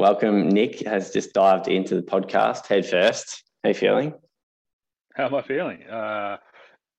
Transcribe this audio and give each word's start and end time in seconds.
welcome. 0.00 0.48
Nick 0.48 0.86
has 0.86 1.10
just 1.10 1.34
dived 1.34 1.68
into 1.68 1.94
the 1.94 2.00
podcast 2.00 2.66
head 2.66 2.86
first. 2.86 3.44
How 3.62 3.68
you 3.68 3.74
feeling? 3.74 4.14
How 5.14 5.26
am 5.26 5.34
I 5.34 5.42
feeling? 5.42 5.82
Uh, 5.82 6.38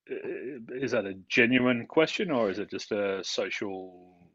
is 0.08 0.92
that 0.92 1.06
a 1.06 1.16
genuine 1.28 1.88
question 1.88 2.30
or 2.30 2.52
is 2.52 2.60
it 2.60 2.70
just 2.70 2.92
a 2.92 3.24
social 3.24 4.30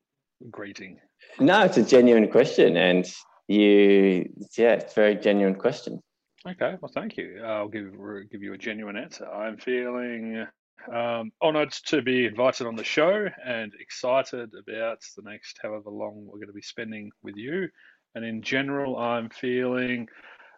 greeting? 0.51 0.99
No, 1.39 1.63
it's 1.63 1.76
a 1.76 1.85
genuine 1.85 2.29
question, 2.29 2.76
and 2.76 3.06
you, 3.47 4.29
yeah, 4.58 4.72
it's 4.72 4.92
a 4.92 4.94
very 4.96 5.14
genuine 5.14 5.54
question. 5.54 6.03
Okay, 6.44 6.74
well, 6.80 6.90
thank 6.92 7.17
you. 7.17 7.42
I'll 7.44 7.69
give 7.69 7.92
give 8.33 8.42
you 8.42 8.53
a 8.54 8.58
genuine 8.58 8.96
answer. 8.96 9.26
I'm 9.28 9.58
feeling 9.58 10.44
um, 10.92 11.30
honoured 11.40 11.72
to 11.87 12.03
be 12.03 12.26
invited 12.26 12.67
on 12.67 12.74
the 12.74 12.85
show 12.85 13.28
and 13.44 13.72
excited 13.80 14.51
about 14.58 14.98
the 15.17 15.22
next 15.22 15.58
however 15.62 15.90
long 15.90 16.27
we're 16.27 16.38
going 16.38 16.48
to 16.48 16.52
be 16.52 16.62
spending 16.62 17.10
with 17.23 17.37
you. 17.37 17.69
And 18.16 18.25
in 18.25 18.41
general, 18.41 18.97
I'm 18.97 19.29
feeling 19.29 20.09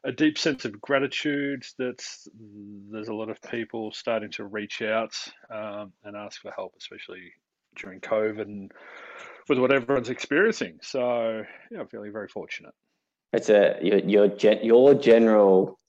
a 0.05 0.13
deep 0.13 0.39
sense 0.39 0.65
of 0.65 0.81
gratitude 0.81 1.65
that 1.79 2.01
there's 2.89 3.09
a 3.09 3.15
lot 3.15 3.31
of 3.31 3.43
people 3.43 3.91
starting 3.91 4.31
to 4.31 4.45
reach 4.45 4.81
out 4.81 5.13
um, 5.53 5.93
and 6.05 6.17
ask 6.17 6.41
for 6.41 6.53
help, 6.53 6.75
especially 6.79 7.33
during 7.77 7.99
COVID 7.99 8.43
and 8.43 8.71
with 9.49 9.59
what 9.59 9.73
everyone's 9.73 10.09
experiencing. 10.09 10.79
So, 10.83 11.43
yeah, 11.73 11.81
I'm 11.81 11.89
feeling 11.89 12.13
very 12.13 12.29
fortunate. 12.29 12.75
It's 13.33 13.51
a 13.51 13.77
your 13.83 13.99
your, 13.99 14.29
gen, 14.29 14.61
your 14.63 14.95
general 14.95 15.81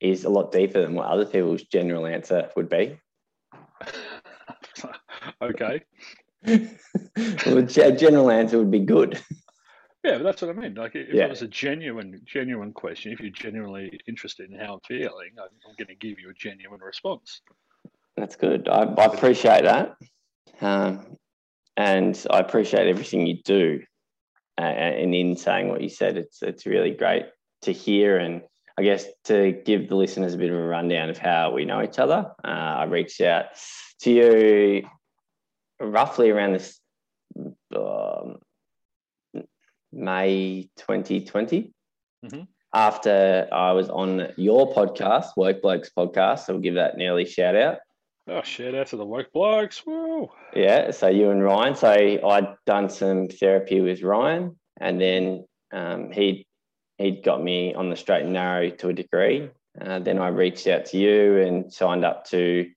is 0.00 0.24
a 0.24 0.30
lot 0.30 0.52
deeper 0.52 0.82
than 0.82 0.94
what 0.94 1.08
other 1.08 1.26
people's 1.26 1.64
general 1.64 2.06
answer 2.06 2.48
would 2.54 2.68
be. 2.68 2.96
okay. 5.42 5.82
well, 6.46 7.58
a 7.58 7.92
general 7.92 8.30
answer 8.30 8.58
would 8.58 8.70
be 8.70 8.78
good. 8.78 9.20
Yeah, 10.04 10.18
but 10.18 10.22
that's 10.22 10.42
what 10.42 10.56
I 10.56 10.60
mean. 10.60 10.74
Like, 10.74 10.94
if 10.94 11.12
yeah. 11.12 11.24
it 11.24 11.30
was 11.30 11.42
a 11.42 11.48
genuine, 11.48 12.20
genuine 12.24 12.72
question, 12.72 13.12
if 13.12 13.20
you're 13.20 13.30
genuinely 13.30 13.98
interested 14.06 14.50
in 14.50 14.58
how 14.58 14.74
I'm 14.74 14.80
feeling, 14.86 15.30
I'm, 15.38 15.48
I'm 15.68 15.74
going 15.76 15.88
to 15.88 15.94
give 15.96 16.20
you 16.20 16.30
a 16.30 16.34
genuine 16.34 16.80
response. 16.80 17.40
That's 18.16 18.36
good. 18.36 18.68
I, 18.68 18.82
I 18.82 19.04
appreciate 19.06 19.64
that, 19.64 19.96
um, 20.60 21.16
and 21.76 22.26
I 22.30 22.38
appreciate 22.38 22.88
everything 22.88 23.26
you 23.26 23.42
do. 23.44 23.82
Uh, 24.56 24.64
and 24.64 25.14
in 25.14 25.36
saying 25.36 25.68
what 25.68 25.82
you 25.82 25.88
said, 25.88 26.16
it's 26.16 26.42
it's 26.42 26.66
really 26.66 26.90
great 26.90 27.26
to 27.62 27.72
hear, 27.72 28.18
and 28.18 28.42
I 28.76 28.82
guess 28.82 29.04
to 29.24 29.52
give 29.64 29.88
the 29.88 29.94
listeners 29.94 30.34
a 30.34 30.38
bit 30.38 30.50
of 30.50 30.56
a 30.56 30.66
rundown 30.66 31.10
of 31.10 31.18
how 31.18 31.52
we 31.52 31.64
know 31.64 31.82
each 31.82 31.98
other. 31.98 32.32
Uh, 32.44 32.48
I 32.48 32.84
reached 32.84 33.20
out 33.20 33.46
to 34.02 34.10
you 34.10 34.88
roughly 35.80 36.30
around 36.30 36.54
this. 36.54 36.80
Um, 37.74 38.38
May 39.92 40.68
2020. 40.76 41.72
Mm-hmm. 42.24 42.42
After 42.74 43.48
I 43.50 43.72
was 43.72 43.88
on 43.88 44.28
your 44.36 44.72
podcast, 44.74 45.28
Woke 45.36 45.62
Blokes 45.62 45.90
podcast, 45.96 46.40
so 46.40 46.54
we'll 46.54 46.62
give 46.62 46.74
that 46.74 46.96
nearly 46.98 47.24
shout 47.24 47.56
out. 47.56 47.78
Oh, 48.26 48.42
shout 48.42 48.74
out 48.74 48.88
to 48.88 48.96
the 48.96 49.06
Woke 49.06 49.32
Blokes. 49.32 49.86
Woo. 49.86 50.28
Yeah, 50.54 50.90
so 50.90 51.08
you 51.08 51.30
and 51.30 51.42
Ryan. 51.42 51.74
So 51.74 51.88
I'd 51.88 52.54
done 52.66 52.90
some 52.90 53.28
therapy 53.28 53.80
with 53.80 54.02
Ryan, 54.02 54.58
and 54.78 55.00
then 55.00 55.46
um, 55.72 56.12
he 56.12 56.46
he'd 56.98 57.24
got 57.24 57.42
me 57.42 57.72
on 57.72 57.88
the 57.88 57.96
straight 57.96 58.24
and 58.24 58.34
narrow 58.34 58.68
to 58.68 58.88
a 58.88 58.92
degree. 58.92 59.48
Uh, 59.80 60.00
then 60.00 60.18
I 60.18 60.28
reached 60.28 60.66
out 60.66 60.84
to 60.86 60.98
you 60.98 61.38
and 61.38 61.72
signed 61.72 62.04
up 62.04 62.26
to 62.26 62.68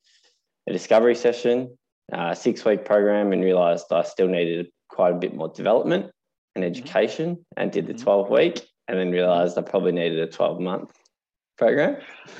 a 0.69 0.71
discovery 0.71 1.15
session, 1.15 1.77
uh, 2.13 2.33
six 2.33 2.63
week 2.63 2.85
program, 2.85 3.33
and 3.33 3.43
realised 3.43 3.87
I 3.91 4.03
still 4.03 4.27
needed 4.27 4.67
quite 4.87 5.13
a 5.13 5.17
bit 5.17 5.35
more 5.35 5.49
development 5.49 6.11
and 6.55 6.63
mm-hmm. 6.63 6.71
education 6.71 7.45
and 7.57 7.71
did 7.71 7.87
the 7.87 7.93
mm-hmm. 7.93 8.03
12 8.03 8.29
week 8.29 8.67
and 8.87 8.99
then 8.99 9.11
realized 9.11 9.57
I 9.57 9.61
probably 9.61 9.91
needed 9.93 10.19
a 10.19 10.27
12 10.27 10.59
month 10.59 10.91
program. 11.57 11.97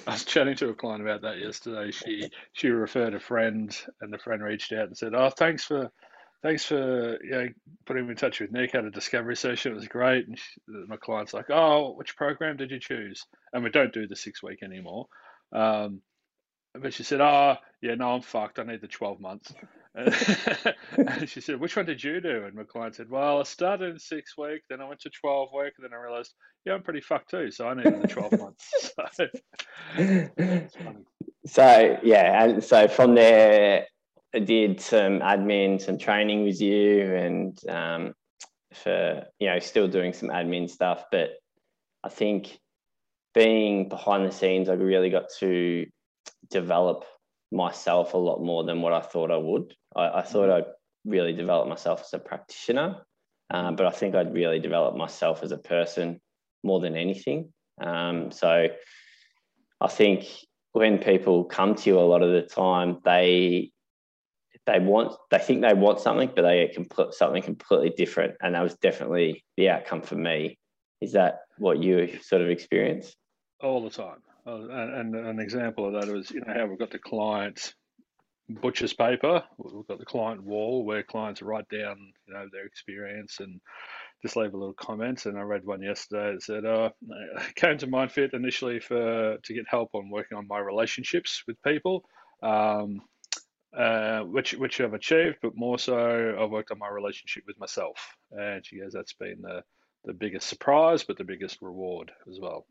I 0.08 0.14
was 0.14 0.26
chatting 0.26 0.56
to 0.56 0.70
a 0.70 0.74
client 0.74 1.02
about 1.02 1.22
that 1.22 1.40
yesterday. 1.40 1.92
She 1.92 2.30
she 2.54 2.70
referred 2.70 3.14
a 3.14 3.20
friend 3.20 3.76
and 4.02 4.12
the 4.12 4.18
friend 4.18 4.42
reached 4.42 4.74
out 4.74 4.88
and 4.88 4.98
said, 4.98 5.14
Oh, 5.16 5.30
thanks 5.30 5.64
for 5.64 5.92
thanks 6.42 6.66
for 6.66 7.20
you 7.24 7.32
know, 7.32 7.48
putting 7.86 8.06
me 8.06 8.12
in 8.12 8.18
touch 8.18 8.40
with 8.40 8.52
Nick. 8.52 8.72
Had 8.72 8.86
a 8.86 8.92
discovery 8.92 9.36
session. 9.36 9.74
It 9.74 9.76
was 9.76 9.88
great. 9.88 10.28
And 10.28 10.38
she, 10.38 10.62
my 10.88 10.98
client's 10.98 11.34
like, 11.34 11.50
Oh, 11.50 11.94
which 11.94 12.16
program 12.16 12.58
did 12.58 12.72
you 12.72 12.80
choose? 12.80 13.26
And 13.54 13.64
we 13.64 13.70
don't 13.70 13.94
do 13.94 14.08
the 14.08 14.16
six 14.16 14.42
week 14.42 14.64
anymore. 14.64 15.08
Um, 15.54 16.02
but 16.74 16.94
she 16.94 17.04
said, 17.04 17.22
Oh, 17.22 17.58
yeah, 17.82 17.96
no, 17.96 18.16
I'm 18.16 18.22
fucked. 18.22 18.60
I 18.60 18.64
need 18.64 18.82
the 18.82 18.88
12 18.88 19.20
months. 19.20 19.54
and 19.96 21.28
she 21.28 21.42
said, 21.42 21.60
Which 21.60 21.76
one 21.76 21.86
did 21.86 22.04
you 22.04 22.22
do? 22.22 22.46
And 22.46 22.56
my 22.56 22.64
client 22.64 22.96
said, 22.96 23.10
Well, 23.10 23.40
I 23.40 23.44
started 23.44 23.92
in 23.92 24.00
six 24.00 24.38
week, 24.38 24.62
then 24.70 24.80
I 24.82 24.88
went 24.88 25.02
to 25.02 25.10
12 25.10 25.50
week, 25.54 25.74
and 25.78 25.84
then 25.84 25.94
I 25.94 26.02
realized, 26.02 26.34
yeah, 26.66 26.74
I'm 26.74 26.84
pretty 26.84 27.02
fucked 27.02 27.32
too. 27.32 27.52
So 27.52 27.68
I 27.68 27.74
needed 27.74 28.02
the 28.02 28.08
12 28.08 28.32
months. 28.40 28.94
So, 29.14 29.28
so, 31.46 32.00
yeah. 32.04 32.44
And 32.44 32.64
so 32.64 32.88
from 32.88 33.16
there, 33.16 33.88
I 34.34 34.40
did 34.40 34.80
some 34.80 35.20
admin, 35.20 35.82
some 35.82 35.98
training 35.98 36.44
with 36.44 36.62
you, 36.62 37.14
and 37.16 37.60
um, 37.68 38.14
for, 38.74 39.26
you 39.40 39.48
know, 39.48 39.60
still 39.60 39.88
doing 39.88 40.14
some 40.14 40.30
admin 40.30 40.70
stuff. 40.70 41.06
But 41.12 41.32
I 42.04 42.10
think 42.10 42.60
being 43.34 43.90
behind 43.90 44.26
the 44.26 44.32
scenes, 44.32 44.70
I 44.70 44.74
really 44.74 45.10
got 45.10 45.26
to 45.40 45.86
develop 46.50 47.06
myself 47.52 48.14
a 48.14 48.18
lot 48.18 48.42
more 48.42 48.64
than 48.64 48.82
what 48.82 48.94
I 48.94 49.02
thought 49.02 49.32
I 49.32 49.38
would. 49.38 49.76
I, 49.96 50.20
I 50.20 50.22
thought. 50.22 50.50
I'd 50.50 50.66
really 51.06 51.34
develop 51.34 51.68
myself 51.68 52.02
as 52.02 52.14
a 52.14 52.20
practitioner, 52.20 52.98
um, 53.50 53.76
but 53.76 53.86
I 53.86 53.92
think 53.92 54.16
I'd 54.16 54.34
really 54.34 54.60
develop 54.60 54.96
myself 54.96 55.44
as 55.44 55.52
a 55.52 55.58
person 55.58 56.20
more 56.64 56.80
than 56.80 56.96
anything. 56.96 57.52
Um, 57.82 58.32
so 58.32 58.68
I 59.80 59.88
think 59.88 60.28
when 60.74 61.00
people 61.00 61.46
come 61.46 61.76
to 61.76 61.90
you 61.90 62.00
a 62.00 62.02
lot 62.02 62.22
of 62.22 62.32
the 62.32 62.44
time, 62.44 63.00
they 63.04 63.72
they 64.68 64.80
want 64.80 65.16
they 65.32 65.40
think 65.40 65.62
they 65.62 65.74
want 65.74 66.00
something, 66.00 66.32
but 66.36 66.44
they 66.44 66.68
get 66.68 67.14
something 67.14 67.42
completely 67.42 67.90
different, 67.90 68.36
and 68.42 68.56
that 68.56 68.62
was 68.62 68.76
definitely 68.76 69.44
the 69.58 69.70
outcome 69.70 70.02
for 70.02 70.16
me. 70.16 70.58
Is 71.02 71.14
that 71.14 71.40
what 71.58 71.82
you 71.82 72.20
sort 72.22 72.44
of 72.44 72.50
experienced? 72.50 73.16
All 73.60 73.82
the 73.84 73.90
time. 73.90 74.20
Uh, 74.46 74.56
and, 74.56 75.16
and, 75.16 75.16
an 75.16 75.40
example 75.40 75.86
of 75.86 75.94
that 75.94 76.12
was, 76.12 76.32
you 76.32 76.42
know, 76.42 76.54
how 76.54 76.66
we've 76.66 76.80
got 76.80 76.90
the 76.90 76.98
client 76.98 77.76
butcher's 78.56 78.94
paper. 78.94 79.44
We've 79.58 79.88
got 79.88 80.00
the 80.00 80.06
client 80.06 80.44
wall 80.44 80.84
where 80.84 81.04
clients 81.04 81.42
write 81.42 81.68
down, 81.70 81.98
you 82.28 82.34
know, 82.34 82.48
their 82.52 82.66
experience 82.66 83.40
and 83.40 83.60
just 84.22 84.36
leave 84.36 84.54
a 84.54 84.58
little 84.58 84.74
comment. 84.74 85.26
And 85.26 85.38
I 85.38 85.42
read 85.42 85.66
one 85.66 85.82
yesterday 85.82 86.34
that 86.34 86.44
said, 86.44 86.66
"Oh, 86.66 86.92
I 87.38 87.52
came 87.56 87.78
to 87.80 87.88
MyndFit 87.88 88.34
initially 88.34 88.80
for 88.80 89.38
to 89.38 89.54
get 89.54 89.66
help 89.68 89.90
on 89.94 90.10
working 90.10 90.38
on 90.38 90.48
my 90.48 90.60
relationships 90.60 91.44
with 91.48 91.62
people." 91.64 92.04
Um, 92.44 93.02
uh, 93.78 94.22
which 94.22 94.54
which 94.54 94.82
I've 94.82 94.94
achieved, 94.94 95.38
but 95.42 95.56
more 95.56 95.80
so 95.80 96.36
I've 96.40 96.50
worked 96.50 96.72
on 96.72 96.80
my 96.80 96.90
relationship 96.90 97.44
with 97.48 97.60
myself. 97.60 98.16
And 98.32 98.66
she 98.66 98.80
goes, 98.80 98.92
that's 98.94 99.14
been 99.14 99.42
the 99.42 99.64
the 100.04 100.14
biggest 100.14 100.48
surprise, 100.48 101.04
but 101.04 101.18
the 101.18 101.24
biggest 101.24 101.62
reward 101.62 102.12
as 102.30 102.40
well. 102.40 102.66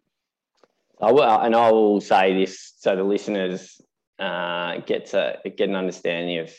I 1.00 1.12
will, 1.12 1.22
and 1.22 1.54
I 1.54 1.70
will 1.70 2.00
say 2.00 2.34
this 2.34 2.74
so 2.78 2.96
the 2.96 3.02
listeners 3.02 3.80
uh, 4.20 4.80
get 4.86 5.06
to 5.06 5.38
get 5.44 5.68
an 5.68 5.74
understanding 5.74 6.38
of 6.38 6.52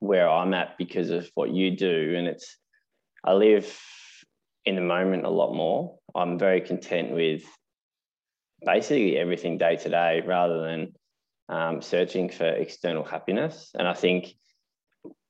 where 0.00 0.28
I'm 0.28 0.54
at 0.54 0.78
because 0.78 1.10
of 1.10 1.28
what 1.34 1.50
you 1.50 1.76
do, 1.76 2.14
and 2.16 2.28
it's 2.28 2.56
I 3.24 3.32
live 3.32 3.76
in 4.64 4.76
the 4.76 4.82
moment 4.82 5.24
a 5.24 5.30
lot 5.30 5.54
more. 5.54 5.98
I'm 6.14 6.38
very 6.38 6.60
content 6.60 7.10
with 7.12 7.42
basically 8.64 9.16
everything 9.16 9.58
day 9.58 9.76
to 9.76 9.88
day, 9.88 10.22
rather 10.24 10.62
than 10.62 10.92
um, 11.48 11.82
searching 11.82 12.28
for 12.28 12.46
external 12.46 13.04
happiness. 13.04 13.70
And 13.74 13.88
I 13.88 13.94
think 13.94 14.34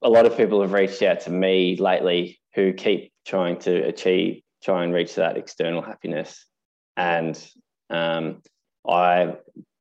a 0.03 0.09
lot 0.09 0.27
of 0.27 0.37
people 0.37 0.61
have 0.61 0.73
reached 0.73 1.03
out 1.03 1.21
to 1.21 1.31
me 1.31 1.77
lately 1.77 2.41
who 2.55 2.73
keep 2.73 3.13
trying 3.27 3.59
to 3.61 3.87
achieve, 3.87 4.43
try 4.65 4.83
and 4.83 4.93
reach 4.93 5.15
that 5.15 5.37
external 5.37 5.83
happiness, 5.83 6.45
and 6.97 7.41
um, 7.89 8.43
I've 8.89 9.37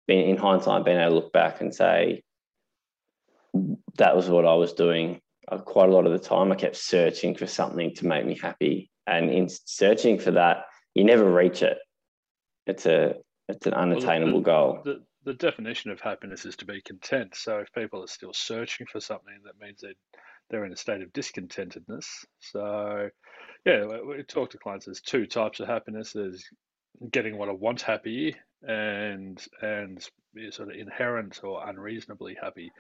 been 0.08 0.20
in 0.20 0.38
hindsight 0.38 0.86
been 0.86 1.00
able 1.00 1.10
to 1.10 1.16
look 1.16 1.34
back 1.34 1.62
and 1.62 1.74
say 1.74 2.24
that 3.98 4.16
was 4.16 4.30
what 4.30 4.46
I 4.46 4.54
was 4.54 4.74
doing 4.74 5.20
uh, 5.50 5.58
quite 5.58 5.90
a 5.90 5.92
lot 5.92 6.06
of 6.06 6.12
the 6.12 6.20
time. 6.20 6.52
I 6.52 6.56
kept 6.56 6.76
searching 6.76 7.36
for 7.36 7.48
something 7.48 7.94
to 7.96 8.08
make 8.08 8.26
me 8.26 8.38
happy, 8.42 8.90
and 9.06 9.30
in 9.30 9.48
searching 9.50 10.20
for 10.20 10.32
that, 10.32 10.66
you 10.94 11.04
never 11.04 11.30
reach 11.30 11.62
it. 11.62 11.78
It's 12.66 12.86
a 12.86 13.16
it's 13.48 13.66
an 13.66 13.74
unattainable 13.74 14.42
well, 14.42 14.42
the, 14.42 14.44
goal. 14.44 14.82
The, 14.84 15.04
the 15.24 15.34
definition 15.34 15.92
of 15.92 16.02
happiness 16.02 16.46
is 16.46 16.56
to 16.58 16.66
be 16.66 16.82
content. 16.82 17.36
So 17.36 17.60
if 17.60 17.72
people 17.74 18.04
are 18.04 18.08
still 18.08 18.34
searching 18.34 18.88
for 18.92 19.00
something, 19.00 19.36
that 19.46 19.60
means 19.60 19.82
they 19.82 19.94
they're 20.50 20.66
in 20.66 20.74
a 20.74 20.78
state 20.78 21.02
of 21.02 21.12
discontentedness. 21.14 22.06
So 22.40 23.10
yeah, 23.66 23.86
we 23.86 24.24
talk 24.24 24.52
to 24.52 24.58
clients. 24.58 24.86
There's 24.86 25.02
two 25.02 25.26
types 25.26 25.60
of 25.60 25.68
happiness. 25.68 26.14
There's 26.14 26.46
getting 27.12 27.38
what 27.38 27.50
I 27.50 27.54
want 27.54 27.82
happy 27.82 28.36
and 28.64 29.44
and 29.62 30.08
sort 30.52 30.70
of 30.70 30.76
inherent 30.76 31.40
or 31.44 31.68
unreasonably 31.68 32.38
happy. 32.42 32.72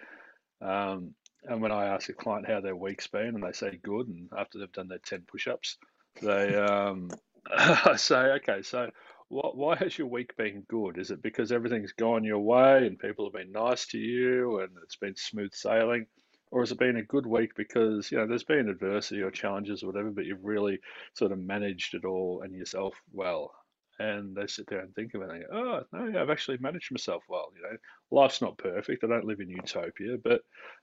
Um, 0.61 1.13
and 1.43 1.61
when 1.61 1.71
I 1.71 1.85
ask 1.85 2.09
a 2.09 2.13
client 2.13 2.47
how 2.47 2.61
their 2.61 2.75
week's 2.75 3.07
been, 3.07 3.35
and 3.35 3.43
they 3.43 3.51
say 3.51 3.79
good, 3.81 4.07
and 4.07 4.29
after 4.37 4.57
they've 4.57 4.71
done 4.71 4.87
their 4.87 4.99
ten 4.99 5.23
push-ups, 5.29 5.77
they 6.21 6.55
um, 6.55 7.09
so 7.97 8.19
okay, 8.37 8.61
so 8.61 8.89
what, 9.29 9.57
why 9.57 9.75
has 9.75 9.97
your 9.97 10.07
week 10.07 10.35
been 10.37 10.63
good? 10.69 10.97
Is 10.97 11.11
it 11.11 11.21
because 11.21 11.51
everything's 11.51 11.91
gone 11.93 12.23
your 12.23 12.39
way 12.39 12.87
and 12.87 12.97
people 12.97 13.25
have 13.25 13.33
been 13.33 13.51
nice 13.51 13.85
to 13.87 13.97
you 13.97 14.59
and 14.59 14.69
it's 14.83 14.95
been 14.95 15.15
smooth 15.15 15.53
sailing? 15.53 16.07
Or 16.49 16.61
has 16.61 16.71
it 16.71 16.79
been 16.79 16.95
a 16.95 17.03
good 17.03 17.25
week 17.25 17.51
because, 17.57 18.09
you 18.09 18.17
know, 18.17 18.25
there's 18.25 18.45
been 18.45 18.69
adversity 18.69 19.21
or 19.21 19.31
challenges 19.31 19.83
or 19.83 19.87
whatever, 19.87 20.11
but 20.11 20.25
you've 20.25 20.45
really 20.45 20.79
sort 21.13 21.33
of 21.33 21.39
managed 21.39 21.93
it 21.93 22.05
all 22.05 22.41
and 22.41 22.55
yourself 22.55 22.93
well? 23.11 23.51
And 23.99 24.35
they 24.35 24.45
sit 24.47 24.67
there 24.67 24.81
and 24.81 24.93
think 24.93 25.13
of 25.15 25.21
it 25.23 25.29
and 25.29 25.41
go, 25.41 25.47
oh, 25.51 25.97
no, 25.97 26.21
I've 26.21 26.29
actually 26.29 26.57
managed 26.59 26.91
myself 26.91 27.23
well. 27.27 27.51
You 27.55 27.63
know, 27.63 27.77
life's 28.11 28.41
not 28.41 28.57
perfect. 28.57 29.03
I 29.03 29.07
don't 29.07 29.25
live 29.25 29.39
in 29.39 29.49
utopia, 29.49 30.17
but 30.23 30.41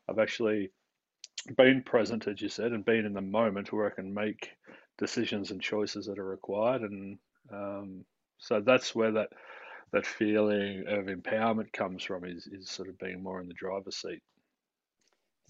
I've 0.08 0.18
actually 0.18 0.72
been 1.56 1.82
present, 1.82 2.26
as 2.26 2.40
you 2.40 2.48
said, 2.48 2.72
and 2.72 2.84
been 2.84 3.06
in 3.06 3.12
the 3.12 3.20
moment 3.20 3.72
where 3.72 3.86
I 3.86 3.94
can 3.94 4.12
make 4.12 4.50
decisions 4.98 5.50
and 5.50 5.60
choices 5.60 6.06
that 6.06 6.18
are 6.18 6.24
required. 6.24 6.82
And 6.82 7.18
um, 7.52 8.04
so 8.38 8.60
that's 8.60 8.94
where 8.94 9.12
that 9.12 9.28
that 9.92 10.06
feeling 10.06 10.84
of 10.88 11.06
empowerment 11.06 11.72
comes 11.72 12.02
from 12.02 12.24
is, 12.24 12.48
is 12.48 12.68
sort 12.68 12.88
of 12.88 12.98
being 12.98 13.22
more 13.22 13.40
in 13.40 13.46
the 13.46 13.54
driver's 13.54 13.96
seat. 13.96 14.22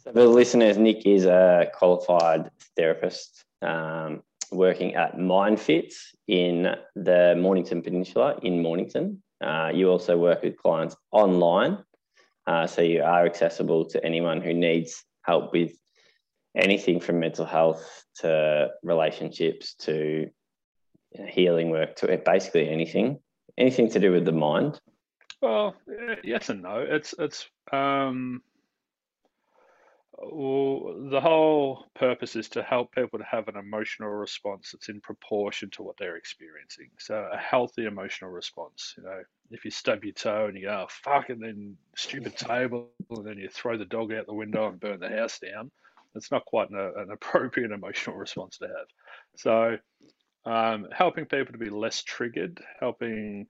So 0.02 0.12
the 0.12 0.26
listeners, 0.26 0.76
Nick 0.76 1.06
is 1.06 1.24
a 1.24 1.70
qualified 1.72 2.50
therapist 2.76 3.44
um, 3.62 4.22
working 4.54 4.94
at 4.94 5.16
MyndFit 5.16 5.92
in 6.28 6.74
the 6.94 7.34
Mornington 7.38 7.82
Peninsula 7.82 8.38
in 8.42 8.62
Mornington. 8.62 9.22
Uh, 9.42 9.70
you 9.74 9.90
also 9.90 10.16
work 10.16 10.42
with 10.42 10.56
clients 10.56 10.96
online, 11.10 11.78
uh, 12.46 12.66
so 12.66 12.82
you 12.82 13.02
are 13.02 13.26
accessible 13.26 13.84
to 13.86 14.04
anyone 14.04 14.40
who 14.40 14.54
needs 14.54 15.04
help 15.22 15.52
with 15.52 15.72
anything 16.56 17.00
from 17.00 17.20
mental 17.20 17.44
health 17.44 18.04
to 18.16 18.70
relationships 18.82 19.74
to 19.74 20.30
healing 21.28 21.70
work 21.70 21.96
to 21.96 22.16
basically 22.24 22.68
anything, 22.68 23.18
anything 23.58 23.90
to 23.90 24.00
do 24.00 24.12
with 24.12 24.24
the 24.24 24.32
mind. 24.32 24.80
Well, 25.40 25.74
yes 26.22 26.48
and 26.48 26.62
no. 26.62 26.78
It's 26.78 27.14
it's 27.18 27.46
um, 27.70 28.42
the 31.10 31.20
whole 31.20 31.86
purpose 31.94 32.36
is 32.36 32.48
to 32.50 32.62
help 32.62 32.92
people 32.92 33.18
to 33.18 33.24
have 33.24 33.48
an 33.48 33.56
emotional 33.56 34.10
response 34.10 34.72
that's 34.72 34.88
in 34.88 35.00
proportion 35.00 35.70
to 35.70 35.82
what 35.82 35.96
they're 35.98 36.16
experiencing. 36.16 36.90
So 36.98 37.28
a 37.32 37.36
healthy 37.36 37.86
emotional 37.86 38.30
response. 38.30 38.94
You 38.96 39.04
know, 39.04 39.22
if 39.50 39.64
you 39.64 39.70
stub 39.70 40.04
your 40.04 40.14
toe 40.14 40.46
and 40.46 40.56
you 40.56 40.64
go, 40.64 40.84
oh, 40.84 40.86
"Fuck," 40.88 41.30
and 41.30 41.42
then 41.42 41.76
stupid 41.96 42.36
table, 42.36 42.90
and 43.10 43.26
then 43.26 43.38
you 43.38 43.48
throw 43.48 43.76
the 43.76 43.84
dog 43.84 44.12
out 44.12 44.26
the 44.26 44.34
window 44.34 44.68
and 44.68 44.80
burn 44.80 45.00
the 45.00 45.08
house 45.08 45.38
down, 45.38 45.70
it's 46.14 46.30
not 46.30 46.44
quite 46.44 46.70
an, 46.70 46.78
an 46.96 47.10
appropriate 47.10 47.70
emotional 47.72 48.16
response 48.16 48.58
to 48.58 48.66
have. 48.66 48.88
So, 49.36 49.78
um, 50.46 50.88
helping 50.92 51.26
people 51.26 51.52
to 51.52 51.58
be 51.58 51.70
less 51.70 52.02
triggered, 52.02 52.60
helping 52.80 53.46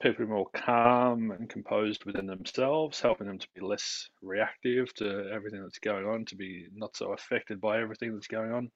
people 0.00 0.26
more 0.26 0.48
calm 0.54 1.32
and 1.32 1.48
composed 1.48 2.04
within 2.04 2.26
themselves, 2.26 3.00
helping 3.00 3.26
them 3.26 3.38
to 3.38 3.48
be 3.54 3.60
less 3.60 4.08
reactive 4.22 4.92
to 4.94 5.28
everything 5.32 5.60
that's 5.62 5.80
going 5.80 6.06
on, 6.06 6.24
to 6.26 6.36
be 6.36 6.66
not 6.72 6.96
so 6.96 7.12
affected 7.12 7.60
by 7.60 7.80
everything 7.80 8.14
that's 8.14 8.28
going 8.28 8.52
on. 8.52 8.70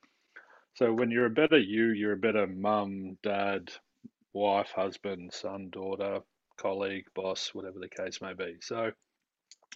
So 0.74 0.92
when 0.92 1.10
you're 1.10 1.26
a 1.26 1.30
better 1.30 1.58
you, 1.58 1.90
you're 1.90 2.14
a 2.14 2.16
better 2.16 2.46
mum, 2.46 3.18
dad, 3.22 3.70
wife, 4.32 4.70
husband, 4.74 5.32
son, 5.32 5.68
daughter, 5.70 6.20
colleague, 6.56 7.04
boss, 7.14 7.50
whatever 7.52 7.78
the 7.78 7.88
case 7.88 8.20
may 8.20 8.32
be. 8.34 8.56
So 8.60 8.90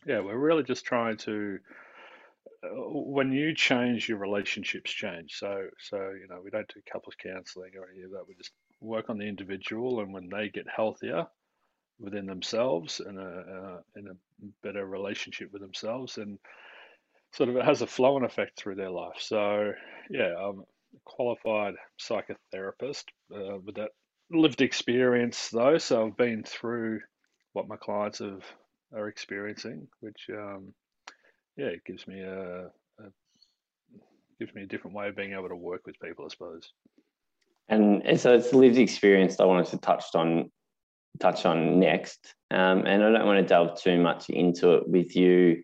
yeah, 0.04 0.20
we're 0.20 0.36
really 0.36 0.64
just 0.64 0.84
trying 0.84 1.16
to 1.18 1.58
uh, 2.64 2.68
when 2.68 3.32
you 3.32 3.54
change, 3.54 4.08
your 4.08 4.18
relationships 4.18 4.90
change. 4.90 5.34
So, 5.34 5.66
so 5.78 5.96
you 6.20 6.26
know, 6.28 6.40
we 6.42 6.50
don't 6.50 6.68
do 6.72 6.80
couples 6.90 7.14
counselling 7.22 7.72
or 7.76 7.88
any 7.92 8.02
of 8.02 8.10
that. 8.12 8.26
We 8.26 8.34
just 8.34 8.52
work 8.80 9.10
on 9.10 9.18
the 9.18 9.26
individual, 9.26 10.00
and 10.00 10.12
when 10.12 10.28
they 10.28 10.48
get 10.48 10.66
healthier 10.74 11.26
within 11.98 12.26
themselves 12.26 13.00
and 13.00 13.18
a, 13.18 13.80
in 13.96 14.06
a 14.08 14.46
better 14.62 14.84
relationship 14.84 15.52
with 15.52 15.62
themselves, 15.62 16.18
and 16.18 16.38
sort 17.32 17.48
of 17.48 17.56
it 17.56 17.64
has 17.64 17.82
a 17.82 17.86
flow 17.86 18.16
and 18.16 18.26
effect 18.26 18.58
through 18.58 18.74
their 18.74 18.90
life. 18.90 19.16
So, 19.18 19.72
yeah, 20.10 20.34
I'm 20.36 20.60
a 20.60 20.64
qualified 21.04 21.74
psychotherapist 22.00 23.04
uh, 23.34 23.58
with 23.64 23.76
that 23.76 23.90
lived 24.30 24.60
experience, 24.60 25.48
though. 25.50 25.78
So 25.78 26.06
I've 26.06 26.16
been 26.16 26.42
through 26.44 27.00
what 27.52 27.68
my 27.68 27.76
clients 27.76 28.18
have 28.18 28.44
are 28.94 29.08
experiencing, 29.08 29.88
which 30.00 30.26
um, 30.30 30.74
yeah, 31.56 31.66
it 31.66 31.84
gives 31.84 32.06
me 32.06 32.20
a, 32.20 32.66
a 32.66 33.04
gives 34.38 34.54
me 34.54 34.62
a 34.62 34.66
different 34.66 34.96
way 34.96 35.08
of 35.08 35.16
being 35.16 35.32
able 35.32 35.48
to 35.48 35.56
work 35.56 35.86
with 35.86 35.98
people, 36.00 36.26
I 36.26 36.28
suppose. 36.28 36.70
And 37.68 38.20
so 38.20 38.34
it's 38.34 38.52
lived 38.52 38.78
experience 38.78 39.40
I 39.40 39.44
wanted 39.44 39.66
to 39.68 39.78
touch 39.78 40.04
on 40.14 40.52
touch 41.18 41.46
on 41.46 41.78
next. 41.78 42.34
Um, 42.50 42.86
and 42.86 43.02
I 43.02 43.10
don't 43.10 43.26
want 43.26 43.38
to 43.38 43.46
delve 43.46 43.80
too 43.80 43.98
much 43.98 44.30
into 44.30 44.74
it 44.74 44.88
with 44.88 45.16
you 45.16 45.62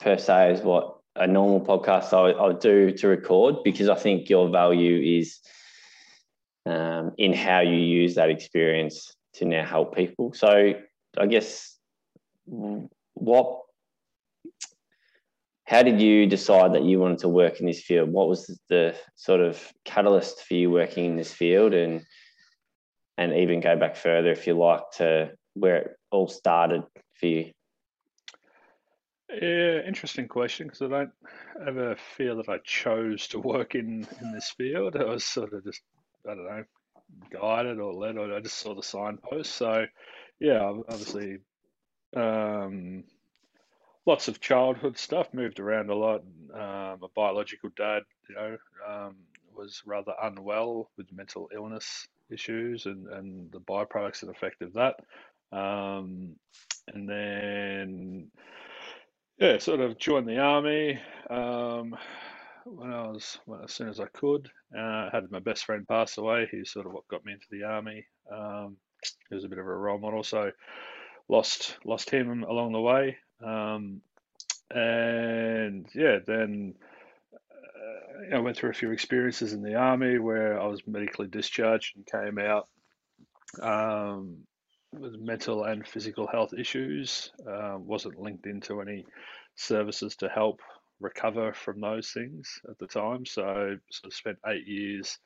per 0.00 0.16
se 0.16 0.52
as 0.52 0.62
what 0.62 0.98
a 1.16 1.26
normal 1.26 1.60
podcast 1.60 2.12
I 2.12 2.40
will 2.40 2.54
do 2.54 2.90
to 2.92 3.08
record 3.08 3.62
because 3.62 3.88
I 3.88 3.94
think 3.94 4.28
your 4.28 4.48
value 4.48 5.18
is 5.20 5.38
um, 6.66 7.12
in 7.18 7.32
how 7.32 7.60
you 7.60 7.76
use 7.76 8.14
that 8.16 8.30
experience 8.30 9.14
to 9.34 9.44
now 9.44 9.64
help 9.64 9.94
people. 9.94 10.32
So 10.34 10.74
I 11.16 11.26
guess 11.26 11.76
what 12.46 13.60
how 15.66 15.82
did 15.82 16.00
you 16.00 16.26
decide 16.26 16.74
that 16.74 16.84
you 16.84 17.00
wanted 17.00 17.18
to 17.20 17.28
work 17.28 17.58
in 17.58 17.66
this 17.66 17.82
field? 17.82 18.10
What 18.10 18.28
was 18.28 18.60
the 18.68 18.94
sort 19.16 19.40
of 19.40 19.72
catalyst 19.84 20.44
for 20.44 20.54
you 20.54 20.70
working 20.70 21.06
in 21.06 21.16
this 21.16 21.32
field, 21.32 21.72
and 21.72 22.04
and 23.16 23.32
even 23.32 23.60
go 23.60 23.76
back 23.76 23.96
further 23.96 24.30
if 24.30 24.46
you 24.46 24.54
like 24.54 24.90
to 24.96 25.30
where 25.54 25.76
it 25.76 25.96
all 26.10 26.28
started 26.28 26.82
for 27.14 27.26
you? 27.26 27.52
Yeah, 29.30 29.80
interesting 29.86 30.28
question 30.28 30.66
because 30.66 30.82
I 30.82 30.88
don't 30.88 31.12
ever 31.66 31.96
feel 32.16 32.36
that 32.36 32.48
I 32.48 32.58
chose 32.64 33.26
to 33.28 33.38
work 33.40 33.74
in 33.74 34.06
in 34.20 34.32
this 34.32 34.50
field. 34.56 34.96
I 34.96 35.04
was 35.04 35.24
sort 35.24 35.52
of 35.52 35.64
just 35.64 35.80
I 36.28 36.34
don't 36.34 36.44
know 36.44 36.64
guided 37.30 37.78
or 37.78 37.92
led, 37.92 38.16
or 38.16 38.34
I 38.34 38.40
just 38.40 38.58
saw 38.58 38.74
the 38.74 38.82
signpost. 38.82 39.54
So 39.54 39.86
yeah, 40.40 40.72
obviously. 40.88 41.38
Um, 42.16 43.04
lots 44.06 44.28
of 44.28 44.40
childhood 44.40 44.98
stuff. 44.98 45.34
Moved 45.34 45.58
around 45.58 45.90
a 45.90 45.94
lot. 45.94 46.22
Um, 46.52 47.02
a 47.02 47.08
biological 47.14 47.70
dad, 47.76 48.02
you 48.28 48.36
know, 48.36 48.56
um, 48.88 49.16
was 49.56 49.82
rather 49.84 50.12
unwell 50.22 50.90
with 50.96 51.12
mental 51.12 51.48
illness 51.52 52.06
issues 52.30 52.86
and, 52.86 53.06
and 53.08 53.50
the 53.52 53.60
byproducts 53.60 54.22
and 54.22 54.30
effect 54.30 54.62
of 54.62 54.72
that. 54.74 54.96
Um, 55.56 56.36
and 56.92 57.08
then, 57.08 58.30
yeah, 59.38 59.58
sort 59.58 59.80
of 59.80 59.98
joined 59.98 60.28
the 60.28 60.38
army 60.38 60.98
um, 61.30 61.96
when 62.64 62.92
I 62.92 63.02
was 63.02 63.38
well, 63.46 63.62
as 63.64 63.72
soon 63.72 63.88
as 63.88 64.00
I 64.00 64.06
could. 64.06 64.50
Uh, 64.76 65.10
had 65.10 65.30
my 65.30 65.38
best 65.38 65.64
friend 65.64 65.86
pass 65.86 66.18
away. 66.18 66.48
He's 66.50 66.70
sort 66.70 66.86
of 66.86 66.92
what 66.92 67.08
got 67.08 67.24
me 67.24 67.32
into 67.32 67.46
the 67.50 67.64
army. 67.64 68.06
Um, 68.30 68.76
he 69.28 69.34
was 69.34 69.44
a 69.44 69.48
bit 69.48 69.58
of 69.58 69.66
a 69.66 69.74
role 69.74 69.98
model, 69.98 70.24
so 70.24 70.50
lost 71.28 71.76
lost 71.84 72.10
him 72.10 72.42
along 72.42 72.72
the 72.72 72.80
way. 72.80 73.16
Um, 73.42 74.00
and 74.70 75.86
yeah, 75.94 76.18
then 76.26 76.74
I 78.32 78.38
went 78.38 78.56
through 78.56 78.70
a 78.70 78.74
few 78.74 78.92
experiences 78.92 79.52
in 79.52 79.62
the 79.62 79.74
army 79.74 80.18
where 80.18 80.60
I 80.60 80.66
was 80.66 80.86
medically 80.86 81.26
discharged 81.26 81.96
and 81.96 82.06
came 82.06 82.38
out 82.38 82.68
um, 83.60 84.38
with 84.92 85.18
mental 85.18 85.64
and 85.64 85.86
physical 85.86 86.26
health 86.26 86.52
issues. 86.52 87.30
Uh, 87.48 87.76
wasn't 87.78 88.20
linked 88.20 88.46
into 88.46 88.80
any 88.80 89.04
services 89.56 90.16
to 90.16 90.28
help 90.28 90.60
recover 91.00 91.52
from 91.52 91.80
those 91.80 92.10
things 92.10 92.60
at 92.68 92.78
the 92.78 92.86
time. 92.86 93.26
So, 93.26 93.76
so 93.90 94.08
spent 94.10 94.38
eight 94.46 94.66
years 94.66 95.18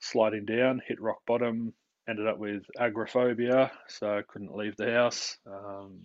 sliding 0.00 0.44
down, 0.44 0.82
hit 0.86 1.00
rock 1.00 1.18
bottom, 1.26 1.72
ended 2.08 2.26
up 2.26 2.38
with 2.38 2.64
agoraphobia, 2.78 3.72
so 3.88 4.18
I 4.18 4.22
couldn't 4.22 4.54
leave 4.54 4.76
the 4.76 4.92
house. 4.92 5.38
Um, 5.46 6.00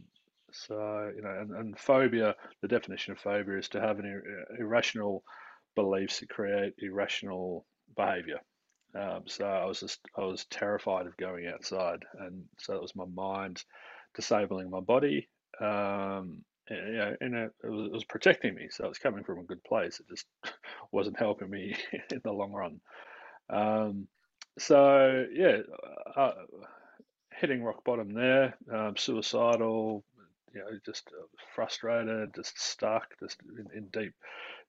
so, 0.51 1.12
you 1.15 1.21
know, 1.21 1.38
and, 1.41 1.51
and 1.51 1.79
phobia, 1.79 2.36
the 2.62 2.67
definition 2.67 3.12
of 3.12 3.19
phobia 3.19 3.57
is 3.57 3.69
to 3.69 3.81
have 3.81 4.00
an 4.00 4.05
ir- 4.05 4.45
irrational 4.57 5.24
beliefs 5.75 6.19
that 6.19 6.29
create 6.29 6.73
irrational 6.79 7.65
behavior. 7.95 8.39
Um, 8.95 9.23
so 9.25 9.45
I 9.45 9.65
was 9.65 9.79
just, 9.79 9.99
I 10.17 10.21
was 10.21 10.45
terrified 10.45 11.05
of 11.05 11.17
going 11.17 11.47
outside. 11.47 12.03
And 12.19 12.43
so 12.57 12.73
it 12.75 12.81
was 12.81 12.95
my 12.95 13.05
mind 13.05 13.63
disabling 14.15 14.69
my 14.69 14.79
body. 14.79 15.29
Um, 15.61 16.43
and, 16.67 16.88
you 16.88 16.97
know, 16.97 17.15
and 17.21 17.35
it, 17.35 17.51
it, 17.63 17.69
was, 17.69 17.85
it 17.88 17.93
was 17.93 18.03
protecting 18.05 18.55
me. 18.55 18.67
So 18.71 18.85
it 18.85 18.89
was 18.89 18.97
coming 18.97 19.23
from 19.23 19.39
a 19.39 19.43
good 19.43 19.63
place. 19.63 19.99
It 19.99 20.07
just 20.09 20.25
wasn't 20.91 21.19
helping 21.19 21.49
me 21.49 21.75
in 22.11 22.21
the 22.23 22.31
long 22.31 22.51
run. 22.51 22.79
Um, 23.49 24.07
so 24.57 25.25
yeah, 25.33 25.57
uh, 26.15 26.31
hitting 27.39 27.63
rock 27.63 27.83
bottom 27.83 28.13
there, 28.13 28.55
um, 28.71 28.97
suicidal, 28.97 30.03
you 30.53 30.59
know, 30.59 30.67
just 30.85 31.07
uh, 31.07 31.25
frustrated, 31.55 32.33
just 32.35 32.59
stuck, 32.59 33.07
just 33.19 33.38
in, 33.57 33.77
in 33.77 33.88
deep 33.88 34.13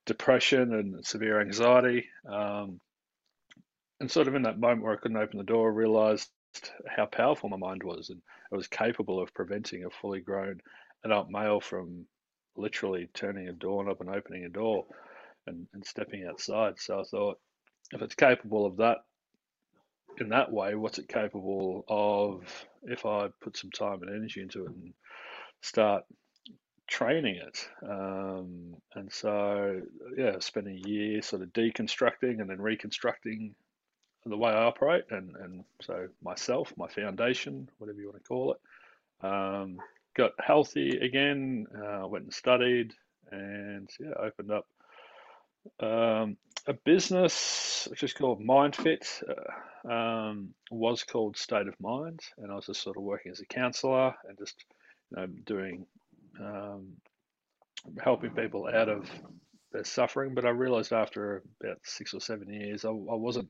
depression 0.07 0.75
and 0.75 1.05
severe 1.05 1.41
anxiety. 1.41 2.07
Um, 2.27 2.81
and 4.01 4.11
sort 4.11 4.29
of 4.29 4.35
in 4.35 4.43
that 4.43 4.59
moment 4.59 4.83
where 4.83 4.95
I 4.95 4.97
couldn't 4.97 5.19
open 5.19 5.39
the 5.39 5.45
door, 5.45 5.71
I 5.71 5.75
realized 5.75 6.31
how 6.89 7.07
powerful 7.07 7.49
my 7.49 7.57
mind 7.57 7.83
was, 7.83 8.11
and 8.11 8.21
it 8.51 8.57
was 8.57 8.67
capable 8.67 9.21
of 9.21 9.35
preventing 9.35 9.85
a 9.85 9.91
fully 9.91 10.21
grown 10.21 10.61
adult 11.05 11.31
male 11.31 11.61
from 11.61 12.07
literally 12.57 13.09
turning 13.15 13.49
a 13.49 13.53
doorknob 13.53 14.01
and 14.01 14.11
opening 14.11 14.45
a 14.45 14.49
door 14.49 14.87
and, 15.47 15.67
and 15.73 15.85
stepping 15.85 16.27
outside. 16.27 16.75
So 16.79 17.01
I 17.01 17.05
thought, 17.05 17.39
if 17.93 18.03
it's 18.03 18.15
capable 18.15 18.67
of 18.67 18.79
that 18.79 18.99
in 20.19 20.31
that 20.31 20.53
way, 20.53 20.75
what's 20.75 20.99
it 20.99 21.09
capable 21.09 21.85
of 21.89 22.43
if 22.83 23.07
I 23.07 23.29
put 23.41 23.57
some 23.57 23.71
time 23.71 24.03
and 24.03 24.11
energy 24.11 24.41
into 24.41 24.65
it 24.65 24.71
and 24.71 24.93
start 25.63 26.05
training 26.91 27.37
it? 27.37 27.69
Um, 27.83 28.77
and 28.95 29.11
so, 29.11 29.81
yeah, 30.17 30.39
spent 30.41 30.67
a 30.67 30.89
year 30.89 31.23
sort 31.23 31.43
of 31.43 31.53
deconstructing 31.53 32.41
and 32.41 32.51
then 32.51 32.61
reconstructing 32.61 33.55
the 34.27 34.37
way 34.37 34.51
I 34.51 34.65
operate, 34.65 35.05
and, 35.11 35.35
and 35.37 35.65
so 35.81 36.09
myself, 36.23 36.75
my 36.77 36.89
foundation, 36.89 37.71
whatever 37.79 37.99
you 37.99 38.09
want 38.11 38.23
to 38.23 38.29
call 38.29 38.53
it. 38.53 39.27
Um, 39.27 39.79
got 40.15 40.33
healthy 40.39 40.99
again, 40.99 41.67
uh, 41.75 42.07
went 42.07 42.25
and 42.25 42.35
studied, 42.35 42.93
and 43.31 43.89
yeah, 43.99 44.13
opened 44.19 44.51
up 44.51 44.67
um, 45.81 46.37
a 46.67 46.75
business 46.85 47.87
which 47.91 48.03
is 48.03 48.13
called 48.13 48.43
MyndFit. 48.43 49.23
Uh, 49.29 49.91
um, 49.91 50.53
was 50.71 51.05
called 51.05 51.39
State 51.39 51.69
of 51.69 51.81
Mind, 51.81 52.21
and 52.37 52.53
I 52.53 52.55
was 52.55 52.67
just 52.67 52.83
sort 52.83 52.99
of 52.99 53.03
working 53.03 53.33
as 53.33 53.41
a 53.41 53.47
counselor 53.47 54.15
and 54.29 54.37
just 54.37 54.63
you 55.11 55.17
know, 55.17 55.27
doing 55.47 55.87
um, 56.39 56.89
helping 58.03 58.31
people 58.31 58.69
out 58.73 58.89
of 58.89 59.09
their 59.73 59.85
suffering. 59.85 60.35
But 60.35 60.45
I 60.45 60.51
realized 60.51 60.93
after 60.93 61.43
about 61.63 61.79
six 61.85 62.15
or 62.15 62.21
seven 62.21 62.53
years, 62.53 62.85
I, 62.85 62.89
I 62.89 62.93
wasn't 62.93 63.49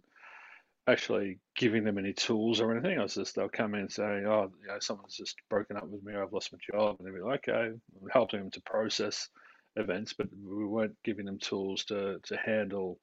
actually 0.86 1.38
giving 1.56 1.84
them 1.84 1.98
any 1.98 2.12
tools 2.12 2.60
or 2.60 2.72
anything. 2.72 2.98
I 2.98 3.02
was 3.02 3.14
just 3.14 3.36
they'll 3.36 3.48
come 3.48 3.74
in 3.74 3.88
saying, 3.88 4.26
"Oh, 4.26 4.50
you 4.60 4.68
know, 4.68 4.78
someone's 4.80 5.16
just 5.16 5.36
broken 5.48 5.76
up 5.76 5.88
with 5.88 6.02
me. 6.02 6.14
I've 6.14 6.32
lost 6.32 6.52
my 6.52 6.58
job," 6.72 6.96
and 6.98 7.06
they'll 7.06 7.14
be 7.14 7.20
like, 7.20 7.48
"Okay," 7.48 7.68
I'm 7.68 8.08
helping 8.12 8.40
them 8.40 8.50
to 8.52 8.60
process 8.62 9.28
events, 9.76 10.12
but 10.12 10.28
we 10.32 10.66
weren't 10.66 10.96
giving 11.04 11.26
them 11.26 11.38
tools 11.38 11.84
to 11.86 12.18
to 12.24 12.36
handle, 12.36 12.98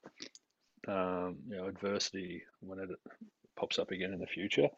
um, 0.87 1.37
you 1.49 1.57
know, 1.57 1.67
adversity 1.67 2.43
when 2.59 2.79
it 2.79 2.89
pops 3.55 3.79
up 3.79 3.91
again 3.91 4.13
in 4.13 4.19
the 4.19 4.27
future. 4.27 4.69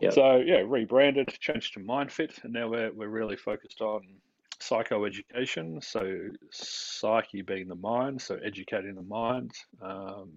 Yep. 0.00 0.12
So 0.12 0.36
yeah, 0.36 0.62
rebranded, 0.66 1.28
changed 1.40 1.74
to 1.74 1.80
MyndFit, 1.80 2.44
and 2.44 2.52
now 2.52 2.68
we're 2.68 2.92
we're 2.92 3.08
really 3.08 3.36
focused 3.36 3.80
on 3.80 4.02
psychoeducation. 4.60 5.82
So 5.84 6.28
psyche 6.50 7.42
being 7.42 7.68
the 7.68 7.74
mind, 7.74 8.20
so 8.20 8.36
educating 8.36 8.94
the 8.94 9.02
mind. 9.02 9.52
Um, 9.82 10.32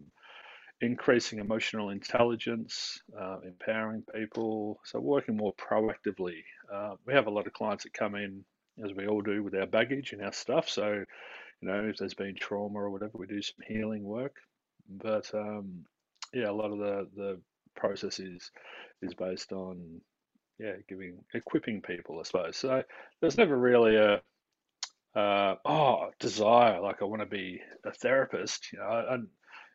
increasing 0.81 1.39
emotional 1.39 1.91
intelligence, 1.91 2.99
uh, 3.19 3.37
empowering 3.45 4.03
people, 4.15 4.79
so 4.83 4.99
working 4.99 5.37
more 5.37 5.53
proactively. 5.53 6.43
Uh, 6.73 6.95
we 7.05 7.13
have 7.13 7.27
a 7.27 7.31
lot 7.31 7.45
of 7.45 7.53
clients 7.53 7.83
that 7.83 7.93
come 7.93 8.15
in, 8.15 8.43
as 8.83 8.91
we 8.93 9.07
all 9.07 9.21
do, 9.21 9.43
with 9.43 9.53
our 9.53 9.67
baggage 9.67 10.11
and 10.11 10.23
our 10.23 10.33
stuff. 10.33 10.67
So, 10.67 11.03
you 11.61 11.67
know, 11.67 11.85
if 11.85 11.97
there's 11.97 12.15
been 12.15 12.35
trauma 12.35 12.79
or 12.79 12.89
whatever, 12.89 13.11
we 13.15 13.27
do 13.27 13.41
some 13.41 13.63
healing 13.67 14.03
work. 14.03 14.37
But 14.89 15.29
um, 15.33 15.85
yeah, 16.33 16.49
a 16.49 16.51
lot 16.51 16.71
of 16.71 16.79
the 16.79 17.07
the 17.15 17.41
process 17.75 18.19
is 18.19 18.51
is 19.01 19.13
based 19.13 19.51
on 19.53 20.01
yeah, 20.61 20.73
giving 20.87 21.17
equipping 21.33 21.81
people, 21.81 22.19
I 22.19 22.23
suppose. 22.23 22.57
So 22.57 22.83
there's 23.19 23.37
never 23.37 23.57
really 23.57 23.95
a 23.95 24.21
uh, 25.13 25.55
oh 25.65 26.11
desire 26.19 26.79
like 26.81 27.01
I 27.01 27.05
want 27.05 27.21
to 27.21 27.25
be 27.25 27.59
a 27.85 27.91
therapist. 27.91 28.71
You 28.71 28.79
know, 28.79 29.23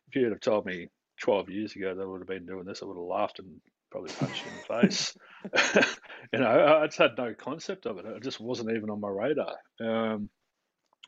if 0.07 0.15
you'd 0.15 0.31
have 0.31 0.39
told 0.39 0.65
me 0.65 0.87
12 1.21 1.49
years 1.49 1.75
ago 1.75 1.93
that 1.93 2.01
I 2.01 2.05
would 2.05 2.21
have 2.21 2.27
been 2.27 2.45
doing 2.45 2.65
this, 2.65 2.81
I 2.81 2.85
would 2.85 2.97
have 2.97 3.03
laughed 3.03 3.39
and 3.39 3.59
probably 3.91 4.13
punched 4.13 4.43
you 4.45 4.51
in 4.51 4.57
the 4.57 4.81
face. 4.87 5.17
you 6.33 6.39
know, 6.39 6.79
I 6.81 6.85
just 6.87 6.97
had 6.97 7.17
no 7.17 7.33
concept 7.33 7.85
of 7.85 7.97
it. 7.97 8.05
It 8.05 8.23
just 8.23 8.39
wasn't 8.39 8.71
even 8.71 8.89
on 8.89 9.01
my 9.01 9.09
radar. 9.09 9.55
Um, 9.81 10.29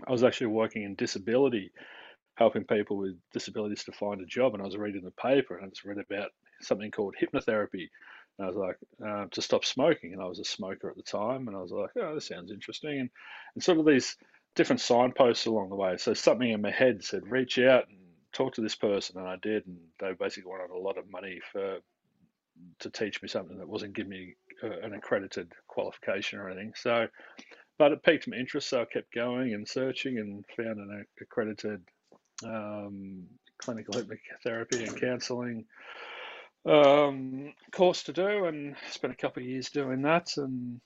I 0.08 0.12
was 0.12 0.24
actually 0.24 0.48
working 0.48 0.84
in 0.84 0.96
disability, 0.96 1.72
helping 2.36 2.64
people 2.64 2.98
with 2.98 3.16
disabilities 3.34 3.84
to 3.86 3.92
find 3.92 4.22
a 4.22 4.26
job, 4.26 4.54
and 4.54 4.62
I 4.62 4.66
was 4.66 4.78
reading 4.78 5.04
the 5.04 5.12
paper 5.12 5.58
and 5.58 5.66
I 5.66 5.70
just 5.70 5.86
read 5.86 5.98
about 5.98 6.30
something 6.62 6.92
called 6.92 7.16
hypnotherapy. 7.22 7.88
And 8.40 8.46
I 8.46 8.48
was 8.48 8.58
like, 8.58 8.78
uh, 9.06 9.26
to 9.32 9.42
stop 9.42 9.66
smoking. 9.66 10.14
And 10.14 10.22
I 10.22 10.26
was 10.26 10.40
a 10.40 10.46
smoker 10.46 10.90
at 10.90 10.96
the 10.96 11.04
time. 11.04 11.48
And 11.48 11.56
I 11.56 11.62
was 11.62 11.72
like, 11.72 11.92
oh, 11.98 12.16
this 12.16 12.28
sounds 12.28 12.52
interesting. 12.52 13.00
And, 13.00 13.10
and 13.54 13.64
sort 13.64 13.78
of 13.78 13.86
these 13.86 14.16
different 14.56 14.82
signposts 14.82 15.46
along 15.46 15.70
the 15.70 15.76
way. 15.76 15.98
So 15.98 16.14
something 16.14 16.50
in 16.50 16.62
my 16.62 16.72
head 16.72 17.04
said, 17.04 17.30
reach 17.30 17.60
out 17.60 17.88
and 17.90 18.00
talk 18.32 18.54
to 18.56 18.62
this 18.62 18.76
person, 18.76 19.18
and 19.18 19.28
I 19.28 19.36
did, 19.42 19.66
and 19.68 19.78
they 20.00 20.14
basically 20.14 20.50
wanted 20.50 20.72
a 20.72 20.78
lot 20.78 20.98
of 20.98 21.10
money 21.10 21.40
for 21.52 21.78
to 22.80 22.90
teach 22.90 23.22
me 23.22 23.30
something 23.30 23.58
that 23.58 23.70
wasn't 23.70 23.94
giving 23.94 24.10
me 24.10 24.36
uh, 24.64 24.80
an 24.84 24.94
accredited 24.94 25.52
qualification 25.68 26.40
or 26.40 26.50
anything. 26.50 26.74
So, 26.76 27.08
but 27.78 27.94
it 27.94 28.04
piqued 28.04 28.28
my 28.28 28.36
interest, 28.36 28.70
so 28.70 28.82
I 28.82 28.86
kept 28.86 29.14
going 29.14 29.54
and 29.54 29.68
searching 29.68 30.18
and 30.18 30.44
found 30.58 30.78
an 30.78 31.06
accredited 31.22 31.82
um, 32.44 33.24
clinical 33.58 33.94
hypnotherapy 33.94 34.88
and 34.88 35.00
counselling 35.00 35.66
um, 36.66 37.54
course 37.72 38.04
to 38.04 38.14
do, 38.14 38.46
and 38.46 38.76
spent 38.92 39.14
a 39.14 39.18
couple 39.18 39.42
of 39.44 39.50
years 39.50 39.70
doing 39.70 40.02
that, 40.04 40.38
and 40.38 40.82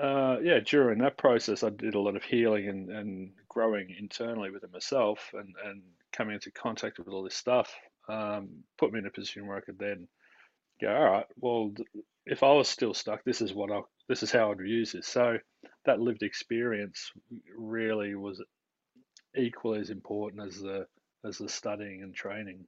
uh, 0.00 0.38
yeah, 0.42 0.60
during 0.64 0.98
that 1.00 1.18
process, 1.18 1.62
I 1.62 1.70
did 1.70 1.94
a 1.94 2.00
lot 2.00 2.16
of 2.16 2.22
healing 2.22 2.68
and, 2.68 2.90
and 2.90 3.30
growing 3.48 3.94
internally 3.98 4.50
within 4.50 4.70
myself, 4.72 5.30
and, 5.34 5.54
and 5.64 5.82
coming 6.12 6.34
into 6.34 6.50
contact 6.50 6.98
with 6.98 7.08
all 7.08 7.22
this 7.22 7.34
stuff 7.34 7.72
um, 8.08 8.48
put 8.78 8.92
me 8.92 8.98
in 8.98 9.06
a 9.06 9.10
position 9.10 9.46
where 9.46 9.56
I 9.56 9.60
could 9.60 9.78
then 9.78 10.08
go, 10.80 10.88
all 10.88 11.10
right, 11.10 11.26
well, 11.36 11.72
if 12.26 12.42
I 12.42 12.52
was 12.52 12.68
still 12.68 12.94
stuck, 12.94 13.24
this 13.24 13.40
is 13.40 13.54
what 13.54 13.70
I, 13.70 13.80
this 14.08 14.22
is 14.22 14.32
how 14.32 14.50
I'd 14.50 14.60
use 14.60 14.92
this. 14.92 15.06
So 15.06 15.38
that 15.84 16.00
lived 16.00 16.22
experience 16.22 17.12
really 17.56 18.14
was 18.14 18.42
equally 19.36 19.80
as 19.80 19.90
important 19.90 20.46
as 20.46 20.58
the 20.58 20.86
as 21.24 21.38
the 21.38 21.48
studying 21.48 22.02
and 22.02 22.14
training. 22.14 22.64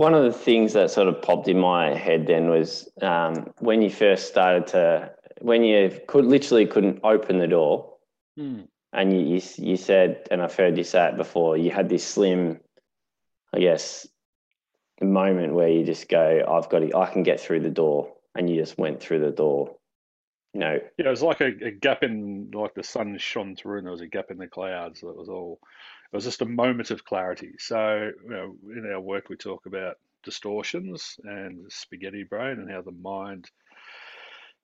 One 0.00 0.14
of 0.14 0.24
the 0.24 0.32
things 0.32 0.72
that 0.72 0.90
sort 0.90 1.08
of 1.08 1.20
popped 1.20 1.48
in 1.48 1.58
my 1.58 1.94
head 1.94 2.26
then 2.26 2.48
was 2.48 2.88
um, 3.02 3.52
when 3.58 3.82
you 3.82 3.90
first 3.90 4.28
started 4.28 4.66
to, 4.68 5.12
when 5.40 5.62
you 5.62 6.00
could 6.08 6.24
literally 6.24 6.66
couldn't 6.66 7.00
open 7.04 7.38
the 7.38 7.46
door. 7.46 7.94
Hmm 8.36 8.62
and 8.92 9.12
you, 9.12 9.36
you, 9.36 9.42
you 9.56 9.76
said, 9.76 10.26
and 10.30 10.42
I've 10.42 10.54
heard 10.54 10.76
you 10.76 10.84
say 10.84 11.08
it 11.08 11.16
before, 11.16 11.56
you 11.56 11.70
had 11.70 11.88
this 11.88 12.06
slim, 12.06 12.60
I 13.52 13.60
guess, 13.60 14.06
moment 15.00 15.54
where 15.54 15.68
you 15.68 15.84
just 15.84 16.08
go, 16.08 16.44
I've 16.48 16.68
got 16.68 16.80
to, 16.80 16.96
I 16.96 17.10
can 17.10 17.22
get 17.22 17.40
through 17.40 17.60
the 17.60 17.70
door, 17.70 18.12
and 18.34 18.50
you 18.50 18.56
just 18.56 18.78
went 18.78 19.00
through 19.00 19.20
the 19.20 19.30
door. 19.30 19.76
You 20.52 20.60
know, 20.60 20.78
yeah, 20.98 21.06
it 21.06 21.10
was 21.10 21.22
like 21.22 21.40
a, 21.40 21.52
a 21.64 21.70
gap 21.70 22.02
in, 22.02 22.50
like 22.52 22.74
the 22.74 22.82
sun 22.82 23.16
shone 23.18 23.54
through, 23.54 23.78
and 23.78 23.86
there 23.86 23.92
was 23.92 24.00
a 24.00 24.08
gap 24.08 24.30
in 24.30 24.38
the 24.38 24.48
clouds. 24.48 25.00
That 25.00 25.16
was 25.16 25.28
all. 25.28 25.60
It 26.12 26.16
was 26.16 26.24
just 26.24 26.42
a 26.42 26.46
moment 26.46 26.90
of 26.90 27.04
clarity. 27.04 27.52
So, 27.58 28.10
you 28.24 28.30
know, 28.30 28.56
in 28.76 28.90
our 28.92 29.00
work, 29.00 29.28
we 29.28 29.36
talk 29.36 29.66
about 29.66 29.96
distortions 30.24 31.16
and 31.24 31.70
spaghetti 31.70 32.24
brain 32.24 32.58
and 32.58 32.70
how 32.70 32.82
the 32.82 32.90
mind 32.92 33.48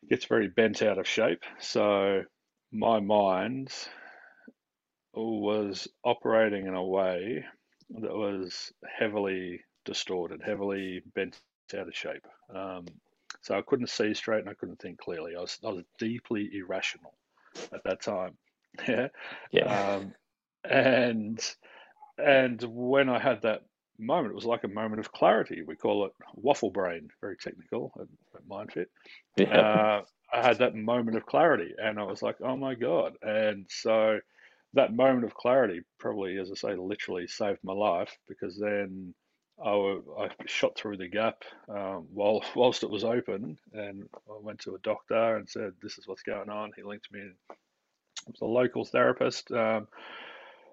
gets 0.08 0.24
very 0.24 0.48
bent 0.48 0.82
out 0.82 0.98
of 0.98 1.06
shape. 1.06 1.44
So, 1.60 2.22
my 2.72 3.00
mind 3.00 3.72
was 5.14 5.88
operating 6.04 6.66
in 6.66 6.74
a 6.74 6.84
way 6.84 7.44
that 7.90 8.14
was 8.14 8.72
heavily 8.98 9.60
distorted, 9.84 10.42
heavily 10.44 11.02
bent 11.14 11.40
out 11.74 11.88
of 11.88 11.96
shape. 11.96 12.26
Um, 12.54 12.86
so 13.40 13.56
I 13.56 13.62
couldn't 13.62 13.88
see 13.88 14.12
straight 14.14 14.40
and 14.40 14.48
I 14.48 14.54
couldn't 14.54 14.80
think 14.80 14.98
clearly. 14.98 15.36
I 15.36 15.40
was, 15.40 15.58
I 15.64 15.68
was 15.68 15.84
deeply 15.98 16.50
irrational 16.52 17.14
at 17.72 17.84
that 17.84 18.02
time. 18.02 18.36
Yeah. 18.86 19.08
Yeah. 19.52 19.94
Um, 19.94 20.12
and 20.70 21.56
and 22.18 22.62
when 22.62 23.08
I 23.08 23.18
had 23.18 23.42
that 23.42 23.62
moment, 23.98 24.32
it 24.32 24.36
was 24.36 24.44
like 24.44 24.64
a 24.64 24.68
moment 24.68 25.00
of 25.00 25.12
clarity. 25.12 25.62
We 25.62 25.76
call 25.76 26.06
it 26.06 26.12
waffle 26.34 26.70
brain, 26.70 27.10
very 27.20 27.36
technical 27.36 27.92
at, 28.00 28.06
at 28.34 28.48
MyndFit. 28.48 28.86
Yeah. 29.36 29.60
Uh, 29.60 30.02
I 30.32 30.42
had 30.42 30.58
that 30.58 30.74
moment 30.74 31.16
of 31.16 31.26
clarity, 31.26 31.74
and 31.78 31.98
I 31.98 32.02
was 32.04 32.22
like, 32.22 32.36
"Oh 32.40 32.56
my 32.56 32.74
god!" 32.74 33.14
And 33.22 33.66
so 33.68 34.18
that 34.74 34.94
moment 34.94 35.24
of 35.24 35.34
clarity 35.34 35.82
probably, 35.98 36.38
as 36.38 36.50
I 36.50 36.54
say, 36.54 36.74
literally 36.74 37.26
saved 37.26 37.60
my 37.62 37.72
life 37.72 38.16
because 38.28 38.58
then 38.58 39.14
I, 39.64 39.98
I 40.18 40.28
shot 40.46 40.76
through 40.76 40.98
the 40.98 41.08
gap 41.08 41.44
um, 41.68 42.06
while 42.12 42.44
whilst 42.54 42.82
it 42.82 42.90
was 42.90 43.04
open, 43.04 43.58
and 43.72 44.08
I 44.28 44.38
went 44.40 44.60
to 44.60 44.74
a 44.74 44.80
doctor 44.80 45.36
and 45.36 45.48
said, 45.48 45.72
"This 45.82 45.98
is 45.98 46.06
what's 46.06 46.22
going 46.22 46.50
on." 46.50 46.72
He 46.76 46.82
linked 46.82 47.10
me 47.12 47.30
with 48.26 48.42
a 48.42 48.46
local 48.46 48.84
therapist, 48.84 49.50
um, 49.52 49.86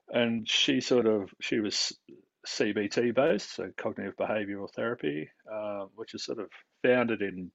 and 0.09 0.47
she 0.47 0.81
sort 0.81 1.05
of 1.05 1.33
she 1.41 1.59
was 1.59 1.93
CBT 2.47 3.15
based, 3.15 3.55
so 3.55 3.69
cognitive 3.77 4.15
behavioral 4.17 4.71
therapy, 4.73 5.29
uh, 5.51 5.85
which 5.95 6.13
is 6.13 6.25
sort 6.25 6.39
of 6.39 6.49
founded 6.83 7.21
in 7.21 7.51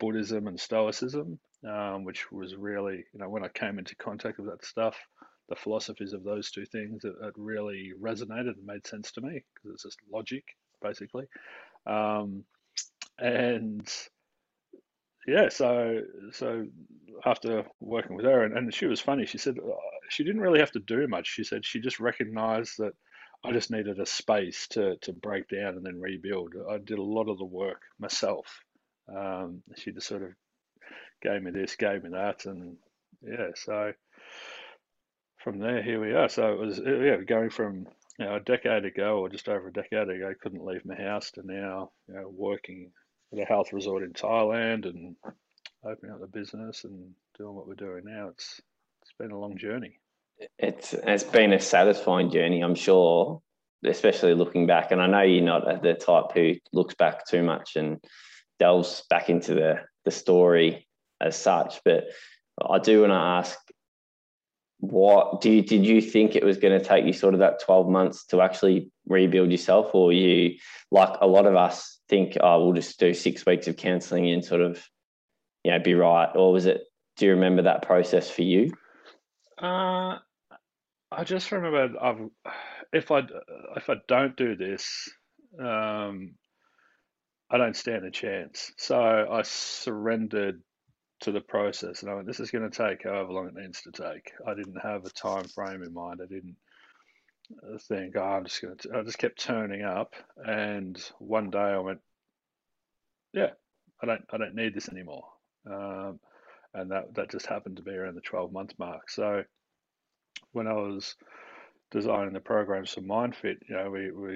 Buddhism 0.00 0.46
and 0.46 0.58
Stoicism, 0.58 1.38
um, 1.68 2.04
which 2.04 2.30
was 2.32 2.56
really, 2.56 3.04
you 3.12 3.20
know, 3.20 3.28
when 3.28 3.44
I 3.44 3.48
came 3.48 3.78
into 3.78 3.94
contact 3.96 4.38
with 4.38 4.48
that 4.48 4.64
stuff, 4.64 4.96
the 5.48 5.56
philosophies 5.56 6.12
of 6.12 6.24
those 6.24 6.50
two 6.50 6.66
things, 6.66 7.04
it, 7.04 7.14
really 7.36 7.92
resonated 8.00 8.56
and 8.56 8.66
made 8.66 8.86
sense 8.86 9.12
to 9.12 9.20
me 9.20 9.42
because 9.54 9.74
it's 9.74 9.82
just 9.84 9.98
logic, 10.12 10.44
basically. 10.82 11.26
Um, 11.86 12.44
and 13.18 13.88
yeah, 15.26 15.48
so 15.48 16.02
so 16.32 16.66
after 17.24 17.64
working 17.80 18.16
with 18.16 18.24
her, 18.24 18.44
and, 18.44 18.56
and 18.56 18.74
she 18.74 18.86
was 18.86 19.00
funny. 19.00 19.26
She 19.26 19.38
said 19.38 19.56
she 20.08 20.24
didn't 20.24 20.40
really 20.40 20.60
have 20.60 20.72
to 20.72 20.80
do 20.80 21.06
much. 21.08 21.26
She 21.28 21.44
said 21.44 21.64
she 21.64 21.80
just 21.80 22.00
recognized 22.00 22.78
that 22.78 22.94
I 23.44 23.52
just 23.52 23.70
needed 23.70 24.00
a 24.00 24.06
space 24.06 24.66
to 24.68 24.96
to 25.02 25.12
break 25.12 25.48
down 25.48 25.76
and 25.76 25.84
then 25.84 26.00
rebuild. 26.00 26.54
I 26.70 26.78
did 26.78 26.98
a 26.98 27.02
lot 27.02 27.28
of 27.28 27.38
the 27.38 27.44
work 27.44 27.82
myself. 27.98 28.62
Um, 29.14 29.62
she 29.76 29.92
just 29.92 30.08
sort 30.08 30.22
of 30.22 30.30
gave 31.22 31.42
me 31.42 31.50
this, 31.50 31.76
gave 31.76 32.02
me 32.02 32.10
that, 32.10 32.46
and 32.46 32.76
yeah, 33.22 33.50
so 33.54 33.92
from 35.38 35.58
there, 35.58 35.82
here 35.82 36.00
we 36.00 36.12
are. 36.12 36.28
So 36.28 36.52
it 36.52 36.58
was 36.58 36.80
yeah, 36.84 37.16
going 37.18 37.50
from 37.50 37.86
you 38.18 38.24
know, 38.24 38.36
a 38.36 38.40
decade 38.40 38.84
ago 38.84 39.20
or 39.20 39.28
just 39.28 39.48
over 39.48 39.68
a 39.68 39.72
decade 39.72 40.08
ago, 40.08 40.28
I 40.28 40.34
couldn't 40.34 40.64
leave 40.64 40.84
my 40.84 40.96
house 40.96 41.30
to 41.32 41.42
now 41.44 41.90
you 42.08 42.14
know, 42.14 42.28
working 42.28 42.90
at 43.32 43.38
a 43.38 43.44
health 43.44 43.72
resort 43.72 44.02
in 44.02 44.12
Thailand 44.12 44.86
and 44.86 45.16
opening 45.84 46.12
up 46.12 46.20
the 46.20 46.26
business 46.26 46.84
and 46.84 47.14
doing 47.38 47.54
what 47.54 47.68
we're 47.68 47.74
doing 47.74 48.02
now. 48.04 48.28
It's 48.28 48.60
it's 49.06 49.14
been 49.18 49.30
a 49.30 49.38
long 49.38 49.56
journey. 49.56 50.00
It's 50.58 50.92
it's 50.92 51.24
been 51.24 51.52
a 51.52 51.60
satisfying 51.60 52.30
journey, 52.30 52.60
I'm 52.60 52.74
sure, 52.74 53.40
especially 53.84 54.34
looking 54.34 54.66
back. 54.66 54.90
And 54.90 55.00
I 55.00 55.06
know 55.06 55.22
you're 55.22 55.44
not 55.44 55.82
the 55.82 55.94
type 55.94 56.32
who 56.34 56.54
looks 56.72 56.94
back 56.94 57.24
too 57.26 57.42
much 57.42 57.76
and 57.76 58.02
delves 58.58 59.04
back 59.08 59.30
into 59.30 59.54
the 59.54 59.80
the 60.04 60.10
story 60.10 60.88
as 61.20 61.36
such, 61.36 61.80
but 61.84 62.04
I 62.68 62.78
do 62.78 63.00
want 63.00 63.12
to 63.12 63.16
ask 63.16 63.58
what 64.78 65.40
do 65.40 65.50
you 65.50 65.62
did 65.62 65.86
you 65.86 66.02
think 66.02 66.34
it 66.34 66.44
was 66.44 66.58
going 66.58 66.78
to 66.78 66.84
take 66.84 67.06
you 67.06 67.12
sort 67.12 67.32
of 67.32 67.40
that 67.40 67.60
12 67.60 67.88
months 67.88 68.26
to 68.26 68.42
actually 68.42 68.90
rebuild 69.08 69.50
yourself 69.50 69.94
or 69.94 70.12
you 70.12 70.54
like 70.90 71.16
a 71.22 71.26
lot 71.26 71.46
of 71.46 71.56
us 71.56 71.98
think 72.10 72.36
oh 72.42 72.62
we'll 72.62 72.74
just 72.74 73.00
do 73.00 73.14
six 73.14 73.46
weeks 73.46 73.68
of 73.68 73.76
counseling 73.76 74.30
and 74.30 74.44
sort 74.44 74.60
of 74.60 74.86
you 75.64 75.70
know 75.70 75.78
be 75.78 75.94
right 75.94 76.28
or 76.34 76.52
was 76.52 76.66
it 76.66 76.82
do 77.16 77.24
you 77.24 77.32
remember 77.32 77.62
that 77.62 77.80
process 77.80 78.30
for 78.30 78.42
you 78.42 78.70
uh 79.62 80.18
i 81.12 81.24
just 81.24 81.52
remember 81.52 81.98
I've, 82.00 82.20
if 82.92 83.10
i 83.10 83.20
if 83.76 83.90
i 83.90 83.94
don't 84.08 84.36
do 84.36 84.56
this 84.56 85.10
um 85.58 86.34
i 87.50 87.58
don't 87.58 87.76
stand 87.76 88.04
a 88.04 88.10
chance 88.10 88.72
so 88.76 88.98
i 88.98 89.42
surrendered 89.42 90.62
to 91.20 91.32
the 91.32 91.40
process. 91.40 92.02
And 92.02 92.10
I 92.10 92.14
went, 92.14 92.26
this 92.26 92.40
is 92.40 92.50
going 92.50 92.68
to 92.68 92.76
take 92.76 93.04
however 93.04 93.32
long 93.32 93.48
it 93.48 93.54
needs 93.54 93.82
to 93.82 93.92
take. 93.92 94.32
I 94.46 94.54
didn't 94.54 94.80
have 94.82 95.04
a 95.04 95.10
time 95.10 95.44
frame 95.44 95.82
in 95.82 95.94
mind. 95.94 96.20
I 96.22 96.26
didn't 96.26 96.56
uh, 97.62 97.78
think, 97.78 98.16
oh, 98.16 98.22
I'm 98.22 98.44
just 98.44 98.60
going 98.62 98.76
to, 98.78 98.90
I 98.96 99.02
just 99.02 99.18
kept 99.18 99.40
turning 99.40 99.82
up. 99.82 100.14
And 100.36 100.98
one 101.18 101.50
day 101.50 101.58
I 101.58 101.78
went, 101.78 102.00
yeah, 103.32 103.50
I 104.02 104.06
don't, 104.06 104.24
I 104.30 104.36
don't 104.38 104.54
need 104.54 104.74
this 104.74 104.88
anymore. 104.88 105.24
Um, 105.70 106.20
and 106.76 106.90
that, 106.90 107.14
that 107.14 107.30
just 107.30 107.46
happened 107.46 107.76
to 107.76 107.82
be 107.82 107.92
around 107.92 108.14
the 108.14 108.20
12 108.20 108.52
month 108.52 108.74
mark. 108.78 109.10
So 109.10 109.42
when 110.52 110.66
I 110.66 110.74
was 110.74 111.16
designing 111.90 112.34
the 112.34 112.40
programs 112.40 112.90
for 112.92 113.00
MyndFit, 113.00 113.56
you 113.68 113.76
know, 113.76 113.90
we, 113.90 114.10
we, 114.10 114.34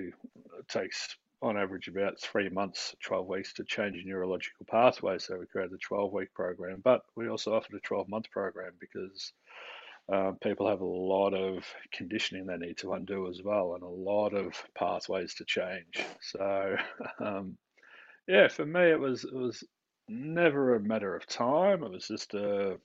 it 0.59 0.69
takes 0.69 1.17
on 1.43 1.57
average 1.57 1.89
about 1.89 2.21
three 2.21 2.49
months, 2.49 2.95
12 3.05 3.27
weeks 3.27 3.53
to 3.55 3.65
change 3.65 3.97
a 3.97 4.07
neurological 4.09 4.67
pathway. 4.71 5.19
So 5.19 5.39
we 5.39 5.47
created 5.47 5.73
a 5.73 5.79
12 5.79 6.13
week 6.13 6.35
program, 6.35 6.81
but 6.85 7.03
we 7.17 7.29
also 7.29 7.55
offered 7.55 7.75
a 7.75 7.81
12 7.81 8.09
month 8.09 8.31
program 8.31 8.73
because 8.79 9.33
um, 10.13 10.37
people 10.43 10.69
have 10.69 10.81
a 10.81 10.85
lot 10.85 11.35
of 11.35 11.65
conditioning 11.93 12.47
they 12.47 12.57
need 12.57 12.79
to 12.79 12.93
undo 12.93 13.29
as 13.29 13.43
well 13.43 13.75
and 13.75 13.83
a 13.83 13.89
lot 13.89 14.35
of 14.35 14.53
pathways 14.77 15.35
to 15.35 15.45
change. 15.45 16.05
So, 16.21 16.77
um, 17.25 17.57
yeah, 18.27 18.49
for 18.49 18.67
me, 18.67 18.91
it 18.91 19.01
was, 19.01 19.25
it 19.25 19.35
was 19.35 19.65
never 20.11 20.75
a 20.75 20.81
matter 20.81 21.15
of 21.15 21.27
time. 21.27 21.85
It 21.85 21.93
was 21.93 22.09
just 22.09 22.35
a 22.35 22.77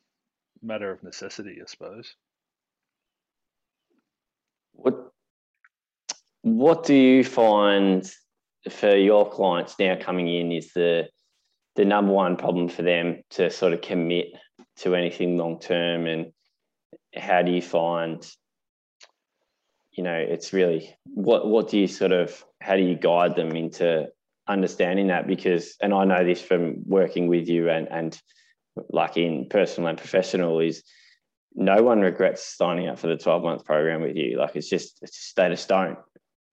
matter 0.61 0.91
of 0.91 1.03
necessity, 1.03 1.57
I 1.61 1.65
suppose. 1.65 2.15
What 4.73 5.11
what 6.43 6.85
do 6.85 6.93
you 6.93 7.23
find 7.23 8.09
for 8.69 8.95
your 8.95 9.29
clients 9.29 9.75
now 9.79 9.95
coming 9.99 10.27
in 10.27 10.51
is 10.51 10.71
the 10.73 11.09
the 11.75 11.85
number 11.85 12.13
one 12.13 12.37
problem 12.37 12.69
for 12.69 12.83
them 12.83 13.21
to 13.31 13.49
sort 13.49 13.73
of 13.73 13.81
commit 13.81 14.27
to 14.77 14.95
anything 14.95 15.37
long 15.37 15.59
term 15.59 16.05
and 16.05 16.31
how 17.15 17.41
do 17.41 17.51
you 17.51 17.61
find 17.61 18.25
you 19.91 20.03
know 20.03 20.15
it's 20.15 20.53
really 20.53 20.95
what 21.05 21.47
what 21.47 21.69
do 21.69 21.79
you 21.79 21.87
sort 21.87 22.11
of 22.11 22.43
how 22.61 22.75
do 22.75 22.83
you 22.83 22.95
guide 22.95 23.35
them 23.35 23.55
into 23.55 24.07
understanding 24.47 25.07
that 25.07 25.27
because 25.27 25.75
and 25.81 25.93
i 25.93 26.03
know 26.03 26.23
this 26.23 26.41
from 26.41 26.75
working 26.85 27.27
with 27.27 27.47
you 27.47 27.69
and 27.69 27.87
and 27.91 28.21
like 28.89 29.17
in 29.17 29.47
personal 29.49 29.89
and 29.89 29.97
professional 29.97 30.59
is 30.59 30.83
no 31.53 31.81
one 31.81 32.01
regrets 32.01 32.55
signing 32.57 32.87
up 32.87 32.99
for 32.99 33.07
the 33.07 33.17
12 33.17 33.43
month 33.43 33.65
program 33.65 34.01
with 34.01 34.15
you 34.15 34.37
like 34.37 34.55
it's 34.55 34.69
just 34.69 34.99
it's 35.01 35.17
a 35.17 35.21
state 35.21 35.51
of 35.51 35.59
stone 35.59 35.97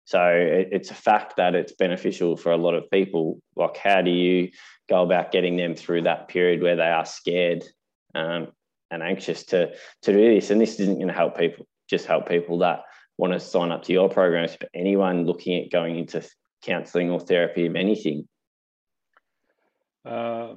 so 0.04 0.22
it, 0.28 0.68
it's 0.72 0.90
a 0.90 0.94
fact 0.94 1.36
that 1.36 1.54
it's 1.54 1.72
beneficial 1.72 2.36
for 2.36 2.52
a 2.52 2.56
lot 2.56 2.74
of 2.74 2.90
people. 2.90 3.40
Like, 3.56 3.76
how 3.76 4.02
do 4.02 4.10
you 4.10 4.50
go 4.88 5.02
about 5.02 5.32
getting 5.32 5.56
them 5.56 5.74
through 5.74 6.02
that 6.02 6.28
period 6.28 6.62
where 6.62 6.76
they 6.76 6.90
are 6.90 7.06
scared 7.06 7.64
um, 8.14 8.48
and 8.90 9.02
anxious 9.02 9.44
to 9.44 9.72
to 10.02 10.12
do 10.12 10.34
this? 10.34 10.50
And 10.50 10.60
this 10.60 10.80
isn't 10.80 10.96
going 10.96 11.08
to 11.08 11.14
help 11.14 11.38
people, 11.38 11.66
just 11.88 12.06
help 12.06 12.28
people 12.28 12.58
that 12.58 12.82
want 13.18 13.32
to 13.32 13.40
sign 13.40 13.70
up 13.70 13.84
to 13.84 13.92
your 13.92 14.08
programs. 14.08 14.56
But 14.58 14.70
anyone 14.74 15.24
looking 15.24 15.62
at 15.62 15.70
going 15.70 15.98
into 15.98 16.28
counselling 16.62 17.10
or 17.10 17.20
therapy 17.20 17.66
of 17.66 17.76
anything. 17.76 18.28
Uh, 20.04 20.54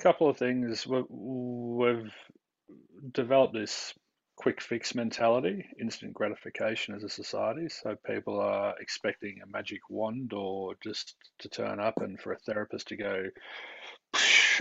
couple 0.00 0.28
of 0.28 0.36
things. 0.36 0.86
We've 0.88 2.12
developed 3.12 3.54
this 3.54 3.92
quick 4.36 4.62
fix 4.62 4.94
mentality, 4.94 5.66
instant 5.78 6.14
gratification 6.14 6.94
as 6.94 7.04
a 7.04 7.08
society. 7.08 7.68
So 7.68 7.94
people 8.06 8.40
are 8.40 8.74
expecting 8.80 9.40
a 9.42 9.46
magic 9.46 9.80
wand 9.90 10.32
or 10.32 10.74
just 10.82 11.14
to 11.40 11.48
turn 11.50 11.78
up 11.78 11.98
and 11.98 12.18
for 12.18 12.32
a 12.32 12.38
therapist 12.38 12.88
to 12.88 12.96
go, 12.96 13.24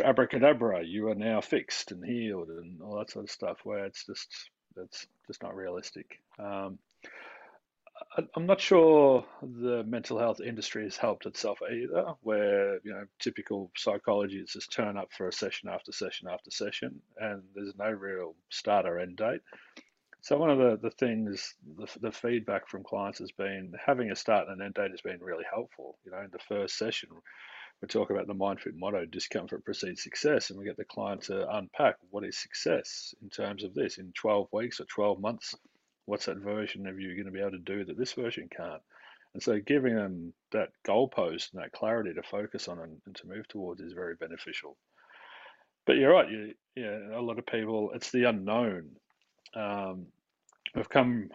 abracadabra, 0.03 0.83
you 0.83 1.07
are 1.07 1.15
now 1.15 1.39
fixed 1.39 1.91
and 1.93 2.03
healed 2.05 2.49
and 2.49 2.81
all 2.81 2.97
that 2.97 3.09
sort 3.09 3.25
of 3.25 3.31
stuff 3.31 3.59
where 3.63 3.85
it's 3.85 4.05
just, 4.05 4.27
it's 4.77 5.07
just 5.27 5.43
not 5.43 5.55
realistic. 5.55 6.19
Um, 6.37 6.79
I'm 8.35 8.45
not 8.45 8.59
sure 8.59 9.25
the 9.41 9.83
mental 9.83 10.17
health 10.17 10.41
industry 10.41 10.83
has 10.83 10.97
helped 10.97 11.25
itself 11.25 11.59
either, 11.69 12.13
where, 12.21 12.79
you 12.83 12.91
know, 12.91 13.03
typical 13.19 13.71
psychology 13.75 14.37
is 14.39 14.53
just 14.53 14.71
turn 14.71 14.97
up 14.97 15.09
for 15.13 15.27
a 15.27 15.33
session 15.33 15.69
after 15.69 15.91
session 15.91 16.27
after 16.27 16.49
session, 16.49 17.01
and 17.17 17.43
there's 17.53 17.73
no 17.77 17.89
real 17.89 18.35
start 18.49 18.85
or 18.85 18.99
end 18.99 19.17
date. 19.17 19.41
So 20.21 20.37
one 20.37 20.49
of 20.49 20.57
the, 20.57 20.77
the 20.81 20.91
things, 20.91 21.55
the, 21.77 21.87
the 22.01 22.11
feedback 22.11 22.67
from 22.67 22.83
clients 22.83 23.19
has 23.19 23.31
been 23.31 23.73
having 23.85 24.11
a 24.11 24.15
start 24.15 24.47
and 24.47 24.59
an 24.59 24.65
end 24.65 24.73
date 24.75 24.91
has 24.91 25.01
been 25.01 25.21
really 25.21 25.45
helpful. 25.49 25.97
You 26.03 26.11
know, 26.11 26.19
in 26.19 26.31
the 26.31 26.39
first 26.39 26.77
session, 26.77 27.09
we 27.81 27.87
talk 27.87 28.09
about 28.09 28.27
the 28.27 28.35
MyndFit 28.35 28.75
motto, 28.75 29.05
discomfort 29.05 29.63
precedes 29.63 30.03
success, 30.03 30.49
and 30.49 30.59
we 30.59 30.65
get 30.65 30.77
the 30.77 30.85
client 30.85 31.23
to 31.23 31.49
unpack 31.55 31.95
what 32.09 32.25
is 32.25 32.37
success 32.37 33.13
in 33.21 33.29
terms 33.29 33.63
of 33.63 33.73
this 33.73 33.97
in 33.97 34.11
12 34.13 34.47
weeks 34.51 34.79
or 34.79 34.85
12 34.85 35.19
months 35.19 35.55
what's 36.09 36.25
that 36.25 36.37
version 36.37 36.87
of 36.87 36.99
you 36.99 37.13
going 37.13 37.25
to 37.25 37.31
be 37.31 37.39
able 37.39 37.51
to 37.51 37.59
do 37.59 37.85
that 37.85 37.97
this 37.97 38.13
version 38.13 38.49
can't? 38.55 38.81
And 39.35 39.43
so 39.43 39.59
giving 39.59 39.95
them 39.95 40.33
that 40.51 40.69
goalpost 40.85 41.53
and 41.53 41.61
that 41.61 41.71
clarity 41.71 42.13
to 42.15 42.23
focus 42.23 42.67
on 42.67 42.79
and, 42.79 42.97
and 43.05 43.15
to 43.15 43.27
move 43.27 43.47
towards 43.47 43.79
is 43.79 43.93
very 43.93 44.15
beneficial. 44.15 44.75
But 45.85 45.97
you're 45.97 46.11
right, 46.11 46.29
you, 46.29 46.53
yeah, 46.75 46.97
a 47.15 47.21
lot 47.21 47.37
of 47.37 47.45
people, 47.45 47.91
it's 47.93 48.11
the 48.11 48.23
unknown. 48.23 48.89
Um, 49.55 50.07
we've 50.75 50.89
come 50.89 51.29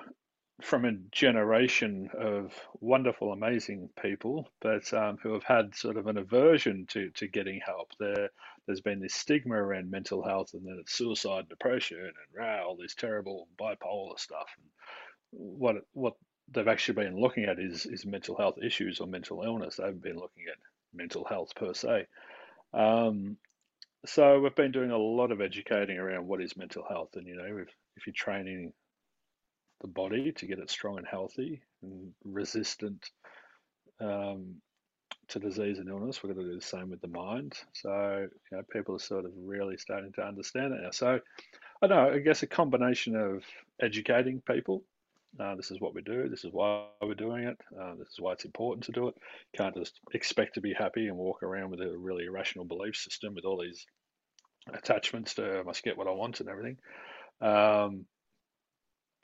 from 0.62 0.84
a 0.84 0.92
generation 1.10 2.08
of 2.16 2.52
wonderful, 2.80 3.32
amazing 3.32 3.90
people, 4.00 4.48
but 4.60 4.92
um, 4.94 5.18
who 5.22 5.32
have 5.32 5.42
had 5.42 5.74
sort 5.74 5.96
of 5.96 6.06
an 6.06 6.16
aversion 6.16 6.86
to, 6.90 7.10
to 7.10 7.26
getting 7.26 7.60
help. 7.64 7.90
There, 7.98 8.30
there's 8.66 8.80
been 8.80 9.00
this 9.00 9.14
stigma 9.14 9.56
around 9.56 9.90
mental 9.90 10.22
health, 10.22 10.54
and 10.54 10.64
then 10.64 10.78
it's 10.80 10.94
suicide, 10.94 11.48
depression, 11.48 11.98
and 11.98 12.14
rah, 12.36 12.64
all 12.64 12.76
this 12.76 12.94
terrible 12.94 13.48
bipolar 13.60 14.18
stuff. 14.18 14.46
And 14.56 14.68
what 15.30 15.76
what 15.92 16.14
they've 16.52 16.68
actually 16.68 17.04
been 17.04 17.20
looking 17.20 17.44
at 17.44 17.58
is 17.58 17.86
is 17.86 18.06
mental 18.06 18.36
health 18.36 18.56
issues 18.64 19.00
or 19.00 19.08
mental 19.08 19.42
illness. 19.42 19.76
They 19.76 19.84
haven't 19.84 20.02
been 20.02 20.18
looking 20.18 20.44
at 20.50 20.58
mental 20.94 21.24
health 21.24 21.54
per 21.56 21.74
se. 21.74 22.06
Um, 22.72 23.38
so 24.06 24.40
we've 24.40 24.54
been 24.54 24.72
doing 24.72 24.90
a 24.90 24.98
lot 24.98 25.32
of 25.32 25.40
educating 25.40 25.98
around 25.98 26.28
what 26.28 26.42
is 26.42 26.56
mental 26.56 26.84
health, 26.88 27.10
and 27.14 27.26
you 27.26 27.36
know, 27.36 27.58
if 27.58 27.68
if 27.96 28.06
you're 28.06 28.14
training 28.14 28.72
the 29.84 29.88
body 29.88 30.32
to 30.32 30.46
get 30.46 30.58
it 30.58 30.70
strong 30.70 30.96
and 30.96 31.06
healthy 31.06 31.60
and 31.82 32.10
resistant 32.24 33.10
um, 34.00 34.54
to 35.28 35.38
disease 35.38 35.78
and 35.78 35.90
illness, 35.90 36.22
We're 36.22 36.32
going 36.32 36.46
to 36.46 36.52
do 36.52 36.58
the 36.58 36.64
same 36.64 36.88
with 36.88 37.02
the 37.02 37.08
mind. 37.08 37.52
So, 37.74 38.26
you 38.50 38.56
know, 38.56 38.62
people 38.72 38.96
are 38.96 38.98
sort 38.98 39.26
of 39.26 39.32
really 39.36 39.76
starting 39.76 40.10
to 40.14 40.22
understand 40.22 40.72
it 40.72 40.80
now. 40.82 40.90
So, 40.90 41.20
I 41.82 41.86
don't 41.86 41.98
know, 41.98 42.14
I 42.14 42.18
guess 42.20 42.42
a 42.42 42.46
combination 42.46 43.14
of 43.14 43.44
educating 43.78 44.40
people. 44.40 44.82
Uh, 45.38 45.54
this 45.54 45.70
is 45.70 45.80
what 45.82 45.94
we 45.94 46.00
do. 46.00 46.30
This 46.30 46.44
is 46.44 46.52
why 46.52 46.86
we're 47.02 47.12
doing 47.12 47.44
it. 47.44 47.58
Uh, 47.78 47.94
this 47.98 48.08
is 48.08 48.20
why 48.20 48.32
it's 48.32 48.46
important 48.46 48.84
to 48.84 48.92
do 48.92 49.08
it. 49.08 49.14
Can't 49.54 49.74
just 49.74 50.00
expect 50.14 50.54
to 50.54 50.62
be 50.62 50.72
happy 50.72 51.08
and 51.08 51.16
walk 51.18 51.42
around 51.42 51.72
with 51.72 51.82
a 51.82 51.94
really 51.94 52.24
irrational 52.24 52.64
belief 52.64 52.96
system 52.96 53.34
with 53.34 53.44
all 53.44 53.60
these 53.60 53.84
attachments 54.72 55.34
to 55.34 55.58
I 55.58 55.62
must 55.62 55.82
get 55.82 55.98
what 55.98 56.06
I 56.06 56.12
want 56.12 56.40
and 56.40 56.48
everything. 56.48 56.78
Um, 57.42 58.06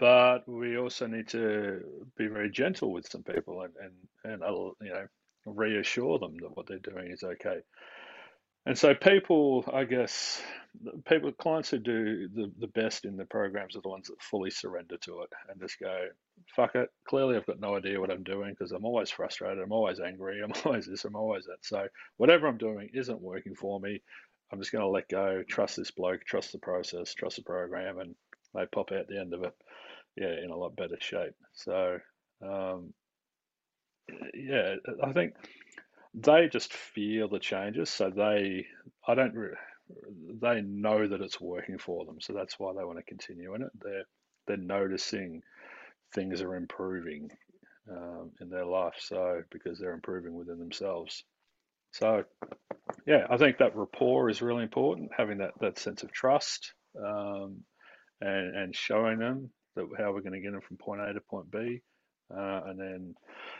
but 0.00 0.48
we 0.48 0.78
also 0.78 1.06
need 1.06 1.28
to 1.28 1.80
be 2.16 2.26
very 2.26 2.50
gentle 2.50 2.92
with 2.92 3.08
some 3.08 3.22
people 3.22 3.62
and 3.62 3.74
and 3.80 4.34
and 4.34 4.42
uh, 4.42 4.72
you 4.82 4.90
know 4.90 5.06
reassure 5.46 6.18
them 6.18 6.36
that 6.40 6.56
what 6.56 6.66
they're 6.66 6.78
doing 6.80 7.12
is 7.12 7.22
okay. 7.22 7.60
And 8.66 8.78
so 8.78 8.94
people, 8.94 9.64
I 9.72 9.84
guess, 9.84 10.42
people 11.08 11.32
clients 11.32 11.70
who 11.70 11.78
do 11.78 12.28
the, 12.28 12.52
the 12.60 12.66
best 12.68 13.06
in 13.06 13.16
the 13.16 13.26
programs 13.26 13.76
are 13.76 13.82
the 13.82 13.88
ones 13.88 14.08
that 14.08 14.22
fully 14.22 14.50
surrender 14.50 14.96
to 14.98 15.22
it 15.22 15.30
and 15.50 15.60
just 15.60 15.80
go, 15.80 16.08
fuck 16.56 16.74
it. 16.74 16.90
Clearly, 17.08 17.36
I've 17.36 17.46
got 17.46 17.60
no 17.60 17.76
idea 17.76 18.00
what 18.00 18.10
I'm 18.10 18.22
doing 18.22 18.50
because 18.50 18.72
I'm 18.72 18.84
always 18.84 19.10
frustrated. 19.10 19.62
I'm 19.62 19.72
always 19.72 20.00
angry. 20.00 20.40
I'm 20.42 20.52
always 20.64 20.86
this. 20.86 21.04
I'm 21.06 21.16
always 21.16 21.46
that. 21.46 21.58
So 21.62 21.88
whatever 22.18 22.46
I'm 22.48 22.58
doing 22.58 22.90
isn't 22.94 23.20
working 23.20 23.54
for 23.54 23.80
me. 23.80 24.02
I'm 24.52 24.60
just 24.60 24.72
going 24.72 24.84
to 24.84 24.88
let 24.90 25.08
go, 25.08 25.42
trust 25.48 25.76
this 25.76 25.92
bloke, 25.92 26.24
trust 26.26 26.52
the 26.52 26.58
process, 26.58 27.14
trust 27.14 27.36
the 27.36 27.42
program, 27.42 27.98
and 27.98 28.14
they 28.54 28.66
pop 28.66 28.92
out 28.92 29.08
the 29.08 29.20
end 29.20 29.32
of 29.32 29.44
it, 29.44 29.54
yeah, 30.16 30.34
in 30.44 30.50
a 30.50 30.56
lot 30.56 30.76
better 30.76 30.96
shape. 31.00 31.34
So, 31.54 31.98
um, 32.42 32.92
yeah, 34.34 34.76
I 35.02 35.12
think 35.12 35.34
they 36.14 36.48
just 36.48 36.72
feel 36.72 37.28
the 37.28 37.38
changes, 37.38 37.90
so 37.90 38.10
they, 38.10 38.66
I 39.06 39.14
don't, 39.14 39.34
they 40.42 40.60
know 40.62 41.06
that 41.06 41.20
it's 41.20 41.40
working 41.40 41.78
for 41.78 42.04
them, 42.04 42.20
so 42.20 42.32
that's 42.32 42.58
why 42.58 42.72
they 42.72 42.84
want 42.84 42.98
to 42.98 43.04
continue 43.04 43.54
in 43.54 43.62
it. 43.62 43.70
They're 43.80 44.04
they're 44.46 44.56
noticing 44.56 45.42
things 46.14 46.42
are 46.42 46.56
improving 46.56 47.30
um, 47.90 48.32
in 48.40 48.50
their 48.50 48.66
life, 48.66 48.94
so 48.98 49.42
because 49.50 49.78
they're 49.78 49.94
improving 49.94 50.34
within 50.34 50.58
themselves. 50.58 51.24
So, 51.92 52.24
yeah, 53.06 53.26
I 53.30 53.36
think 53.36 53.58
that 53.58 53.76
rapport 53.76 54.30
is 54.30 54.42
really 54.42 54.62
important. 54.62 55.10
Having 55.16 55.38
that 55.38 55.52
that 55.60 55.78
sense 55.78 56.02
of 56.02 56.12
trust 56.12 56.72
um, 56.98 57.58
and 58.20 58.56
and 58.56 58.76
showing 58.76 59.18
them 59.18 59.50
that 59.76 59.86
how 59.98 60.12
we're 60.12 60.20
going 60.20 60.32
to 60.32 60.40
get 60.40 60.52
them 60.52 60.60
from 60.60 60.76
point 60.76 61.00
A 61.00 61.12
to 61.12 61.20
point 61.20 61.50
B, 61.50 61.80
uh, 62.34 62.60
and 62.66 62.78
then 62.78 63.14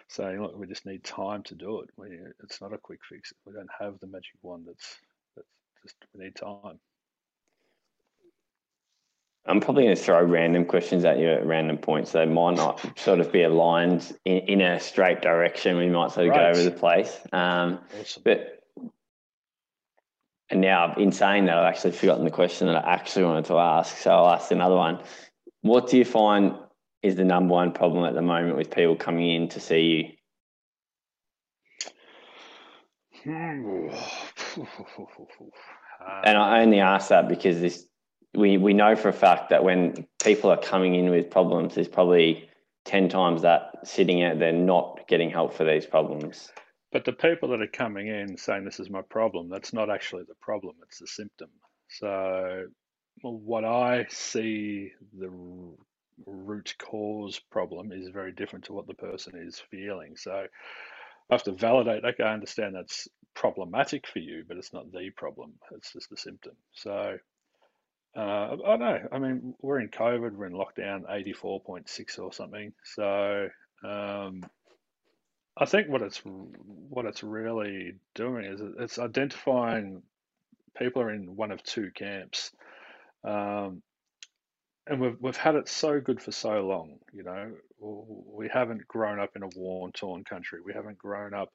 saying, 0.08 0.40
look, 0.40 0.56
we 0.56 0.66
just 0.66 0.86
need 0.86 1.04
time 1.04 1.42
to 1.44 1.54
do 1.54 1.80
it. 1.80 1.90
We, 1.96 2.18
it's 2.42 2.60
not 2.60 2.72
a 2.72 2.78
quick 2.78 3.00
fix. 3.08 3.32
We 3.46 3.52
don't 3.52 3.70
have 3.78 3.98
the 4.00 4.06
magic 4.06 4.34
wand. 4.42 4.64
That's 4.66 4.96
that's 5.36 5.48
just 5.82 5.96
we 6.14 6.24
need 6.24 6.36
time. 6.36 6.78
I'm 9.46 9.60
probably 9.60 9.84
going 9.84 9.96
to 9.96 10.02
throw 10.02 10.22
random 10.22 10.66
questions 10.66 11.04
at 11.04 11.18
you 11.18 11.30
at 11.30 11.46
random 11.46 11.78
points. 11.78 12.12
They 12.12 12.26
might 12.26 12.56
not 12.56 12.98
sort 12.98 13.20
of 13.20 13.32
be 13.32 13.42
aligned 13.42 14.14
in, 14.26 14.38
in 14.38 14.60
a 14.60 14.78
straight 14.78 15.22
direction. 15.22 15.78
We 15.78 15.88
might 15.88 16.12
sort 16.12 16.26
of 16.26 16.32
right. 16.32 16.52
go 16.52 16.60
over 16.60 16.62
the 16.62 16.76
place. 16.76 17.18
Um, 17.32 17.80
awesome. 17.98 18.22
But 18.24 18.60
and 20.50 20.60
now, 20.60 20.94
in 20.96 21.12
saying 21.12 21.46
that, 21.46 21.56
I've 21.56 21.72
actually 21.72 21.92
forgotten 21.92 22.24
the 22.24 22.30
question 22.30 22.66
that 22.66 22.84
I 22.84 22.92
actually 22.94 23.24
wanted 23.24 23.44
to 23.46 23.58
ask. 23.58 23.96
So 23.96 24.10
I'll 24.10 24.34
ask 24.34 24.50
another 24.50 24.74
one. 24.74 24.98
What 25.62 25.88
do 25.88 25.98
you 25.98 26.04
find 26.04 26.54
is 27.02 27.16
the 27.16 27.24
number 27.24 27.54
one 27.54 27.72
problem 27.72 28.04
at 28.04 28.14
the 28.14 28.22
moment 28.22 28.56
with 28.56 28.70
people 28.70 28.96
coming 28.96 29.30
in 29.30 29.48
to 29.50 29.60
see 29.60 29.80
you? 29.80 30.04
Hmm. 33.22 33.88
and 36.24 36.38
I 36.38 36.58
uh, 36.58 36.62
only 36.62 36.80
ask 36.80 37.10
that 37.10 37.28
because 37.28 37.60
this 37.60 37.86
we 38.34 38.56
we 38.56 38.72
know 38.72 38.96
for 38.96 39.08
a 39.08 39.12
fact 39.12 39.50
that 39.50 39.62
when 39.62 40.06
people 40.22 40.50
are 40.50 40.56
coming 40.56 40.94
in 40.94 41.10
with 41.10 41.30
problems, 41.30 41.74
there's 41.74 41.88
probably 41.88 42.48
ten 42.84 43.08
times 43.08 43.42
that 43.42 43.72
sitting 43.84 44.22
out 44.22 44.38
there 44.38 44.52
not 44.52 45.06
getting 45.08 45.30
help 45.30 45.52
for 45.52 45.64
these 45.64 45.84
problems. 45.84 46.50
But 46.92 47.04
the 47.04 47.12
people 47.12 47.50
that 47.50 47.60
are 47.60 47.66
coming 47.66 48.08
in 48.08 48.36
saying 48.36 48.64
this 48.64 48.80
is 48.80 48.90
my 48.90 49.02
problem, 49.02 49.48
that's 49.48 49.72
not 49.72 49.90
actually 49.90 50.24
the 50.26 50.34
problem; 50.40 50.76
it's 50.82 50.98
the 50.98 51.06
symptom. 51.06 51.50
So, 51.88 52.66
what 53.22 53.64
I 53.64 54.06
see 54.08 54.92
the 55.18 55.30
root 56.26 56.74
cause 56.78 57.38
problem 57.38 57.92
is 57.92 58.08
very 58.08 58.32
different 58.32 58.66
to 58.66 58.72
what 58.72 58.86
the 58.86 58.94
person 58.94 59.34
is 59.36 59.58
feeling. 59.58 60.16
So, 60.16 60.46
I 61.30 61.34
have 61.34 61.44
to 61.44 61.52
validate. 61.52 62.04
Okay, 62.04 62.24
I 62.24 62.34
understand 62.34 62.74
that's 62.74 63.08
problematic 63.34 64.06
for 64.06 64.18
you, 64.18 64.44
but 64.46 64.56
it's 64.56 64.72
not 64.72 64.90
the 64.90 65.10
problem. 65.10 65.52
It's 65.70 65.92
just 65.92 66.10
a 66.10 66.16
symptom. 66.16 66.54
So 66.72 67.18
uh, 68.16 68.56
I 68.66 68.76
know. 68.76 69.08
I 69.12 69.18
mean, 69.20 69.54
we're 69.62 69.78
in 69.78 69.88
COVID. 69.88 70.32
We're 70.32 70.46
in 70.46 70.52
lockdown, 70.52 71.04
eighty-four 71.08 71.60
point 71.60 71.88
six 71.88 72.18
or 72.18 72.32
something. 72.32 72.72
So 72.82 73.48
um, 73.84 74.42
I 75.56 75.66
think 75.66 75.88
what 75.88 76.02
it's 76.02 76.20
what 76.24 77.06
it's 77.06 77.22
really 77.22 77.94
doing 78.14 78.44
is 78.46 78.60
it's 78.80 78.98
identifying 78.98 80.02
people 80.76 81.02
are 81.02 81.12
in 81.12 81.36
one 81.36 81.52
of 81.52 81.62
two 81.62 81.92
camps, 81.94 82.50
um, 83.24 83.82
and 84.86 85.00
we've 85.00 85.16
we've 85.20 85.36
had 85.36 85.54
it 85.54 85.68
so 85.68 86.00
good 86.00 86.20
for 86.20 86.32
so 86.32 86.66
long. 86.66 86.98
You 87.12 87.22
know, 87.22 87.52
we 87.80 88.48
haven't 88.52 88.86
grown 88.88 89.20
up 89.20 89.30
in 89.36 89.42
a 89.42 89.48
war-torn 89.56 90.24
country. 90.24 90.60
We 90.64 90.72
haven't 90.72 90.98
grown 90.98 91.34
up, 91.34 91.50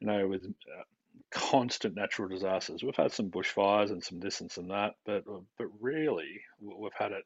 you 0.00 0.06
know, 0.06 0.26
with 0.26 0.44
uh, 0.44 0.82
constant 1.30 1.94
natural 1.94 2.28
disasters. 2.28 2.82
We've 2.82 2.96
had 2.96 3.12
some 3.12 3.30
bushfires 3.30 3.90
and 3.90 4.02
some 4.02 4.20
this 4.20 4.40
and 4.40 4.50
some 4.50 4.68
that, 4.68 4.94
but 5.04 5.24
but 5.58 5.66
really 5.80 6.40
we've 6.60 6.92
had 6.96 7.12
it. 7.12 7.24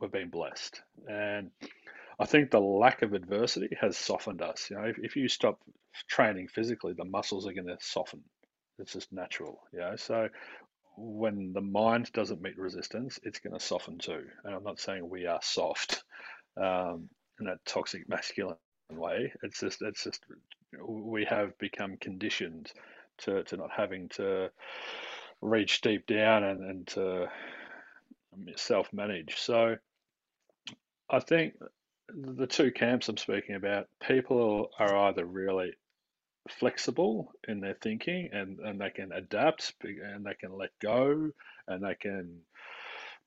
We've 0.00 0.10
been 0.10 0.30
blessed, 0.30 0.80
and 1.08 1.50
I 2.18 2.26
think 2.26 2.50
the 2.50 2.60
lack 2.60 3.02
of 3.02 3.12
adversity 3.12 3.68
has 3.80 3.96
softened 3.96 4.42
us. 4.42 4.68
You 4.70 4.76
know, 4.76 4.84
if, 4.84 4.98
if 4.98 5.16
you 5.16 5.28
stop 5.28 5.58
training 6.08 6.48
physically, 6.48 6.94
the 6.96 7.04
muscles 7.04 7.46
are 7.46 7.52
going 7.52 7.66
to 7.66 7.76
soften. 7.80 8.22
It's 8.78 8.92
just 8.92 9.12
natural. 9.12 9.60
You 9.72 9.80
know, 9.80 9.96
so 9.96 10.28
when 11.00 11.52
the 11.52 11.60
mind 11.60 12.12
doesn't 12.12 12.42
meet 12.42 12.58
resistance, 12.58 13.18
it's 13.22 13.38
going 13.38 13.54
to 13.58 13.64
soften 13.64 13.98
too. 13.98 14.24
And 14.44 14.54
I'm 14.54 14.64
not 14.64 14.80
saying 14.80 15.08
we 15.08 15.26
are 15.26 15.40
soft 15.42 16.04
um, 16.56 17.08
in 17.38 17.46
that 17.46 17.64
toxic 17.64 18.08
masculine 18.08 18.56
way. 18.92 19.32
It's 19.42 19.60
just 19.60 19.82
it's 19.82 20.04
just 20.04 20.24
we 20.86 21.24
have 21.24 21.56
become 21.58 21.96
conditioned 21.96 22.70
to, 23.18 23.42
to 23.44 23.56
not 23.56 23.70
having 23.74 24.08
to 24.10 24.50
reach 25.40 25.80
deep 25.80 26.06
down 26.06 26.44
and, 26.44 26.60
and 26.60 26.86
to 26.88 27.28
self 28.56 28.92
manage. 28.92 29.36
So 29.38 29.76
I 31.08 31.20
think 31.20 31.54
the 32.12 32.46
two 32.46 32.72
camps 32.72 33.08
I'm 33.08 33.16
speaking 33.16 33.54
about, 33.54 33.88
people 34.06 34.70
are 34.78 35.08
either 35.08 35.24
really 35.24 35.72
flexible 36.50 37.32
in 37.48 37.60
their 37.60 37.76
thinking 37.80 38.28
and, 38.32 38.58
and 38.60 38.80
they 38.80 38.90
can 38.90 39.12
adapt 39.12 39.74
and 39.82 40.24
they 40.24 40.34
can 40.34 40.52
let 40.56 40.70
go 40.80 41.30
and 41.68 41.84
they 41.84 41.94
can 41.94 42.40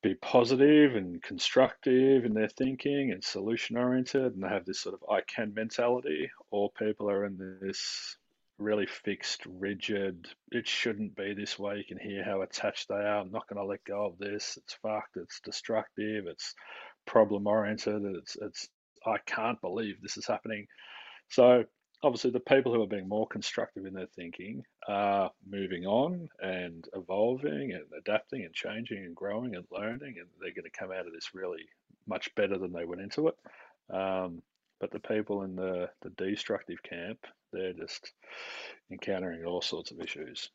be 0.02 0.16
positive 0.16 0.96
and 0.96 1.24
constructive 1.24 2.26
in 2.26 2.34
their 2.34 2.50
thinking 2.50 3.12
and 3.12 3.24
solution 3.24 3.78
oriented 3.78 4.34
and 4.34 4.44
they 4.44 4.50
have 4.50 4.66
this 4.66 4.82
sort 4.82 4.94
of 4.94 5.10
I 5.10 5.22
can 5.22 5.54
mentality, 5.54 6.30
or 6.52 6.70
people 6.72 7.10
are 7.10 7.26
in 7.26 7.58
this 7.62 8.18
really 8.58 8.86
fixed, 8.86 9.42
rigid. 9.46 10.28
It 10.52 10.68
shouldn't 10.68 11.16
be 11.16 11.34
this 11.34 11.58
way. 11.58 11.78
You 11.78 11.84
can 11.86 11.98
hear 11.98 12.24
how 12.24 12.42
attached 12.42 12.90
they 12.90 12.96
are. 12.96 13.20
I'm 13.20 13.32
not 13.32 13.48
going 13.48 13.58
to 13.58 13.66
let 13.66 13.84
go 13.86 14.06
of 14.06 14.18
this. 14.18 14.58
It's 14.62 14.74
fucked. 14.74 15.18
It's 15.18 15.40
destructive. 15.40 16.26
It's 16.28 16.54
problem 17.06 17.48
oriented. 17.48 18.04
It's 18.04 18.36
it's. 18.42 18.68
I 19.06 19.18
can't 19.26 19.60
believe 19.60 20.02
this 20.02 20.18
is 20.18 20.28
happening. 20.28 20.68
So 21.30 21.66
obviously, 22.04 22.32
the 22.32 22.40
people 22.40 22.74
who 22.74 22.84
are 22.84 22.88
being 22.88 23.08
more 23.08 23.28
constructive 23.28 23.86
in 23.86 23.94
their 23.94 24.08
thinking 24.08 24.64
are 24.88 25.32
moving 25.50 25.86
on 25.86 26.28
and 26.42 26.88
evolving 26.94 27.72
and 27.72 27.86
adapting 27.98 28.44
and 28.44 28.54
changing 28.54 29.00
and 29.00 29.16
growing 29.16 29.56
and 29.56 29.66
learning, 29.72 30.16
and 30.20 30.28
they're 30.40 30.54
going 30.54 30.64
to 30.64 30.70
come 30.78 30.92
out 30.92 31.08
of 31.08 31.14
this 31.14 31.34
really 31.34 31.66
much 32.06 32.34
better 32.36 32.58
than 32.58 32.74
they 32.74 32.86
went 32.86 33.02
into 33.02 33.30
it. 33.30 33.36
Um, 33.90 34.42
but 34.80 34.92
the 34.92 35.00
people 35.00 35.44
in 35.44 35.56
the, 35.56 35.90
the 36.02 36.10
destructive 36.12 36.84
camp, 36.84 37.20
they're 37.54 37.74
just 37.74 38.12
encountering 38.92 39.46
all 39.46 39.62
sorts 39.62 39.92
of 39.92 40.02
issues. 40.02 40.50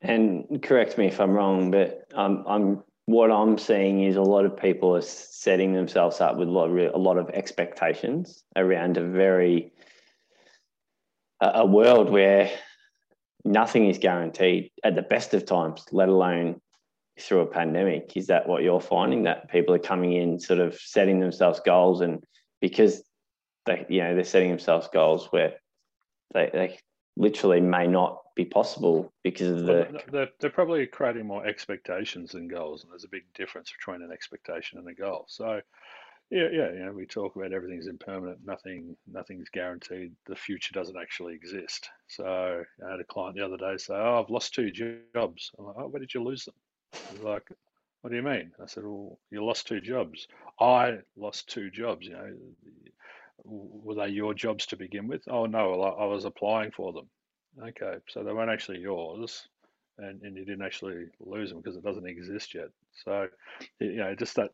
And 0.00 0.62
correct 0.62 0.96
me 0.96 1.06
if 1.06 1.20
I'm 1.20 1.32
wrong, 1.32 1.70
but 1.70 2.06
um, 2.14 2.44
I'm 2.46 2.82
what 3.06 3.30
I'm 3.30 3.58
seeing 3.58 4.02
is 4.02 4.16
a 4.16 4.22
lot 4.22 4.46
of 4.46 4.56
people 4.56 4.96
are 4.96 5.02
setting 5.02 5.74
themselves 5.74 6.20
up 6.20 6.36
with 6.36 6.48
a 6.48 6.50
lot 6.50 6.70
of, 6.70 6.94
a 6.94 6.98
lot 6.98 7.18
of 7.18 7.28
expectations 7.30 8.44
around 8.56 8.96
a 8.96 9.04
very 9.04 9.72
a, 11.40 11.66
world 11.66 12.10
where 12.10 12.50
nothing 13.44 13.88
is 13.88 13.98
guaranteed 13.98 14.70
at 14.82 14.94
the 14.94 15.02
best 15.02 15.34
of 15.34 15.44
times, 15.44 15.84
let 15.92 16.08
alone 16.08 16.60
through 17.20 17.40
a 17.40 17.46
pandemic. 17.46 18.16
Is 18.16 18.26
that 18.28 18.48
what 18.48 18.62
you're 18.62 18.80
finding? 18.80 19.24
That 19.24 19.50
people 19.50 19.74
are 19.74 19.80
coming 19.80 20.12
in, 20.12 20.40
sort 20.40 20.60
of 20.60 20.74
setting 20.74 21.20
themselves 21.20 21.60
goals 21.64 22.00
and 22.00 22.24
because 22.60 23.02
they 23.66 23.84
you 23.88 24.02
know 24.02 24.14
they're 24.14 24.24
setting 24.24 24.50
themselves 24.50 24.88
goals 24.92 25.28
where 25.30 25.54
they, 26.32 26.50
they 26.52 26.78
literally 27.16 27.60
may 27.60 27.86
not 27.86 28.20
be 28.34 28.44
possible 28.44 29.12
because 29.22 29.48
of 29.48 29.66
the. 29.66 29.88
Well, 29.92 30.02
they're, 30.10 30.28
they're 30.40 30.50
probably 30.50 30.86
creating 30.86 31.26
more 31.26 31.46
expectations 31.46 32.32
than 32.32 32.48
goals, 32.48 32.82
and 32.82 32.92
there's 32.92 33.04
a 33.04 33.08
big 33.08 33.24
difference 33.34 33.72
between 33.72 34.02
an 34.02 34.10
expectation 34.12 34.78
and 34.78 34.88
a 34.88 34.94
goal. 34.94 35.26
So, 35.28 35.60
yeah, 36.30 36.48
yeah, 36.52 36.72
you 36.72 36.84
know, 36.84 36.92
we 36.92 37.06
talk 37.06 37.36
about 37.36 37.52
everything's 37.52 37.86
impermanent, 37.86 38.38
nothing, 38.44 38.96
nothing's 39.06 39.48
guaranteed. 39.50 40.12
The 40.26 40.36
future 40.36 40.72
doesn't 40.72 40.96
actually 41.00 41.34
exist. 41.34 41.88
So, 42.08 42.64
I 42.86 42.90
had 42.90 43.00
a 43.00 43.04
client 43.04 43.36
the 43.36 43.44
other 43.44 43.56
day 43.56 43.76
say, 43.76 43.94
"Oh, 43.94 44.20
I've 44.22 44.30
lost 44.30 44.54
two 44.54 44.70
jobs." 44.70 45.50
I'm 45.58 45.66
like, 45.66 45.76
"Oh, 45.78 45.88
where 45.88 46.00
did 46.00 46.14
you 46.14 46.22
lose 46.22 46.44
them?" 46.44 46.54
He's 47.10 47.20
like, 47.20 47.48
"What 48.00 48.10
do 48.10 48.16
you 48.16 48.22
mean?" 48.22 48.52
I 48.62 48.66
said, 48.66 48.84
"Well, 48.84 49.18
you 49.30 49.44
lost 49.44 49.66
two 49.68 49.80
jobs. 49.80 50.26
I 50.58 50.98
lost 51.16 51.48
two 51.48 51.70
jobs. 51.70 52.06
You 52.06 52.14
know, 52.14 52.36
were 53.44 53.94
they 53.94 54.08
your 54.08 54.34
jobs 54.34 54.66
to 54.66 54.76
begin 54.76 55.06
with? 55.06 55.22
Oh 55.28 55.46
no, 55.46 55.82
I 55.82 56.06
was 56.06 56.24
applying 56.24 56.70
for 56.70 56.92
them. 56.92 57.08
Okay, 57.62 57.98
so 58.08 58.24
they 58.24 58.32
weren't 58.32 58.50
actually 58.50 58.80
yours, 58.80 59.48
and, 59.98 60.20
and 60.22 60.36
you 60.36 60.44
didn't 60.44 60.64
actually 60.64 61.06
lose 61.20 61.50
them 61.50 61.60
because 61.60 61.76
it 61.76 61.84
doesn't 61.84 62.06
exist 62.06 62.54
yet. 62.54 62.68
So, 63.04 63.28
you 63.78 63.96
know, 63.96 64.14
just 64.14 64.36
that 64.36 64.50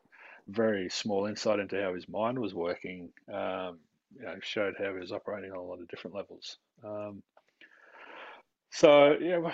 very 0.51 0.89
small 0.89 1.25
insight 1.25 1.59
into 1.59 1.81
how 1.81 1.93
his 1.93 2.07
mind 2.07 2.37
was 2.39 2.53
working, 2.53 3.09
um, 3.31 3.79
you 4.15 4.25
know, 4.25 4.35
showed 4.41 4.75
how 4.77 4.93
he 4.93 4.99
was 4.99 5.11
operating 5.11 5.51
on 5.51 5.57
a 5.57 5.63
lot 5.63 5.79
of 5.79 5.87
different 5.87 6.15
levels. 6.15 6.57
Um, 6.83 7.23
so 8.71 9.17
yeah, 9.19 9.51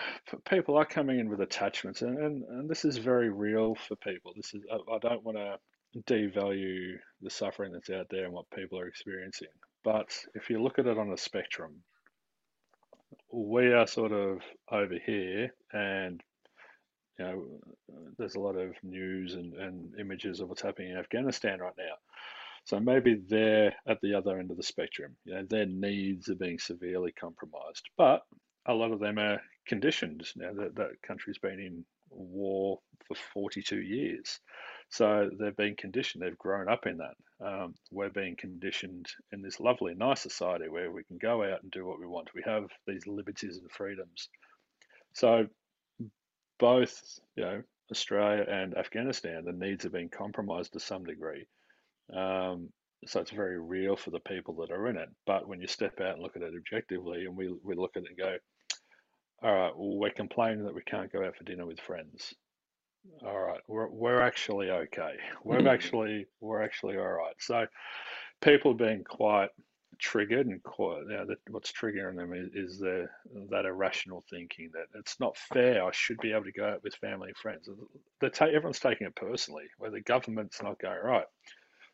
people 0.48 0.78
are 0.78 0.86
coming 0.86 1.20
in 1.20 1.30
with 1.30 1.42
attachments, 1.42 2.02
and, 2.02 2.18
and, 2.20 2.44
and 2.44 2.70
this 2.70 2.86
is 2.86 2.98
very 2.98 3.30
real 3.30 3.76
for 3.76 3.96
people. 3.96 4.32
This 4.36 4.54
is 4.54 4.62
I, 4.72 4.96
I 4.96 5.00
don't 5.00 5.24
want 5.24 5.38
to 5.38 5.58
devalue 6.06 6.98
the 7.22 7.30
suffering 7.30 7.72
that's 7.74 7.90
out 7.90 8.08
there 8.10 8.26
and 8.26 8.34
what 8.34 8.50
people 8.52 8.80
are 8.80 8.88
experiencing. 8.88 9.48
But 9.84 10.16
if 10.36 10.50
you 10.50 10.62
look 10.62 10.78
at 10.78 10.86
it 10.86 10.98
on 11.00 11.12
a 11.12 11.18
spectrum, 11.18 11.82
we 13.32 13.74
are 13.74 13.88
sort 13.88 14.12
of 14.12 14.42
over 14.72 14.98
here, 15.04 15.54
and 15.74 16.22
you 17.20 17.26
know, 17.26 17.46
there's 18.18 18.36
a 18.36 18.40
lot 18.40 18.56
of 18.56 18.74
news 18.84 19.34
and, 19.34 19.54
and 19.54 19.94
images 20.00 20.40
of 20.40 20.50
what's 20.50 20.62
happening 20.62 20.92
in 20.92 20.98
Afghanistan 20.98 21.60
right 21.60 21.74
now. 21.78 21.96
So 22.66 22.80
maybe 22.80 23.22
they're 23.28 23.74
at 23.88 24.00
the 24.02 24.14
other 24.14 24.40
end 24.40 24.52
of 24.52 24.58
the 24.58 24.64
spectrum. 24.64 25.16
You 25.26 25.36
know, 25.36 25.44
their 25.50 25.66
needs 25.66 26.30
are 26.30 26.36
being 26.36 26.60
severely 26.60 27.14
compromised, 27.14 27.90
but 27.98 28.24
a 28.66 28.74
lot 28.74 28.92
of 28.92 29.00
them 29.00 29.18
are 29.18 29.42
conditioned. 29.68 30.28
Now 30.36 30.54
that 30.54 30.76
that 30.76 31.02
country's 31.02 31.38
been 31.38 31.60
in 31.60 31.86
war 32.10 32.80
for 33.08 33.16
42 33.34 33.82
years. 33.82 34.40
So 34.90 35.30
they've 35.40 35.56
been 35.56 35.76
conditioned, 35.76 36.24
they've 36.24 36.38
grown 36.38 36.70
up 36.70 36.86
in 36.86 36.98
that. 36.98 37.46
Um, 37.46 37.76
we're 37.92 38.10
being 38.10 38.36
conditioned 38.38 39.06
in 39.32 39.42
this 39.42 39.60
lovely, 39.60 39.94
nice 39.96 40.22
society 40.22 40.70
where 40.70 40.92
we 40.92 41.04
can 41.04 41.18
go 41.18 41.44
out 41.44 41.62
and 41.62 41.72
do 41.72 41.86
what 41.86 42.00
we 42.00 42.06
want. 42.06 42.34
We 42.34 42.44
have 42.46 42.66
these 42.86 43.06
liberties 43.06 43.58
and 43.58 43.72
freedoms. 43.72 44.30
So 45.14 45.48
both, 46.60 47.20
you 47.36 47.44
know, 47.44 47.64
Australia 47.92 48.46
and 48.50 48.78
Afghanistan, 48.78 49.44
the 49.46 49.54
needs 49.54 49.84
have 49.84 49.94
been 49.94 50.10
compromised 50.10 50.74
to 50.74 50.80
some 50.80 51.04
degree. 51.04 51.46
Um, 52.14 52.70
so 53.06 53.22
it's 53.22 53.32
very 53.32 53.60
real 53.60 53.96
for 53.96 54.10
the 54.10 54.20
people 54.20 54.56
that 54.56 54.72
are 54.72 54.88
in 54.88 54.98
it. 54.98 55.10
But 55.26 55.48
when 55.48 55.62
you 55.62 55.68
step 55.68 56.02
out 56.02 56.16
and 56.16 56.22
look 56.22 56.36
at 56.36 56.42
it 56.42 56.54
objectively, 56.58 57.26
and 57.26 57.38
we, 57.38 57.54
we 57.64 57.76
look 57.76 57.92
at 57.96 58.04
it 58.04 58.10
and 58.10 58.18
go, 58.18 58.38
all 59.44 59.54
right, 59.54 59.78
well, 59.78 59.98
we're 59.98 60.10
complaining 60.10 60.66
that 60.66 60.74
we 60.74 60.82
can't 60.82 61.12
go 61.12 61.24
out 61.24 61.36
for 61.36 61.44
dinner 61.44 61.66
with 61.66 61.80
friends. 61.80 62.34
All 63.26 63.40
right, 63.40 63.62
we're 63.68 63.88
we're 63.88 64.22
actually 64.22 64.70
okay. 64.70 65.14
We're 65.44 65.60
mm-hmm. 65.60 65.68
actually 65.68 66.26
we're 66.42 66.62
actually 66.62 66.98
all 66.98 67.08
right. 67.08 67.36
So 67.40 67.66
people 68.42 68.74
being 68.74 69.04
quite 69.04 69.50
triggered 70.00 70.48
and 70.48 70.62
quite 70.64 71.02
you 71.02 71.18
know, 71.18 71.26
that 71.26 71.40
what's 71.50 71.72
triggering 71.72 72.18
them 72.18 72.34
is, 72.34 72.50
is 72.54 72.80
the 72.80 73.08
that 73.50 73.66
irrational 73.66 74.24
thinking 74.30 74.72
that 74.74 75.00
it's 75.00 75.20
not 75.20 75.38
fair. 75.38 75.84
I 75.86 75.92
should 75.92 76.20
be 76.20 76.32
able 76.32 76.46
to 76.46 76.52
go 76.52 76.68
out 76.68 76.84
with 76.84 76.96
family 76.96 77.30
and 77.30 77.38
friends. 77.38 77.70
They 78.22 78.30
ta- 78.30 78.46
everyone's 78.46 78.80
taking 78.80 79.08
it 79.08 79.16
personally, 79.16 79.66
where 79.78 79.92
the 79.92 80.02
government's 80.02 80.62
not 80.62 80.80
going 80.80 81.00
right. 81.04 81.26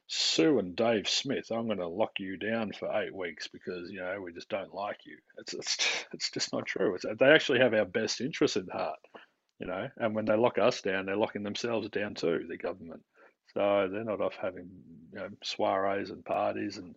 Sue 0.07 0.59
and 0.59 0.75
Dave 0.75 1.07
Smith, 1.07 1.47
I'm 1.49 1.65
going 1.65 1.77
to 1.77 1.87
lock 1.87 2.11
you 2.19 2.37
down 2.37 2.73
for 2.73 2.93
eight 3.01 3.15
weeks 3.15 3.47
because 3.47 3.89
you 3.89 3.99
know 3.99 4.21
we 4.21 4.33
just 4.33 4.49
don't 4.49 4.73
like 4.73 4.99
you. 5.05 5.17
It's 5.37 5.53
it's, 5.53 6.05
it's 6.13 6.31
just 6.31 6.53
not 6.53 6.65
true. 6.65 6.95
It's, 6.95 7.05
they 7.19 7.27
actually 7.27 7.59
have 7.59 7.73
our 7.73 7.85
best 7.85 8.21
interests 8.21 8.57
at 8.57 8.69
heart 8.69 8.99
you 9.59 9.67
know, 9.67 9.87
and 9.97 10.13
when 10.13 10.25
they 10.25 10.35
lock 10.35 10.57
us 10.57 10.81
down, 10.81 11.05
they're 11.05 11.15
locking 11.15 11.43
themselves 11.43 11.89
down 11.89 12.15
too, 12.15 12.45
the 12.49 12.57
government. 12.57 13.01
So 13.53 13.87
they're 13.91 14.03
not 14.03 14.19
off 14.21 14.35
having 14.41 14.69
you 15.13 15.19
know, 15.19 15.29
soirees 15.43 16.09
and 16.09 16.25
parties 16.25 16.77
and 16.77 16.95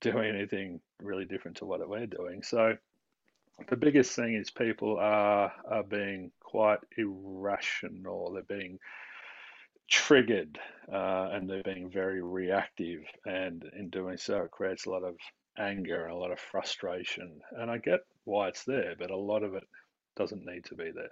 doing 0.00 0.34
anything 0.34 0.80
really 1.02 1.24
different 1.24 1.58
to 1.58 1.66
what 1.66 1.86
we're 1.88 2.06
doing. 2.06 2.42
So 2.42 2.76
the 3.68 3.76
biggest 3.76 4.14
thing 4.16 4.34
is 4.34 4.50
people 4.50 4.98
are 4.98 5.52
are 5.68 5.82
being 5.82 6.32
quite 6.40 6.80
irrational. 6.96 8.32
They're 8.32 8.42
being 8.42 8.78
triggered 9.90 10.58
uh, 10.92 11.28
and 11.32 11.48
they're 11.48 11.62
being 11.62 11.90
very 11.90 12.22
reactive, 12.22 13.02
and 13.26 13.64
in 13.76 13.90
doing 13.90 14.16
so, 14.16 14.42
it 14.42 14.50
creates 14.50 14.86
a 14.86 14.90
lot 14.90 15.02
of 15.02 15.16
anger 15.58 16.04
and 16.04 16.12
a 16.12 16.16
lot 16.16 16.30
of 16.30 16.38
frustration. 16.38 17.40
And 17.52 17.70
I 17.70 17.78
get 17.78 18.00
why 18.24 18.48
it's 18.48 18.64
there, 18.64 18.94
but 18.98 19.10
a 19.10 19.16
lot 19.16 19.42
of 19.42 19.54
it 19.54 19.64
doesn't 20.16 20.46
need 20.46 20.64
to 20.66 20.74
be 20.74 20.90
there. 20.94 21.10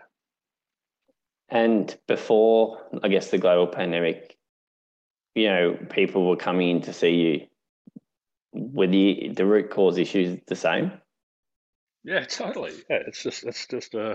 And 1.50 1.96
before, 2.06 2.86
I 3.02 3.08
guess, 3.08 3.30
the 3.30 3.38
global 3.38 3.66
pandemic, 3.66 4.36
you 5.34 5.48
know, 5.48 5.78
people 5.90 6.28
were 6.28 6.36
coming 6.36 6.68
in 6.70 6.82
to 6.82 6.92
see 6.92 7.14
you. 7.14 7.46
Were 8.58 8.86
the 8.86 9.30
the 9.34 9.46
root 9.46 9.70
cause 9.70 9.98
issues 9.98 10.40
the 10.46 10.56
same? 10.56 10.92
Yeah, 12.04 12.24
totally. 12.24 12.72
Yeah, 12.90 13.02
it's 13.06 13.22
just 13.22 13.44
it's 13.44 13.66
just 13.66 13.94
a 13.94 14.12
uh, 14.12 14.14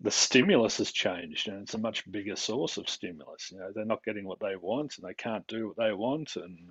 the 0.00 0.10
stimulus 0.10 0.78
has 0.78 0.92
changed 0.92 1.48
and 1.48 1.62
it's 1.62 1.74
a 1.74 1.78
much 1.78 2.08
bigger 2.10 2.36
source 2.36 2.76
of 2.76 2.88
stimulus. 2.88 3.50
You 3.50 3.58
know, 3.58 3.72
they're 3.74 3.84
not 3.84 4.04
getting 4.04 4.24
what 4.24 4.38
they 4.38 4.54
want 4.54 4.96
and 4.96 5.08
they 5.08 5.14
can't 5.14 5.46
do 5.48 5.68
what 5.68 5.76
they 5.76 5.92
want 5.92 6.36
and 6.36 6.70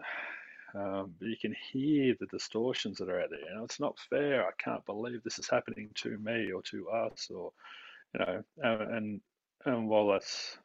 um, 0.76 1.14
you 1.20 1.36
can 1.40 1.56
hear 1.72 2.16
the 2.20 2.28
distortions 2.28 2.98
that 2.98 3.10
are 3.10 3.22
out 3.22 3.30
there. 3.30 3.40
You 3.40 3.56
know, 3.56 3.64
it's 3.64 3.80
not 3.80 4.00
fair. 4.10 4.46
I 4.46 4.52
can't 4.58 4.86
believe 4.86 5.24
this 5.24 5.40
is 5.40 5.50
happening 5.50 5.90
to 5.96 6.18
me 6.20 6.52
or 6.52 6.62
to 6.64 6.90
us 6.90 7.30
or 7.34 7.52
you 8.14 8.26
know, 8.26 8.44
and 8.64 9.22
and 9.66 9.90
while 9.90 10.08
that's 10.08 10.58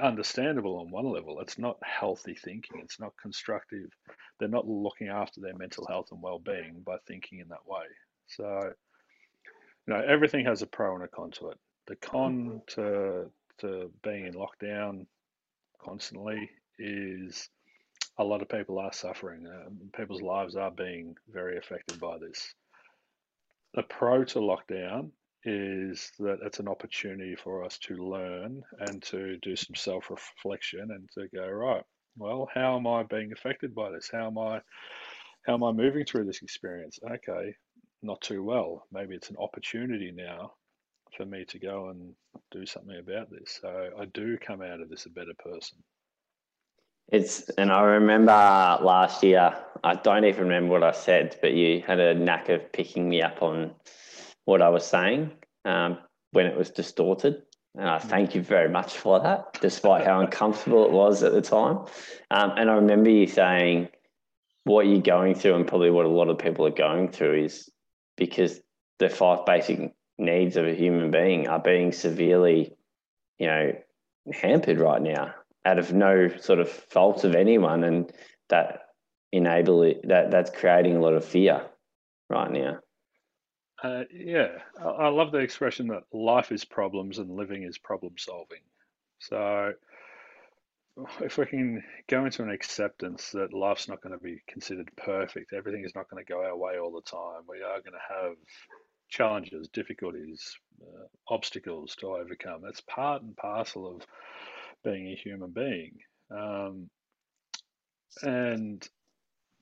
understandable 0.00 0.78
on 0.78 0.90
one 0.90 1.06
level, 1.06 1.40
it's 1.40 1.58
not 1.58 1.78
healthy 1.82 2.34
thinking. 2.34 2.80
It's 2.82 3.00
not 3.00 3.12
constructive. 3.20 3.88
They're 4.38 4.48
not 4.48 4.66
looking 4.66 5.08
after 5.08 5.40
their 5.40 5.56
mental 5.56 5.86
health 5.86 6.08
and 6.12 6.22
well-being 6.22 6.82
by 6.84 6.96
thinking 7.06 7.40
in 7.40 7.48
that 7.48 7.66
way. 7.66 7.84
So, 8.26 8.72
you 9.86 9.94
know, 9.94 10.00
everything 10.00 10.44
has 10.46 10.62
a 10.62 10.66
pro 10.66 10.94
and 10.94 11.04
a 11.04 11.08
con 11.08 11.30
to 11.32 11.50
it. 11.50 11.58
The 11.86 11.96
con 11.96 12.62
to 12.68 13.30
to 13.58 13.90
being 14.02 14.26
in 14.26 14.34
lockdown 14.34 15.06
constantly 15.82 16.50
is 16.78 17.48
a 18.18 18.24
lot 18.24 18.42
of 18.42 18.48
people 18.48 18.78
are 18.78 18.92
suffering. 18.92 19.46
Um, 19.46 19.78
people's 19.96 20.22
lives 20.22 20.56
are 20.56 20.70
being 20.70 21.16
very 21.32 21.56
affected 21.56 22.00
by 22.00 22.18
this. 22.18 22.54
The 23.74 23.82
pro 23.82 24.24
to 24.24 24.38
lockdown 24.38 25.10
is 25.46 26.10
that 26.18 26.40
it's 26.42 26.58
an 26.58 26.68
opportunity 26.68 27.36
for 27.36 27.64
us 27.64 27.78
to 27.78 27.94
learn 27.96 28.62
and 28.80 29.02
to 29.04 29.38
do 29.38 29.54
some 29.54 29.76
self 29.76 30.10
reflection 30.10 30.88
and 30.90 31.08
to 31.14 31.28
go, 31.34 31.48
right, 31.48 31.84
well, 32.18 32.48
how 32.52 32.76
am 32.76 32.86
I 32.86 33.04
being 33.04 33.32
affected 33.32 33.74
by 33.74 33.90
this? 33.90 34.10
How 34.12 34.26
am 34.26 34.38
I 34.38 34.60
how 35.46 35.54
am 35.54 35.62
I 35.62 35.70
moving 35.70 36.04
through 36.04 36.24
this 36.24 36.42
experience? 36.42 36.98
Okay, 37.08 37.54
not 38.02 38.20
too 38.20 38.42
well. 38.42 38.84
Maybe 38.90 39.14
it's 39.14 39.30
an 39.30 39.36
opportunity 39.38 40.12
now 40.12 40.54
for 41.16 41.24
me 41.24 41.44
to 41.46 41.58
go 41.60 41.90
and 41.90 42.12
do 42.50 42.66
something 42.66 42.98
about 42.98 43.30
this. 43.30 43.60
So 43.62 43.90
I 43.98 44.06
do 44.06 44.36
come 44.38 44.60
out 44.60 44.80
of 44.80 44.90
this 44.90 45.06
a 45.06 45.10
better 45.10 45.34
person. 45.38 45.78
It's 47.12 47.48
and 47.50 47.70
I 47.70 47.82
remember 47.82 48.32
last 48.32 49.22
year. 49.22 49.56
I 49.84 49.94
don't 49.94 50.24
even 50.24 50.44
remember 50.44 50.72
what 50.72 50.82
I 50.82 50.90
said, 50.90 51.38
but 51.40 51.52
you 51.52 51.80
had 51.86 52.00
a 52.00 52.14
knack 52.14 52.48
of 52.48 52.72
picking 52.72 53.08
me 53.08 53.22
up 53.22 53.42
on 53.42 53.72
what 54.46 54.62
I 54.62 54.70
was 54.70 54.86
saying 54.86 55.32
um, 55.66 55.98
when 56.32 56.46
it 56.46 56.56
was 56.56 56.70
distorted. 56.70 57.42
And 57.76 57.86
I 57.86 57.98
thank 57.98 58.34
you 58.34 58.40
very 58.40 58.70
much 58.70 58.96
for 58.96 59.20
that, 59.20 59.60
despite 59.60 60.06
how 60.06 60.20
uncomfortable 60.20 60.86
it 60.86 60.92
was 60.92 61.22
at 61.22 61.32
the 61.32 61.42
time. 61.42 61.80
Um, 62.30 62.52
and 62.56 62.70
I 62.70 62.74
remember 62.74 63.10
you 63.10 63.26
saying 63.26 63.88
what 64.64 64.86
you're 64.86 65.02
going 65.02 65.34
through, 65.34 65.56
and 65.56 65.68
probably 65.68 65.90
what 65.90 66.06
a 66.06 66.08
lot 66.08 66.30
of 66.30 66.38
people 66.38 66.66
are 66.66 66.70
going 66.70 67.10
through, 67.10 67.44
is 67.44 67.68
because 68.16 68.60
the 68.98 69.10
five 69.10 69.44
basic 69.44 69.92
needs 70.16 70.56
of 70.56 70.66
a 70.66 70.74
human 70.74 71.10
being 71.10 71.48
are 71.48 71.60
being 71.60 71.92
severely, 71.92 72.74
you 73.38 73.46
know, 73.46 73.72
hampered 74.32 74.80
right 74.80 75.02
now 75.02 75.34
out 75.66 75.78
of 75.78 75.92
no 75.92 76.34
sort 76.38 76.60
of 76.60 76.70
fault 76.70 77.24
of 77.24 77.34
anyone, 77.34 77.84
and 77.84 78.10
that 78.48 78.86
enable 79.32 79.82
it, 79.82 80.00
that 80.08 80.30
that's 80.30 80.50
creating 80.50 80.96
a 80.96 81.00
lot 81.00 81.12
of 81.12 81.24
fear 81.24 81.66
right 82.30 82.50
now. 82.50 82.78
Uh, 83.82 84.04
yeah, 84.10 84.48
I, 84.80 85.08
love 85.08 85.32
the 85.32 85.38
expression 85.38 85.88
that 85.88 86.04
life 86.12 86.50
is 86.50 86.64
problems 86.64 87.18
and 87.18 87.30
living 87.30 87.62
is 87.62 87.76
problem 87.76 88.14
solving. 88.16 88.62
So, 89.18 89.72
if 91.20 91.36
we 91.36 91.44
can 91.44 91.84
go 92.08 92.24
into 92.24 92.42
an 92.42 92.50
acceptance 92.50 93.30
that 93.32 93.52
life's 93.52 93.88
not 93.88 94.00
going 94.00 94.16
to 94.16 94.22
be 94.22 94.42
considered 94.48 94.90
perfect, 94.96 95.52
everything 95.52 95.84
is 95.84 95.94
not 95.94 96.08
going 96.08 96.24
to 96.24 96.32
go 96.32 96.42
our 96.42 96.56
way 96.56 96.78
all 96.78 96.92
the 96.92 97.02
time, 97.02 97.42
we 97.48 97.58
are 97.58 97.80
going 97.80 97.92
to 97.92 98.14
have 98.14 98.36
challenges, 99.10 99.68
difficulties, 99.68 100.56
uh, 100.82 101.06
obstacles 101.28 101.94
to 101.96 102.06
overcome. 102.06 102.62
That's 102.64 102.80
part 102.80 103.22
and 103.22 103.36
parcel 103.36 103.96
of 103.96 104.06
being 104.84 105.08
a 105.08 105.16
human 105.16 105.50
being. 105.50 105.98
Um, 106.30 106.88
and 108.22 108.88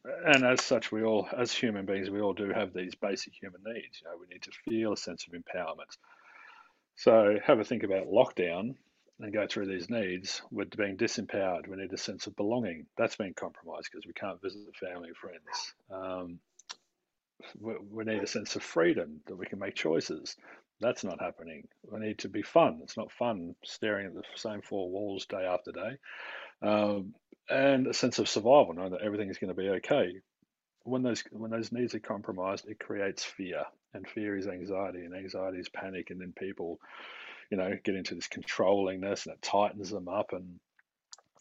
and 0.04 0.44
as 0.44 0.62
such, 0.62 0.92
we 0.92 1.02
all, 1.02 1.28
as 1.36 1.52
human 1.52 1.86
beings, 1.86 2.10
we 2.10 2.20
all 2.20 2.34
do 2.34 2.50
have 2.50 2.72
these 2.72 2.94
basic 2.94 3.32
human 3.34 3.62
needs. 3.64 4.00
You 4.02 4.10
know, 4.10 4.16
we 4.20 4.26
need 4.32 4.42
to 4.42 4.50
feel 4.68 4.92
a 4.92 4.96
sense 4.96 5.26
of 5.26 5.32
empowerment. 5.32 5.96
So 6.96 7.38
have 7.44 7.58
a 7.58 7.64
think 7.64 7.82
about 7.82 8.06
lockdown 8.06 8.74
and 9.20 9.32
go 9.32 9.46
through 9.46 9.66
these 9.66 9.90
needs. 9.90 10.42
We're 10.50 10.66
being 10.66 10.96
disempowered. 10.96 11.68
We 11.68 11.76
need 11.76 11.92
a 11.92 11.98
sense 11.98 12.26
of 12.26 12.36
belonging. 12.36 12.86
That's 12.98 13.16
been 13.16 13.34
compromised 13.34 13.88
because 13.90 14.06
we 14.06 14.12
can't 14.12 14.42
visit 14.42 14.60
family 14.76 15.08
and 15.08 15.16
friends. 15.16 15.74
Um, 15.90 16.38
we, 17.58 17.74
we 17.90 18.04
need 18.04 18.22
a 18.22 18.26
sense 18.26 18.56
of 18.56 18.62
freedom 18.62 19.20
that 19.26 19.36
we 19.36 19.46
can 19.46 19.58
make 19.58 19.74
choices. 19.74 20.36
That's 20.80 21.04
not 21.04 21.20
happening. 21.20 21.68
We 21.90 22.00
need 22.00 22.18
to 22.18 22.28
be 22.28 22.42
fun. 22.42 22.80
It's 22.82 22.96
not 22.96 23.12
fun 23.12 23.54
staring 23.64 24.06
at 24.06 24.14
the 24.14 24.22
same 24.34 24.60
four 24.60 24.90
walls 24.90 25.26
day 25.26 25.44
after 25.44 25.72
day. 25.72 25.96
Um, 26.62 27.14
and 27.48 27.86
a 27.86 27.94
sense 27.94 28.18
of 28.18 28.28
survival, 28.28 28.74
knowing 28.74 28.92
that 28.92 29.02
everything 29.02 29.30
is 29.30 29.38
going 29.38 29.54
to 29.54 29.60
be 29.60 29.68
okay. 29.68 30.20
When 30.84 31.02
those 31.02 31.22
when 31.30 31.50
those 31.50 31.72
needs 31.72 31.94
are 31.94 32.00
compromised, 32.00 32.68
it 32.68 32.78
creates 32.78 33.24
fear, 33.24 33.64
and 33.94 34.08
fear 34.08 34.36
is 34.36 34.46
anxiety, 34.46 35.00
and 35.04 35.14
anxiety 35.14 35.58
is 35.58 35.68
panic, 35.68 36.10
and 36.10 36.20
then 36.20 36.34
people, 36.38 36.78
you 37.50 37.56
know, 37.56 37.72
get 37.84 37.94
into 37.94 38.14
this 38.14 38.28
controllingness, 38.28 39.26
and 39.26 39.34
it 39.34 39.42
tightens 39.42 39.90
them 39.90 40.08
up, 40.08 40.32
and 40.32 40.58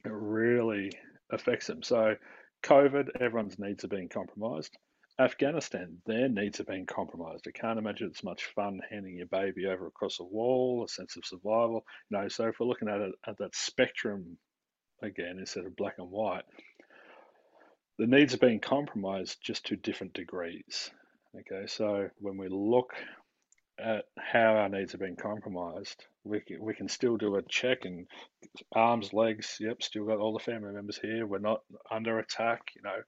it 0.06 0.12
really 0.12 0.92
affects 1.32 1.68
them. 1.68 1.84
So, 1.84 2.16
COVID, 2.63 3.10
everyone's 3.20 3.60
needs 3.60 3.84
are 3.84 3.89
being 3.89 4.10
compromised. 4.10 4.78
Afghanistan, 5.20 6.02
their 6.06 6.28
needs 6.28 6.60
are 6.60 6.66
being 6.66 6.88
compromised. 6.88 7.46
I 7.48 7.52
can't 7.52 7.78
imagine 7.78 8.08
it's 8.08 8.24
much 8.24 8.46
fun 8.56 8.82
handing 8.89 9.18
your 9.18 9.28
baby 9.28 9.68
over 9.68 9.86
across 9.86 10.20
a 10.20 10.24
wall, 10.24 10.84
a 10.84 10.88
sense 10.88 11.18
of 11.18 11.26
survival. 11.26 11.86
You 12.10 12.18
know, 12.18 12.28
so 12.30 12.48
if 12.48 12.60
we're 12.60 12.66
looking 12.66 12.88
at 12.88 13.02
it 13.02 13.13
at 13.28 13.38
that 13.38 13.56
spectrum 13.56 14.38
again 15.04 15.38
instead 15.39 15.66
of 15.66 15.76
black 15.76 15.96
and 16.00 16.10
white, 16.10 16.44
the 18.00 18.08
needs 18.08 18.34
are 18.34 18.39
being 18.39 18.60
compromised 18.60 19.38
just 19.42 19.68
to 19.68 19.76
different 19.76 20.13
degrees. 20.13 20.89
Okay, 21.36 21.68
so 21.68 22.10
when 22.20 22.38
we 22.38 22.48
look 22.50 22.94
at 23.80 24.06
how 24.18 24.56
our 24.56 24.70
needs 24.70 24.96
are 24.96 25.00
being 25.00 25.16
compromised, 25.16 26.06
we 26.24 26.39
can, 26.39 26.63
we 26.63 26.74
can 26.74 26.88
still 26.88 27.18
do 27.18 27.36
a 27.36 27.42
check 27.44 27.86
and 27.86 28.08
arms, 28.76 29.13
legs, 29.13 29.58
yep, 29.60 29.82
still 29.84 30.06
got 30.06 30.20
all 30.20 30.34
the 30.34 30.44
family 30.44 30.74
members 30.74 31.00
here. 31.00 31.26
We're 31.26 31.39
not 31.39 31.62
under 31.92 32.20
attack, 32.20 32.62
you 32.76 32.82
know 32.84 33.02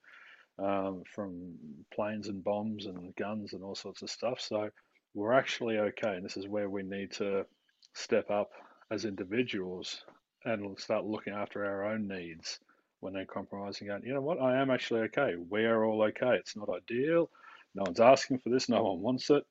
um, 0.59 1.03
from 1.13 1.55
planes 1.93 2.27
and 2.27 2.43
bombs 2.43 2.85
and 2.85 3.15
guns 3.15 3.53
and 3.53 3.63
all 3.63 3.75
sorts 3.75 4.01
of 4.01 4.09
stuff. 4.09 4.39
So 4.39 4.69
we're 5.13 5.33
actually 5.33 5.77
okay. 5.77 6.15
And 6.15 6.25
this 6.25 6.37
is 6.37 6.47
where 6.47 6.69
we 6.69 6.83
need 6.83 7.11
to 7.13 7.45
step 7.93 8.29
up 8.29 8.49
as 8.91 9.05
individuals 9.05 10.03
and 10.45 10.79
start 10.79 11.05
looking 11.05 11.33
after 11.33 11.65
our 11.65 11.85
own 11.85 12.07
needs 12.07 12.59
when 12.99 13.13
they're 13.13 13.25
compromising. 13.25 13.87
Going, 13.87 14.03
you 14.03 14.13
know 14.13 14.21
what? 14.21 14.41
I 14.41 14.61
am 14.61 14.71
actually 14.71 15.01
okay. 15.01 15.33
We 15.49 15.65
are 15.65 15.83
all 15.83 16.03
okay. 16.03 16.35
It's 16.35 16.55
not 16.55 16.69
ideal. 16.69 17.29
No 17.73 17.83
one's 17.85 17.99
asking 17.99 18.39
for 18.39 18.49
this. 18.49 18.69
No 18.69 18.83
one 18.83 19.01
wants 19.01 19.29
it. 19.29 19.43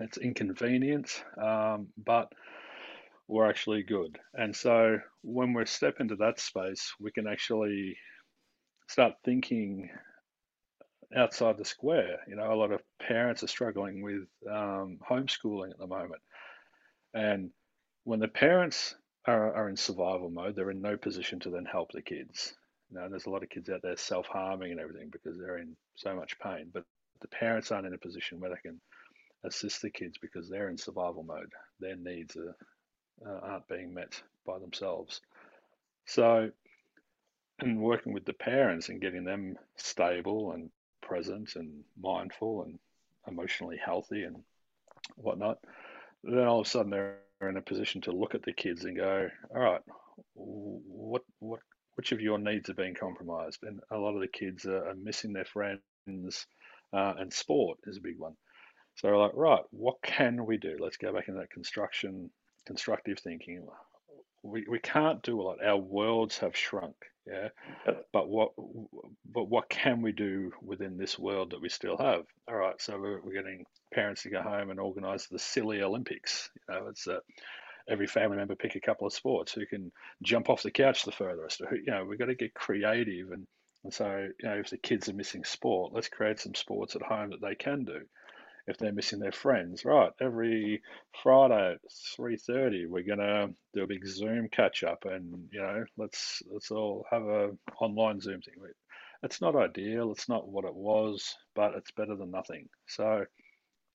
It's 0.00 0.18
inconvenient, 0.18 1.22
um, 1.40 1.88
but 2.04 2.30
we're 3.28 3.48
actually 3.48 3.82
good. 3.82 4.18
And 4.34 4.54
so 4.54 4.98
when 5.22 5.52
we 5.52 5.64
step 5.66 6.00
into 6.00 6.16
that 6.16 6.40
space, 6.40 6.92
we 7.00 7.12
can 7.12 7.26
actually 7.26 7.96
start 8.88 9.14
thinking 9.24 9.90
outside 11.16 11.56
the 11.56 11.64
square. 11.64 12.18
You 12.28 12.36
know, 12.36 12.52
a 12.52 12.54
lot 12.54 12.72
of 12.72 12.82
parents 13.00 13.42
are 13.42 13.48
struggling 13.48 14.02
with 14.02 14.26
um, 14.50 14.98
homeschooling 15.08 15.70
at 15.70 15.78
the 15.78 15.86
moment. 15.86 16.22
And 17.14 17.50
when 18.04 18.20
the 18.20 18.28
parents 18.28 18.94
are, 19.26 19.54
are 19.54 19.68
in 19.68 19.76
survival 19.76 20.30
mode, 20.30 20.54
they're 20.54 20.70
in 20.70 20.82
no 20.82 20.96
position 20.96 21.40
to 21.40 21.50
then 21.50 21.64
help 21.64 21.92
the 21.92 22.02
kids. 22.02 22.54
You 22.90 22.98
know, 22.98 23.08
there's 23.08 23.26
a 23.26 23.30
lot 23.30 23.42
of 23.42 23.50
kids 23.50 23.68
out 23.68 23.82
there 23.82 23.96
self 23.96 24.26
harming 24.26 24.70
and 24.70 24.80
everything 24.80 25.08
because 25.10 25.38
they're 25.38 25.58
in 25.58 25.76
so 25.96 26.14
much 26.14 26.38
pain. 26.38 26.70
But 26.72 26.84
the 27.20 27.28
parents 27.28 27.72
aren't 27.72 27.86
in 27.86 27.94
a 27.94 27.98
position 27.98 28.40
where 28.40 28.50
they 28.50 28.60
can 28.62 28.80
assist 29.44 29.82
the 29.82 29.90
kids 29.90 30.18
because 30.18 30.48
they're 30.48 30.68
in 30.68 30.78
survival 30.78 31.24
mode. 31.24 31.50
Their 31.80 31.96
needs 31.96 32.36
are, 32.36 32.56
uh, 33.26 33.40
aren't 33.42 33.68
being 33.68 33.92
met 33.92 34.20
by 34.46 34.58
themselves. 34.58 35.20
So, 36.04 36.50
and 37.60 37.80
working 37.82 38.12
with 38.12 38.24
the 38.24 38.32
parents 38.32 38.88
and 38.88 39.00
getting 39.00 39.24
them 39.24 39.56
stable 39.76 40.52
and 40.52 40.70
present 41.00 41.56
and 41.56 41.82
mindful 42.00 42.62
and 42.62 42.78
emotionally 43.26 43.78
healthy 43.84 44.22
and 44.22 44.36
whatnot, 45.16 45.58
then 46.22 46.46
all 46.46 46.60
of 46.60 46.66
a 46.66 46.70
sudden 46.70 46.90
they're 46.90 47.18
in 47.42 47.56
a 47.56 47.62
position 47.62 48.00
to 48.02 48.12
look 48.12 48.34
at 48.34 48.42
the 48.42 48.52
kids 48.52 48.84
and 48.84 48.96
go, 48.96 49.28
all 49.54 49.60
right, 49.60 49.80
what 50.34 51.22
what 51.38 51.60
which 51.96 52.12
of 52.12 52.20
your 52.20 52.38
needs 52.38 52.68
are 52.70 52.74
being 52.74 52.94
compromised? 52.94 53.60
And 53.62 53.80
a 53.90 53.98
lot 53.98 54.14
of 54.14 54.20
the 54.20 54.28
kids 54.28 54.66
are, 54.66 54.88
are 54.88 54.94
missing 54.94 55.32
their 55.32 55.44
friends, 55.44 56.46
uh, 56.92 57.14
and 57.18 57.32
sport 57.32 57.78
is 57.86 57.96
a 57.96 58.02
big 58.02 58.18
one. 58.18 58.34
So 58.96 59.08
we're 59.08 59.18
like, 59.18 59.32
right, 59.34 59.62
what 59.70 59.96
can 60.02 60.46
we 60.46 60.56
do? 60.56 60.76
Let's 60.80 60.96
go 60.96 61.12
back 61.12 61.28
into 61.28 61.40
that 61.40 61.50
construction, 61.50 62.30
constructive 62.66 63.18
thinking. 63.18 63.66
We, 64.42 64.64
we 64.68 64.78
can't 64.78 65.22
do 65.22 65.40
a 65.40 65.42
lot. 65.42 65.64
Our 65.64 65.76
worlds 65.76 66.38
have 66.38 66.56
shrunk. 66.56 66.96
Yeah. 67.26 67.48
Yep. 67.86 68.06
But 68.12 68.28
what 68.28 68.52
but 69.32 69.48
what 69.48 69.68
can 69.68 70.02
we 70.02 70.12
do 70.12 70.52
within 70.62 70.96
this 70.96 71.18
world 71.18 71.50
that 71.50 71.60
we 71.60 71.68
still 71.68 71.96
have? 71.96 72.24
All 72.48 72.54
right. 72.54 72.80
So 72.80 72.98
we're, 72.98 73.20
we're 73.20 73.34
getting 73.42 73.64
parents 73.92 74.22
to 74.22 74.30
go 74.30 74.42
home 74.42 74.70
and 74.70 74.78
organise 74.78 75.26
the 75.26 75.38
silly 75.38 75.82
Olympics. 75.82 76.50
You 76.68 76.74
know, 76.74 76.86
it's 76.88 77.06
uh, 77.08 77.18
every 77.88 78.06
family 78.06 78.36
member 78.36 78.54
pick 78.54 78.76
a 78.76 78.80
couple 78.80 79.06
of 79.06 79.12
sports 79.12 79.52
who 79.52 79.66
can 79.66 79.90
jump 80.22 80.48
off 80.48 80.62
the 80.62 80.70
couch 80.70 81.04
the 81.04 81.12
furthest. 81.12 81.60
You 81.72 81.92
know, 81.92 82.04
we've 82.04 82.18
got 82.18 82.26
to 82.26 82.34
get 82.34 82.54
creative 82.54 83.32
and 83.32 83.46
and 83.84 83.94
so, 83.94 84.28
you 84.42 84.48
know, 84.48 84.56
if 84.56 84.70
the 84.70 84.78
kids 84.78 85.08
are 85.08 85.12
missing 85.14 85.44
sport, 85.44 85.92
let's 85.92 86.08
create 86.08 86.40
some 86.40 86.56
sports 86.56 86.96
at 86.96 87.02
home 87.02 87.30
that 87.30 87.40
they 87.40 87.54
can 87.54 87.84
do 87.84 88.00
if 88.66 88.78
they're 88.78 88.92
missing 88.92 89.18
their 89.18 89.32
friends. 89.32 89.84
Right, 89.84 90.10
every 90.20 90.82
Friday 91.22 91.72
at 91.72 91.80
three 92.14 92.36
thirty, 92.36 92.86
we're 92.86 93.02
gonna 93.02 93.48
do 93.74 93.82
a 93.82 93.86
big 93.86 94.06
Zoom 94.06 94.48
catch 94.48 94.84
up, 94.84 95.04
and 95.04 95.48
you 95.52 95.60
know, 95.60 95.84
let's 95.96 96.42
let's 96.50 96.70
all 96.70 97.06
have 97.10 97.22
a 97.22 97.50
online 97.80 98.20
Zoom 98.20 98.40
thing. 98.40 98.54
It's 99.22 99.40
not 99.40 99.56
ideal. 99.56 100.12
It's 100.12 100.28
not 100.28 100.48
what 100.48 100.64
it 100.64 100.74
was, 100.74 101.34
but 101.54 101.74
it's 101.74 101.90
better 101.90 102.16
than 102.16 102.30
nothing. 102.30 102.68
So, 102.86 103.24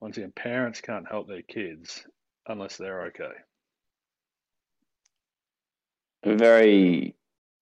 once 0.01 0.17
again, 0.17 0.33
parents 0.35 0.81
can't 0.81 1.07
help 1.09 1.27
their 1.27 1.43
kids 1.43 2.05
unless 2.47 2.77
they're 2.77 3.03
okay. 3.03 3.33
Very 6.25 7.15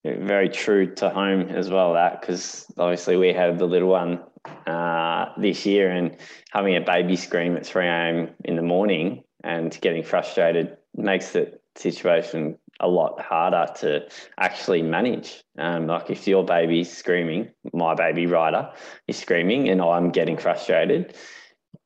very 0.06 0.48
true 0.48 0.94
to 0.96 1.10
home 1.10 1.42
as 1.50 1.70
well 1.70 1.94
that 1.94 2.22
because 2.22 2.66
obviously 2.78 3.18
we 3.18 3.34
had 3.34 3.60
the 3.60 3.66
little 3.66 3.90
one 3.90 4.24
uh, 4.68 5.26
this 5.38 5.66
year 5.66 5.92
and 5.92 6.18
having 6.52 6.76
a 6.76 6.82
baby 6.82 7.16
scream 7.16 7.56
at 7.56 7.66
3 7.66 7.86
a.m. 7.86 8.30
in 8.46 8.56
the 8.56 8.62
morning 8.62 9.24
and 9.44 9.78
getting 9.82 10.04
frustrated 10.04 10.78
makes 10.96 11.32
the 11.32 11.60
situation 11.76 12.58
a 12.80 12.88
lot 12.88 13.20
harder 13.20 13.72
to 13.76 14.08
actually 14.38 14.82
manage. 14.82 15.44
Um, 15.58 15.88
like 15.88 16.10
if 16.10 16.28
your 16.28 16.46
baby's 16.46 16.96
screaming, 16.96 17.52
my 17.74 17.94
baby 17.94 18.26
Ryder 18.26 18.72
is 19.08 19.18
screaming 19.18 19.70
and 19.70 19.82
I'm 19.82 20.12
getting 20.12 20.38
frustrated, 20.38 21.16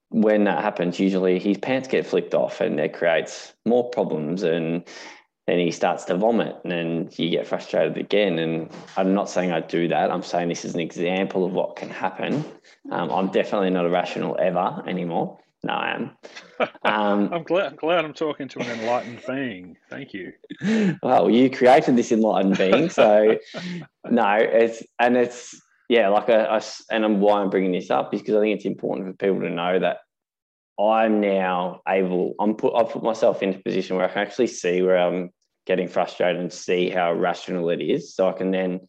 when 0.09 0.43
that 0.43 0.63
happens, 0.63 0.99
usually 0.99 1.39
his 1.39 1.57
pants 1.57 1.87
get 1.87 2.05
flicked 2.05 2.35
off 2.35 2.61
and 2.61 2.79
it 2.79 2.93
creates 2.93 3.53
more 3.65 3.89
problems 3.89 4.43
and 4.43 4.83
then 5.47 5.59
he 5.59 5.71
starts 5.71 6.05
to 6.05 6.15
vomit 6.15 6.55
and 6.63 6.71
then 6.71 7.09
you 7.17 7.29
get 7.29 7.47
frustrated 7.47 7.97
again. 7.97 8.39
And 8.39 8.69
I'm 8.95 9.13
not 9.13 9.29
saying 9.29 9.51
I 9.51 9.59
do 9.59 9.87
that. 9.89 10.11
I'm 10.11 10.23
saying 10.23 10.49
this 10.49 10.63
is 10.63 10.73
an 10.73 10.79
example 10.79 11.45
of 11.45 11.51
what 11.51 11.75
can 11.75 11.89
happen. 11.89 12.45
Um, 12.91 13.11
I'm 13.11 13.27
definitely 13.31 13.69
not 13.69 13.85
irrational 13.85 14.37
ever 14.39 14.83
anymore. 14.87 15.39
No, 15.63 15.73
I 15.73 15.95
am. 15.95 16.11
Um, 16.85 17.33
I'm 17.33 17.43
glad. 17.43 17.71
I'm 17.71 17.75
glad 17.75 18.05
I'm 18.05 18.13
talking 18.13 18.47
to 18.49 18.59
an 18.59 18.79
enlightened 18.79 19.21
being. 19.27 19.75
Thank 19.89 20.13
you. 20.13 20.31
Well, 21.01 21.29
you 21.29 21.49
created 21.49 21.97
this 21.97 22.11
enlightened 22.11 22.57
being, 22.57 22.89
so 22.89 23.37
no, 24.09 24.37
it's 24.39 24.83
and 24.99 25.17
it's 25.17 25.59
yeah, 25.89 26.09
like 26.09 26.29
a, 26.29 26.45
a 26.45 26.61
and 26.91 27.03
I'm, 27.03 27.19
why 27.19 27.41
I'm 27.41 27.49
bringing 27.49 27.71
this 27.71 27.89
up 27.89 28.13
is 28.13 28.21
because 28.21 28.35
I 28.35 28.39
think 28.39 28.55
it's 28.55 28.65
important 28.65 29.07
for 29.07 29.13
people 29.13 29.41
to 29.41 29.49
know 29.49 29.79
that 29.79 29.97
I'm 30.79 31.21
now 31.21 31.81
able, 31.87 32.33
I'm 32.39 32.55
put, 32.55 32.75
I've 32.75 32.89
put 32.89 33.03
myself 33.03 33.43
into 33.43 33.59
a 33.59 33.63
position 33.63 33.95
where 33.95 34.05
I 34.05 34.11
can 34.11 34.21
actually 34.21 34.47
see 34.47 34.81
where 34.81 34.97
I'm 34.97 35.29
getting 35.65 35.87
frustrated 35.87 36.41
and 36.41 36.51
see 36.51 36.89
how 36.89 37.13
rational 37.13 37.69
it 37.69 37.81
is. 37.81 38.15
So 38.15 38.27
I 38.27 38.33
can 38.33 38.51
then, 38.51 38.81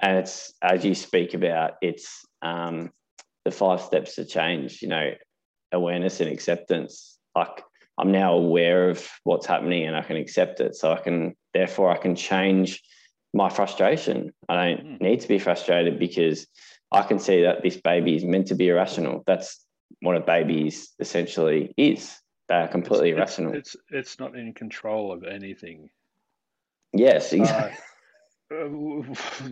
and 0.00 0.18
it's 0.18 0.52
as 0.62 0.84
you 0.84 0.94
speak 0.94 1.34
about, 1.34 1.72
it's 1.82 2.24
um, 2.42 2.90
the 3.44 3.50
five 3.50 3.80
steps 3.80 4.14
to 4.14 4.24
change, 4.24 4.82
you 4.82 4.88
know, 4.88 5.12
awareness 5.72 6.20
and 6.20 6.30
acceptance. 6.30 7.18
Like 7.34 7.62
I'm 7.98 8.12
now 8.12 8.34
aware 8.34 8.88
of 8.88 9.06
what's 9.24 9.46
happening 9.46 9.86
and 9.86 9.96
I 9.96 10.02
can 10.02 10.16
accept 10.16 10.60
it. 10.60 10.74
So 10.74 10.92
I 10.92 11.00
can, 11.00 11.34
therefore, 11.52 11.90
I 11.90 11.98
can 11.98 12.14
change 12.14 12.82
my 13.34 13.48
frustration. 13.48 14.32
I 14.48 14.54
don't 14.54 14.86
mm. 14.86 15.00
need 15.00 15.20
to 15.20 15.28
be 15.28 15.38
frustrated 15.38 15.98
because 15.98 16.46
I 16.92 17.02
can 17.02 17.18
see 17.18 17.42
that 17.42 17.62
this 17.62 17.76
baby 17.76 18.16
is 18.16 18.24
meant 18.24 18.48
to 18.48 18.54
be 18.54 18.68
irrational. 18.68 19.22
That's 19.26 19.64
what 20.00 20.16
a 20.16 20.20
baby 20.20 20.72
essentially 20.98 21.74
is. 21.76 22.18
They 22.48 22.56
are 22.56 22.68
completely 22.68 23.10
it's, 23.10 23.18
irrational. 23.18 23.54
It's, 23.54 23.76
it's, 23.90 24.18
not 24.18 24.36
in 24.36 24.52
control 24.54 25.12
of 25.12 25.24
anything. 25.24 25.90
Yes, 26.92 27.32
exactly. 27.32 27.76
Uh, 28.52 28.64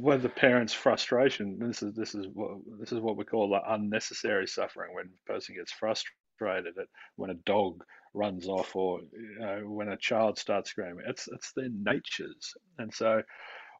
when 0.01 0.21
the 0.23 0.29
parent's 0.29 0.73
frustration, 0.73 1.57
this 1.61 1.85
is 1.85 1.95
this 1.95 2.17
is 2.17 2.27
what 2.35 2.59
this 2.81 2.91
is 2.91 2.99
what 2.99 3.17
we 3.17 3.25
call 3.25 3.49
the 3.49 3.73
unnecessary 3.73 4.49
suffering. 4.49 4.93
When 4.93 5.05
a 5.05 5.33
person 5.33 5.55
gets 5.55 5.71
frustrated, 5.71 6.77
at 6.77 6.89
when 7.15 7.31
a 7.31 7.35
dog 7.35 7.85
runs 8.13 8.49
off, 8.49 8.75
or 8.75 9.03
you 9.13 9.39
know, 9.39 9.61
when 9.67 9.91
a 9.91 9.97
child 9.97 10.37
starts 10.37 10.71
screaming, 10.71 11.05
it's 11.07 11.29
it's 11.29 11.53
their 11.53 11.69
natures. 11.69 12.53
And 12.79 12.93
so, 12.93 13.23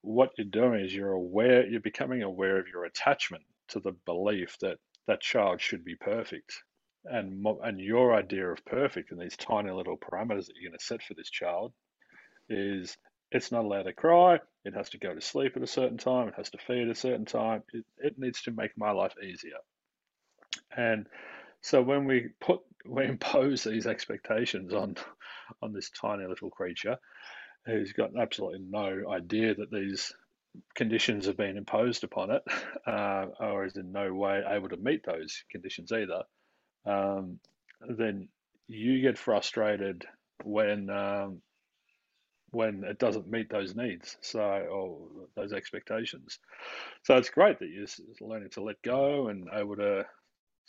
what 0.03 0.31
you're 0.39 0.47
doing 0.47 0.85
is 0.85 0.95
you're 0.95 1.11
aware, 1.11 1.67
you're 1.67 1.81
becoming 1.81 2.23
aware 2.23 2.59
of 2.59 2.69
your 2.69 2.85
attachment 2.85 3.43
to 3.71 3.81
the 3.81 3.97
belief 4.07 4.57
that 4.61 4.79
that 5.09 5.21
child 5.21 5.61
should 5.61 5.85
be 5.85 5.97
perfect. 5.97 6.63
And 7.05 7.45
and 7.63 7.81
your 7.81 8.15
idea 8.15 8.47
of 8.47 8.65
perfect 8.65 9.11
and 9.11 9.21
these 9.21 9.37
tiny 9.37 9.71
little 9.71 9.97
parameters 9.97 10.47
that 10.47 10.55
you're 10.61 10.71
going 10.71 10.79
to 10.79 10.85
set 10.85 11.03
for 11.03 11.15
this 11.15 11.31
child 11.31 11.73
is 12.49 12.97
it's 13.31 13.51
not 13.51 13.65
allowed 13.65 13.85
to 13.85 13.93
cry 13.93 14.41
it 14.65 14.75
has 14.75 14.91
to 14.91 14.99
go 14.99 15.15
to 15.15 15.21
sleep 15.21 15.57
at 15.57 15.63
a 15.63 15.67
certain 15.67 15.99
time 15.99 16.29
it 16.29 16.35
has 16.35 16.51
to 16.51 16.59
feed 16.59 16.85
at 16.85 16.91
a 16.91 16.95
certain 16.95 17.25
time 17.25 17.63
it, 17.73 17.85
it 17.99 18.19
needs 18.19 18.43
to 18.43 18.51
make 18.51 18.77
my 18.77 18.91
life 18.91 19.15
easier. 19.23 19.59
And 20.77 21.07
so 21.61 21.83
when 21.83 22.05
we 22.05 22.29
put 22.41 22.61
we 22.87 23.05
impose 23.05 23.65
these 23.65 23.87
expectations 23.87 24.75
on 24.75 24.97
on 25.63 25.73
this 25.73 25.91
tiny 25.91 26.27
little 26.27 26.51
creature 26.51 26.99
who's 27.67 27.93
got 27.93 28.11
absolutely 28.19 28.61
no 28.69 29.11
idea 29.11 29.55
that 29.55 29.71
these 29.71 30.13
conditions 30.75 31.27
have 31.27 31.37
been 31.37 31.57
imposed 31.57 32.05
upon 32.05 32.31
it 32.31 32.43
uh, 32.87 33.27
or 33.41 33.65
is 33.65 33.77
in 33.77 33.93
no 33.93 34.13
way 34.13 34.43
able 34.49 34.69
to 34.69 34.77
meet 34.77 35.05
those 35.05 35.45
conditions 35.51 35.93
either 35.93 36.23
um, 36.87 37.39
then 37.97 38.29
you 38.69 39.01
get 39.01 39.19
frustrated 39.19 40.05
when 40.45 40.91
um, 40.91 41.41
when 42.51 42.85
it 42.85 42.99
doesn't 42.99 43.29
meet 43.29 43.51
those 43.51 43.75
needs, 43.75 44.17
so 44.23 44.41
or 44.41 44.99
those 45.37 45.53
expectations. 45.53 46.39
So 47.05 47.17
it's 47.17 47.31
great 47.31 47.59
that 47.59 47.69
you're 47.69 47.87
learning 48.21 48.51
to 48.51 48.63
let 48.63 48.81
go 48.83 49.29
and 49.29 49.49
able 49.53 49.77
to, 49.77 50.05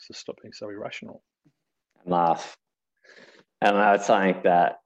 to 0.08 0.14
stop 0.14 0.38
being 0.42 0.54
so 0.54 0.70
irrational. 0.70 1.22
Laugh, 2.06 2.58
and 3.62 3.78
I 3.78 3.92
would 3.94 4.02
say 4.02 4.36
that 4.44 4.80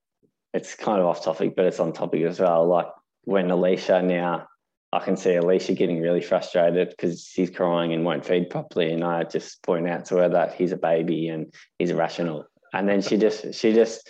it's 0.53 0.75
kind 0.75 0.99
of 0.99 1.07
off 1.07 1.23
topic, 1.23 1.55
but 1.55 1.65
it's 1.65 1.79
on 1.79 1.93
topic 1.93 2.23
as 2.23 2.39
well. 2.39 2.67
Like 2.67 2.87
when 3.23 3.49
Alicia 3.49 4.01
now 4.01 4.47
I 4.93 4.99
can 4.99 5.17
see 5.17 5.35
Alicia 5.35 5.73
getting 5.73 5.99
really 5.99 6.21
frustrated 6.21 6.89
because 6.89 7.27
he's 7.27 7.49
crying 7.49 7.93
and 7.93 8.05
won't 8.05 8.23
feed 8.23 8.51
properly. 8.51 8.91
And 8.91 9.03
I 9.03 9.23
just 9.23 9.63
point 9.63 9.89
out 9.89 10.05
to 10.05 10.17
her 10.17 10.29
that 10.29 10.53
he's 10.53 10.71
a 10.71 10.77
baby 10.77 11.29
and 11.29 11.51
he's 11.79 11.89
irrational. 11.89 12.45
And 12.73 12.87
then 12.87 13.01
she 13.01 13.17
just, 13.17 13.55
she 13.55 13.73
just, 13.73 14.07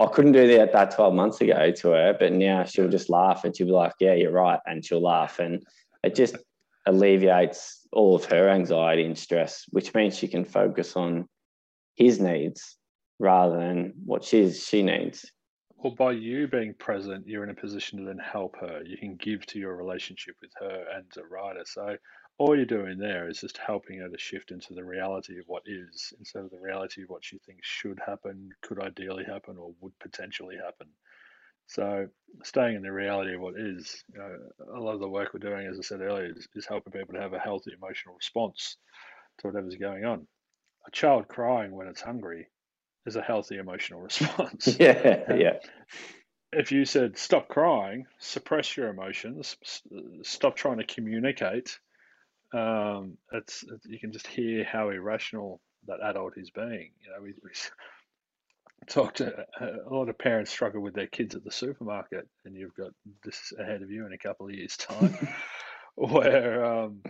I 0.00 0.06
couldn't 0.06 0.32
do 0.32 0.56
that 0.56 0.72
that 0.72 0.92
12 0.92 1.14
months 1.14 1.42
ago 1.42 1.70
to 1.70 1.90
her, 1.90 2.16
but 2.18 2.32
now 2.32 2.64
she'll 2.64 2.88
just 2.88 3.10
laugh 3.10 3.44
and 3.44 3.54
she'll 3.54 3.66
be 3.66 3.72
like, 3.72 3.92
yeah, 4.00 4.14
you're 4.14 4.32
right. 4.32 4.58
And 4.64 4.82
she'll 4.82 5.02
laugh. 5.02 5.38
And 5.38 5.62
it 6.02 6.14
just 6.14 6.36
alleviates 6.86 7.86
all 7.92 8.16
of 8.16 8.24
her 8.24 8.48
anxiety 8.48 9.04
and 9.04 9.18
stress, 9.18 9.66
which 9.68 9.92
means 9.92 10.16
she 10.16 10.28
can 10.28 10.46
focus 10.46 10.96
on 10.96 11.28
his 11.94 12.20
needs 12.20 12.78
rather 13.18 13.58
than 13.58 13.92
what 14.06 14.24
she's, 14.24 14.66
she 14.66 14.82
needs. 14.82 15.30
Well, 15.82 15.96
by 15.96 16.12
you 16.12 16.46
being 16.46 16.74
present, 16.74 17.26
you're 17.26 17.42
in 17.42 17.50
a 17.50 17.54
position 17.54 17.98
to 17.98 18.04
then 18.04 18.18
help 18.18 18.56
her. 18.60 18.82
You 18.86 18.96
can 18.96 19.16
give 19.16 19.44
to 19.46 19.58
your 19.58 19.74
relationship 19.74 20.36
with 20.40 20.52
her 20.60 20.86
and 20.94 21.04
the 21.12 21.24
Ryder. 21.26 21.64
So 21.64 21.96
all 22.38 22.54
you're 22.54 22.64
doing 22.66 22.98
there 22.98 23.28
is 23.28 23.40
just 23.40 23.58
helping 23.58 23.98
her 23.98 24.08
to 24.08 24.16
shift 24.16 24.52
into 24.52 24.74
the 24.74 24.84
reality 24.84 25.40
of 25.40 25.44
what 25.48 25.64
is 25.66 26.12
instead 26.20 26.44
of 26.44 26.50
the 26.50 26.60
reality 26.60 27.02
of 27.02 27.08
what 27.08 27.24
she 27.24 27.38
thinks 27.38 27.66
should 27.66 27.98
happen, 28.06 28.50
could 28.62 28.78
ideally 28.78 29.24
happen, 29.24 29.56
or 29.58 29.74
would 29.80 29.98
potentially 29.98 30.54
happen. 30.54 30.86
So 31.66 32.06
staying 32.44 32.76
in 32.76 32.82
the 32.82 32.92
reality 32.92 33.34
of 33.34 33.40
what 33.40 33.58
is, 33.58 34.04
you 34.12 34.20
know, 34.20 34.36
a 34.76 34.80
lot 34.80 34.94
of 34.94 35.00
the 35.00 35.08
work 35.08 35.34
we're 35.34 35.40
doing, 35.40 35.66
as 35.66 35.80
I 35.80 35.82
said 35.82 36.00
earlier, 36.00 36.26
is, 36.26 36.46
is 36.54 36.64
helping 36.64 36.92
people 36.92 37.14
to 37.14 37.20
have 37.20 37.32
a 37.32 37.40
healthy 37.40 37.72
emotional 37.76 38.14
response 38.14 38.76
to 39.38 39.48
whatever's 39.48 39.74
going 39.74 40.04
on. 40.04 40.28
A 40.86 40.92
child 40.92 41.26
crying 41.26 41.72
when 41.72 41.88
it's 41.88 42.00
hungry 42.00 42.46
is 43.06 43.16
a 43.16 43.22
healthy 43.22 43.56
emotional 43.56 44.00
response. 44.10 44.68
Yeah, 44.80 45.34
yeah. 45.34 45.58
If 46.52 46.70
you 46.70 46.84
said 46.84 47.16
stop 47.16 47.48
crying, 47.48 48.06
suppress 48.18 48.76
your 48.76 48.88
emotions, 48.88 49.56
stop 50.22 50.54
trying 50.54 50.78
to 50.78 50.84
communicate, 50.84 51.78
um, 52.52 53.16
it's, 53.32 53.64
you 53.86 53.98
can 53.98 54.12
just 54.12 54.26
hear 54.26 54.62
how 54.64 54.90
irrational 54.90 55.60
that 55.86 56.00
adult 56.02 56.34
is 56.36 56.50
being. 56.50 56.90
You 57.00 57.10
know, 57.10 57.22
we, 57.22 57.34
we 57.42 57.50
talk 58.88 59.14
to 59.14 59.46
a 59.60 59.94
lot 59.94 60.08
of 60.08 60.18
parents 60.18 60.50
struggle 60.50 60.82
with 60.82 60.94
their 60.94 61.06
kids 61.06 61.34
at 61.34 61.44
the 61.44 61.50
supermarket, 61.50 62.28
and 62.44 62.54
you've 62.54 62.74
got 62.74 62.90
this 63.24 63.52
ahead 63.58 63.82
of 63.82 63.90
you 63.90 64.06
in 64.06 64.12
a 64.12 64.18
couple 64.18 64.46
of 64.46 64.52
years' 64.52 64.76
time, 64.76 65.16
where 65.94 66.64
um, 66.64 67.02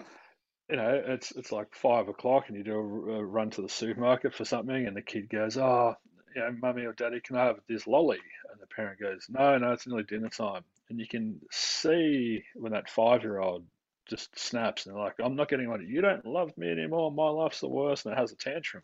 you 0.72 0.78
know, 0.78 1.02
it's 1.06 1.32
it's 1.32 1.52
like 1.52 1.74
five 1.74 2.08
o'clock 2.08 2.44
and 2.48 2.56
you 2.56 2.64
do 2.64 2.72
a, 2.72 2.78
a, 3.18 3.24
run 3.24 3.50
to 3.50 3.60
the 3.60 3.68
supermarket 3.68 4.32
for 4.34 4.46
something, 4.46 4.86
and 4.86 4.96
the 4.96 5.02
kid 5.02 5.28
goes, 5.28 5.58
"Oh, 5.58 5.94
you 6.34 6.40
know, 6.40 6.56
mummy 6.62 6.86
or 6.86 6.94
daddy, 6.94 7.20
can 7.20 7.36
I 7.36 7.44
have 7.44 7.60
this 7.68 7.86
lolly?" 7.86 8.20
And 8.50 8.58
the 8.58 8.66
parent 8.66 8.98
goes, 8.98 9.26
"No, 9.28 9.58
no, 9.58 9.72
it's 9.72 9.86
nearly 9.86 10.04
dinner 10.04 10.30
time." 10.30 10.64
And 10.88 10.98
you 10.98 11.06
can 11.06 11.38
see 11.50 12.42
when 12.54 12.72
that 12.72 12.88
five-year-old 12.88 13.66
just 14.08 14.38
snaps 14.38 14.86
and 14.86 14.96
like, 14.96 15.16
"I'm 15.18 15.36
not 15.36 15.50
getting 15.50 15.68
on 15.68 15.82
it. 15.82 15.88
You 15.88 16.00
don't 16.00 16.24
love 16.24 16.56
me 16.56 16.70
anymore. 16.70 17.12
My 17.12 17.28
life's 17.28 17.60
the 17.60 17.68
worst," 17.68 18.06
and 18.06 18.14
it 18.14 18.18
has 18.18 18.32
a 18.32 18.36
tantrum. 18.36 18.82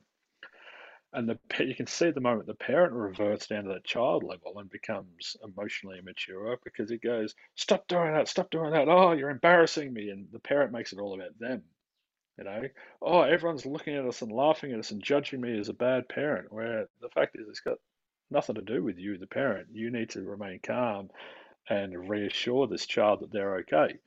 And 1.14 1.26
the 1.26 1.39
you 1.64 1.74
can 1.74 1.86
see 1.86 2.09
at 2.09 2.14
the 2.14 2.20
moment 2.20 2.49
the 2.49 2.55
parent 2.55 2.93
reverts 2.93 3.47
down 3.47 3.64
to 3.64 3.70
that 3.70 3.84
child 3.84 4.24
level 4.24 4.59
and 4.59 4.68
becomes 4.68 5.39
emotionally 5.43 6.01
immature 6.01 6.59
because 6.64 6.91
it 6.91 7.01
goes, 7.01 7.34
"Stop 7.55 7.89
doing 7.89 8.12
that! 8.12 8.28
Stop 8.28 8.51
doing 8.51 8.72
that! 8.72 8.91
Oh, 8.91 9.12
you're 9.12 9.30
embarrassing 9.30 9.91
me!" 9.91 10.11
And 10.11 10.30
the 10.30 10.39
parent 10.39 10.70
makes 10.70 10.93
it 10.93 10.99
all 10.99 11.14
about 11.14 11.39
them 11.39 11.64
you 12.39 12.45
know, 12.45 12.62
oh, 13.03 13.22
everyone's 13.22 13.66
looking 13.66 13.97
at 13.97 14.07
us 14.07 14.22
and 14.22 14.30
laughing 14.30 14.72
at 14.72 14.78
us 14.78 14.93
and 14.93 15.03
judging 15.03 15.41
me 15.41 15.59
as 15.59 15.68
a 15.68 15.74
bad 15.74 16.09
parent. 16.09 16.53
Where 16.53 16.86
the 17.01 17.09
fact 17.09 17.36
is, 17.36 17.49
it's 17.49 17.61
got 17.61 17.78
nothing 18.30 18.55
to 18.55 18.62
do 18.62 18.82
with 18.82 18.99
you, 18.99 19.18
the 19.18 19.26
parent. 19.26 19.68
You 19.72 19.91
need 19.91 20.11
to 20.11 20.22
remain 20.22 20.61
calm 20.62 21.11
and 21.68 22.09
reassure 22.09 22.66
this 22.66 22.86
child 22.86 23.20
that 23.20 23.32
they're 23.32 23.57
okay, 23.57 23.99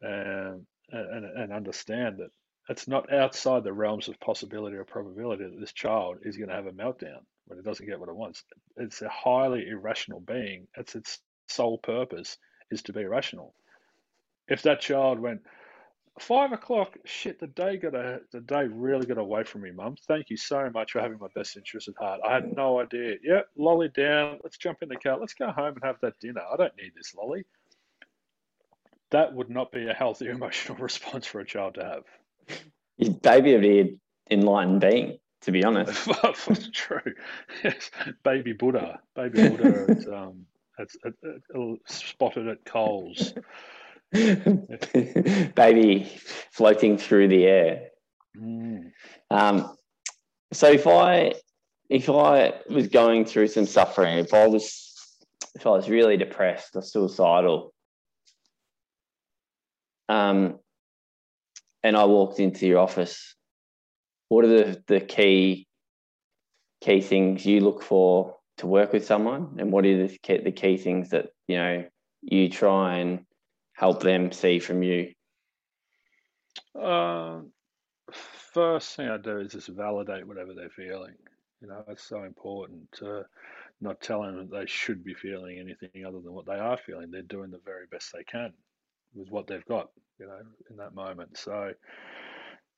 and 0.00 0.66
and, 0.92 1.24
and 1.24 1.52
understand 1.52 2.18
that 2.18 2.30
it's 2.68 2.86
not 2.86 3.12
outside 3.12 3.64
the 3.64 3.72
realms 3.72 4.08
of 4.08 4.20
possibility 4.20 4.76
or 4.76 4.84
probability 4.84 5.44
that 5.44 5.60
this 5.60 5.72
child 5.72 6.18
is 6.22 6.36
going 6.36 6.48
to 6.48 6.54
have 6.54 6.66
a 6.66 6.72
meltdown 6.72 7.20
when 7.46 7.58
it 7.58 7.64
doesn't 7.64 7.86
get 7.86 7.98
what 7.98 8.08
it 8.08 8.14
wants. 8.14 8.44
It's 8.76 9.02
a 9.02 9.08
highly 9.08 9.68
irrational 9.68 10.20
being. 10.20 10.68
It's 10.76 10.94
its 10.94 11.18
sole 11.48 11.78
purpose 11.78 12.38
is 12.70 12.82
to 12.82 12.92
be 12.92 13.04
rational. 13.04 13.54
If 14.48 14.62
that 14.62 14.80
child 14.80 15.18
went, 15.18 15.42
Five 16.20 16.52
o'clock. 16.52 16.98
Shit, 17.06 17.40
the 17.40 17.46
day 17.46 17.78
got 17.78 17.94
a 17.94 18.20
the 18.30 18.40
day 18.42 18.66
really 18.66 19.06
got 19.06 19.16
away 19.16 19.42
from 19.42 19.62
me, 19.62 19.70
Mum. 19.70 19.96
Thank 20.06 20.28
you 20.28 20.36
so 20.36 20.68
much 20.68 20.92
for 20.92 21.00
having 21.00 21.18
my 21.18 21.28
best 21.34 21.56
interest 21.56 21.88
at 21.88 21.94
heart. 21.96 22.20
I 22.22 22.34
had 22.34 22.54
no 22.54 22.78
idea. 22.78 23.16
Yep, 23.24 23.48
lolly 23.56 23.88
down. 23.88 24.38
Let's 24.44 24.58
jump 24.58 24.82
in 24.82 24.90
the 24.90 24.96
car. 24.96 25.18
Let's 25.18 25.32
go 25.32 25.50
home 25.50 25.74
and 25.74 25.82
have 25.82 25.96
that 26.02 26.20
dinner. 26.20 26.42
I 26.42 26.56
don't 26.58 26.76
need 26.76 26.92
this 26.94 27.14
lolly. 27.14 27.46
That 29.12 29.32
would 29.32 29.48
not 29.48 29.72
be 29.72 29.88
a 29.88 29.94
healthy 29.94 30.26
emotional 30.28 30.76
response 30.76 31.24
for 31.26 31.40
a 31.40 31.46
child 31.46 31.76
to 31.76 31.84
have. 31.84 33.20
Baby 33.22 33.52
would 33.52 33.62
be 33.62 33.80
an 33.80 34.00
enlightened 34.30 34.82
being, 34.82 35.18
to 35.40 35.52
be 35.52 35.64
honest. 35.64 36.06
True. 36.74 37.14
Yes, 37.64 37.90
baby 38.24 38.52
Buddha. 38.52 39.00
Baby 39.16 39.48
Buddha. 39.48 39.86
it's, 39.88 40.06
um, 40.06 40.44
it's, 40.78 40.98
it, 41.02 41.14
it, 41.22 41.80
spotted 41.86 42.46
at 42.46 42.62
Coles. 42.66 43.32
baby 45.54 46.10
floating 46.50 46.98
through 46.98 47.28
the 47.28 47.44
air. 47.44 47.88
Mm. 48.36 48.90
Um, 49.30 49.76
so 50.52 50.68
if 50.68 50.86
I 50.86 51.34
if 51.88 52.08
I 52.08 52.54
was 52.68 52.88
going 52.88 53.24
through 53.24 53.48
some 53.48 53.66
suffering, 53.66 54.18
if 54.18 54.34
I 54.34 54.46
was 54.46 54.90
if 55.54 55.66
I 55.66 55.70
was 55.70 55.88
really 55.88 56.16
depressed 56.16 56.74
or 56.74 56.82
suicidal, 56.82 57.72
um, 60.08 60.58
and 61.82 61.96
I 61.96 62.04
walked 62.04 62.40
into 62.40 62.66
your 62.66 62.78
office, 62.80 63.34
what 64.28 64.44
are 64.44 64.48
the, 64.48 64.82
the 64.86 65.00
key 65.00 65.68
key 66.80 67.00
things 67.00 67.44
you 67.44 67.60
look 67.60 67.82
for 67.82 68.36
to 68.58 68.66
work 68.66 68.92
with 68.92 69.06
someone, 69.06 69.56
and 69.58 69.70
what 69.70 69.86
are 69.86 70.08
the 70.08 70.18
key, 70.18 70.38
the 70.38 70.52
key 70.52 70.76
things 70.76 71.10
that 71.10 71.28
you 71.46 71.56
know 71.56 71.84
you 72.22 72.48
try 72.48 72.96
and 72.98 73.24
help 73.80 74.02
them 74.02 74.30
see 74.30 74.58
from 74.58 74.82
you? 74.82 75.10
Uh, 76.78 77.40
first 78.52 78.94
thing 78.94 79.08
I 79.08 79.16
do 79.16 79.38
is 79.38 79.52
just 79.52 79.68
validate 79.68 80.26
whatever 80.26 80.52
they're 80.52 80.68
feeling. 80.68 81.14
You 81.62 81.68
know, 81.68 81.82
it's 81.88 82.06
so 82.06 82.24
important 82.24 82.92
to 82.98 83.24
not 83.80 84.02
tell 84.02 84.20
them 84.20 84.36
that 84.36 84.50
they 84.50 84.66
should 84.66 85.02
be 85.02 85.14
feeling 85.14 85.58
anything 85.58 86.04
other 86.04 86.20
than 86.20 86.34
what 86.34 86.44
they 86.44 86.58
are 86.58 86.76
feeling. 86.76 87.10
They're 87.10 87.22
doing 87.22 87.50
the 87.50 87.60
very 87.64 87.86
best 87.90 88.12
they 88.12 88.22
can 88.22 88.52
with 89.14 89.30
what 89.30 89.46
they've 89.46 89.64
got, 89.64 89.88
you 90.18 90.26
know, 90.26 90.40
in 90.68 90.76
that 90.76 90.94
moment. 90.94 91.38
So 91.38 91.72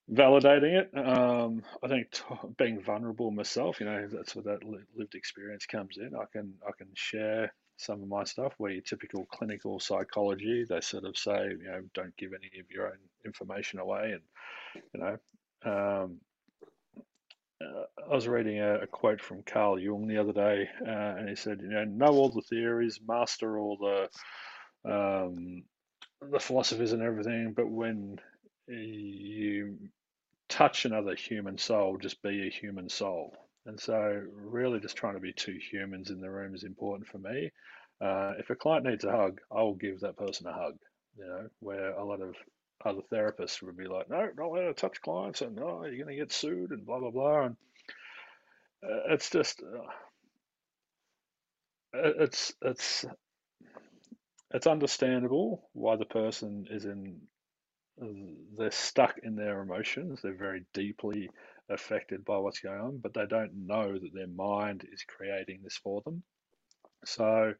validating 0.08 0.82
it. 0.82 0.96
Um, 0.96 1.64
I 1.82 1.88
think 1.88 2.12
t- 2.12 2.22
being 2.56 2.80
vulnerable 2.80 3.32
myself, 3.32 3.80
you 3.80 3.86
know, 3.86 4.06
that's 4.06 4.36
where 4.36 4.44
that 4.44 4.62
lived 4.64 5.16
experience 5.16 5.66
comes 5.66 5.96
in. 5.96 6.12
I 6.14 6.26
can 6.32 6.54
I 6.64 6.70
can 6.78 6.90
share 6.94 7.52
some 7.76 8.02
of 8.02 8.08
my 8.08 8.24
stuff 8.24 8.54
where 8.58 8.72
your 8.72 8.82
typical 8.82 9.26
clinical 9.26 9.80
psychology, 9.80 10.64
they 10.68 10.80
sort 10.80 11.04
of 11.04 11.16
say, 11.16 11.48
you 11.50 11.64
know, 11.64 11.82
don't 11.94 12.16
give 12.16 12.32
any 12.32 12.60
of 12.60 12.70
your 12.70 12.86
own 12.86 12.98
information 13.24 13.80
away, 13.80 14.14
and 14.14 14.84
you 14.94 15.00
know. 15.00 15.18
Um, 15.64 16.20
uh, 17.62 17.84
I 18.10 18.14
was 18.14 18.26
reading 18.26 18.58
a, 18.58 18.80
a, 18.80 18.86
quote 18.88 19.20
from 19.20 19.44
Carl 19.44 19.78
Jung 19.78 20.08
the 20.08 20.18
other 20.18 20.32
day, 20.32 20.68
uh, 20.84 21.14
and 21.18 21.28
he 21.28 21.36
said, 21.36 21.60
you 21.62 21.68
know, 21.68 21.84
know 21.84 22.08
all 22.08 22.28
the 22.28 22.42
theories, 22.42 22.98
master 23.06 23.56
all 23.56 23.76
the 23.76 24.08
um, 24.84 25.62
the 26.30 26.40
philosophies 26.40 26.92
and 26.92 27.02
everything, 27.02 27.52
but 27.56 27.68
when 27.68 28.18
you 28.68 29.78
touch 30.48 30.84
another 30.84 31.14
human 31.14 31.58
soul, 31.58 31.98
just 31.98 32.22
be 32.22 32.46
a 32.46 32.50
human 32.50 32.88
soul. 32.88 33.34
And 33.66 33.78
so, 33.78 34.22
really, 34.34 34.80
just 34.80 34.96
trying 34.96 35.14
to 35.14 35.20
be 35.20 35.32
two 35.32 35.58
humans 35.70 36.10
in 36.10 36.20
the 36.20 36.30
room 36.30 36.54
is 36.54 36.64
important 36.64 37.08
for 37.08 37.18
me. 37.18 37.52
Uh, 38.00 38.32
if 38.38 38.50
a 38.50 38.56
client 38.56 38.86
needs 38.86 39.04
a 39.04 39.12
hug, 39.12 39.40
I'll 39.52 39.74
give 39.74 40.00
that 40.00 40.16
person 40.16 40.46
a 40.48 40.52
hug. 40.52 40.78
You 41.16 41.26
know, 41.26 41.48
where 41.60 41.92
a 41.92 42.04
lot 42.04 42.20
of 42.20 42.34
other 42.84 43.02
therapists 43.12 43.62
would 43.62 43.76
be 43.76 43.86
like, 43.86 44.10
"No, 44.10 44.28
don't 44.36 44.52
let 44.54 44.64
her 44.64 44.72
touch 44.72 45.00
clients," 45.02 45.42
and 45.42 45.58
"Oh, 45.60 45.84
you're 45.84 46.04
going 46.04 46.16
to 46.16 46.20
get 46.20 46.32
sued," 46.32 46.70
and 46.72 46.84
blah 46.84 46.98
blah 46.98 47.10
blah. 47.10 47.42
And 47.46 47.56
uh, 48.82 49.12
it's 49.14 49.30
just, 49.30 49.62
uh, 49.62 49.90
it's 51.94 52.52
it's 52.62 53.04
it's 54.52 54.66
understandable 54.66 55.68
why 55.72 55.96
the 55.96 56.04
person 56.06 56.66
is 56.70 56.84
in 56.84 57.20
they're 58.58 58.70
stuck 58.70 59.18
in 59.22 59.36
their 59.36 59.60
emotions 59.62 60.20
they're 60.22 60.34
very 60.34 60.64
deeply 60.74 61.30
affected 61.72 62.24
by 62.24 62.36
what's 62.36 62.60
going 62.60 62.80
on 62.80 62.98
but 62.98 63.14
they 63.14 63.26
don't 63.26 63.52
know 63.54 63.92
that 63.92 64.14
their 64.14 64.26
mind 64.28 64.86
is 64.92 65.04
creating 65.04 65.60
this 65.62 65.76
for 65.76 66.00
them 66.02 66.22
so 67.04 67.52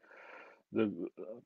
the 0.71 0.91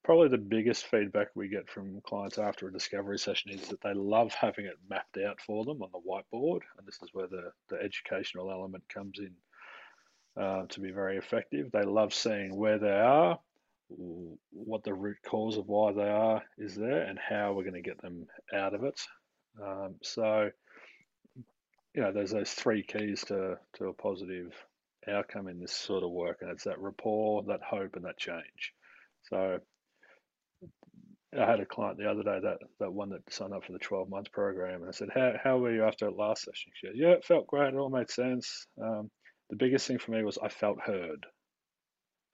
probably 0.03 0.29
the 0.29 0.37
biggest 0.37 0.85
feedback 0.85 1.27
we 1.35 1.49
get 1.49 1.69
from 1.69 2.01
clients 2.01 2.37
after 2.37 2.67
a 2.67 2.73
discovery 2.73 3.19
session 3.19 3.51
is 3.51 3.67
that 3.67 3.81
they 3.81 3.93
love 3.93 4.33
having 4.33 4.65
it 4.65 4.77
mapped 4.89 5.17
out 5.17 5.39
for 5.41 5.65
them 5.65 5.81
on 5.81 5.89
the 5.91 5.99
whiteboard 5.99 6.61
and 6.77 6.87
this 6.87 6.99
is 7.03 7.09
where 7.13 7.27
the, 7.27 7.51
the 7.69 7.75
educational 7.81 8.51
element 8.51 8.83
comes 8.87 9.19
in 9.19 9.31
uh, 10.41 10.65
to 10.67 10.79
be 10.79 10.91
very 10.91 11.17
effective 11.17 11.69
they 11.71 11.83
love 11.83 12.13
seeing 12.13 12.55
where 12.55 12.77
they 12.77 12.99
are 12.99 13.39
what 13.89 14.83
the 14.83 14.93
root 14.93 15.17
cause 15.25 15.57
of 15.57 15.67
why 15.67 15.91
they 15.93 16.09
are 16.09 16.43
is 16.57 16.75
there 16.75 17.03
and 17.03 17.17
how 17.17 17.53
we're 17.53 17.63
going 17.63 17.73
to 17.73 17.81
get 17.81 18.01
them 18.01 18.27
out 18.53 18.73
of 18.73 18.83
it. 18.83 18.99
Um, 19.61 19.95
so, 20.03 20.49
you 21.97 22.03
know, 22.03 22.11
there's 22.13 22.31
those 22.31 22.51
three 22.51 22.83
keys 22.83 23.23
to, 23.25 23.57
to 23.73 23.87
a 23.87 23.93
positive 23.93 24.53
outcome 25.09 25.47
in 25.47 25.59
this 25.59 25.73
sort 25.73 26.03
of 26.03 26.11
work, 26.11 26.37
and 26.41 26.51
it's 26.51 26.65
that 26.65 26.79
rapport, 26.79 27.43
that 27.47 27.61
hope, 27.67 27.95
and 27.95 28.05
that 28.05 28.19
change. 28.19 28.73
So, 29.23 29.57
I 31.37 31.45
had 31.49 31.59
a 31.59 31.65
client 31.65 31.97
the 31.97 32.09
other 32.09 32.23
day 32.23 32.39
that 32.41 32.59
that 32.79 32.93
one 32.93 33.09
that 33.09 33.21
signed 33.33 33.53
up 33.53 33.65
for 33.65 33.73
the 33.73 33.79
12 33.79 34.09
month 34.09 34.31
program, 34.31 34.81
and 34.81 34.89
I 34.89 34.91
said, 34.91 35.09
"How 35.13 35.33
how 35.43 35.57
were 35.57 35.73
you 35.73 35.85
after 35.85 36.05
that 36.05 36.15
last 36.15 36.43
session?" 36.43 36.71
She 36.75 36.87
said, 36.87 36.95
"Yeah, 36.95 37.09
it 37.09 37.25
felt 37.25 37.47
great. 37.47 37.73
It 37.73 37.77
all 37.77 37.89
made 37.89 38.11
sense. 38.11 38.67
Um, 38.79 39.09
the 39.49 39.55
biggest 39.55 39.87
thing 39.87 39.97
for 39.97 40.11
me 40.11 40.23
was 40.23 40.37
I 40.37 40.49
felt 40.49 40.79
heard." 40.79 41.25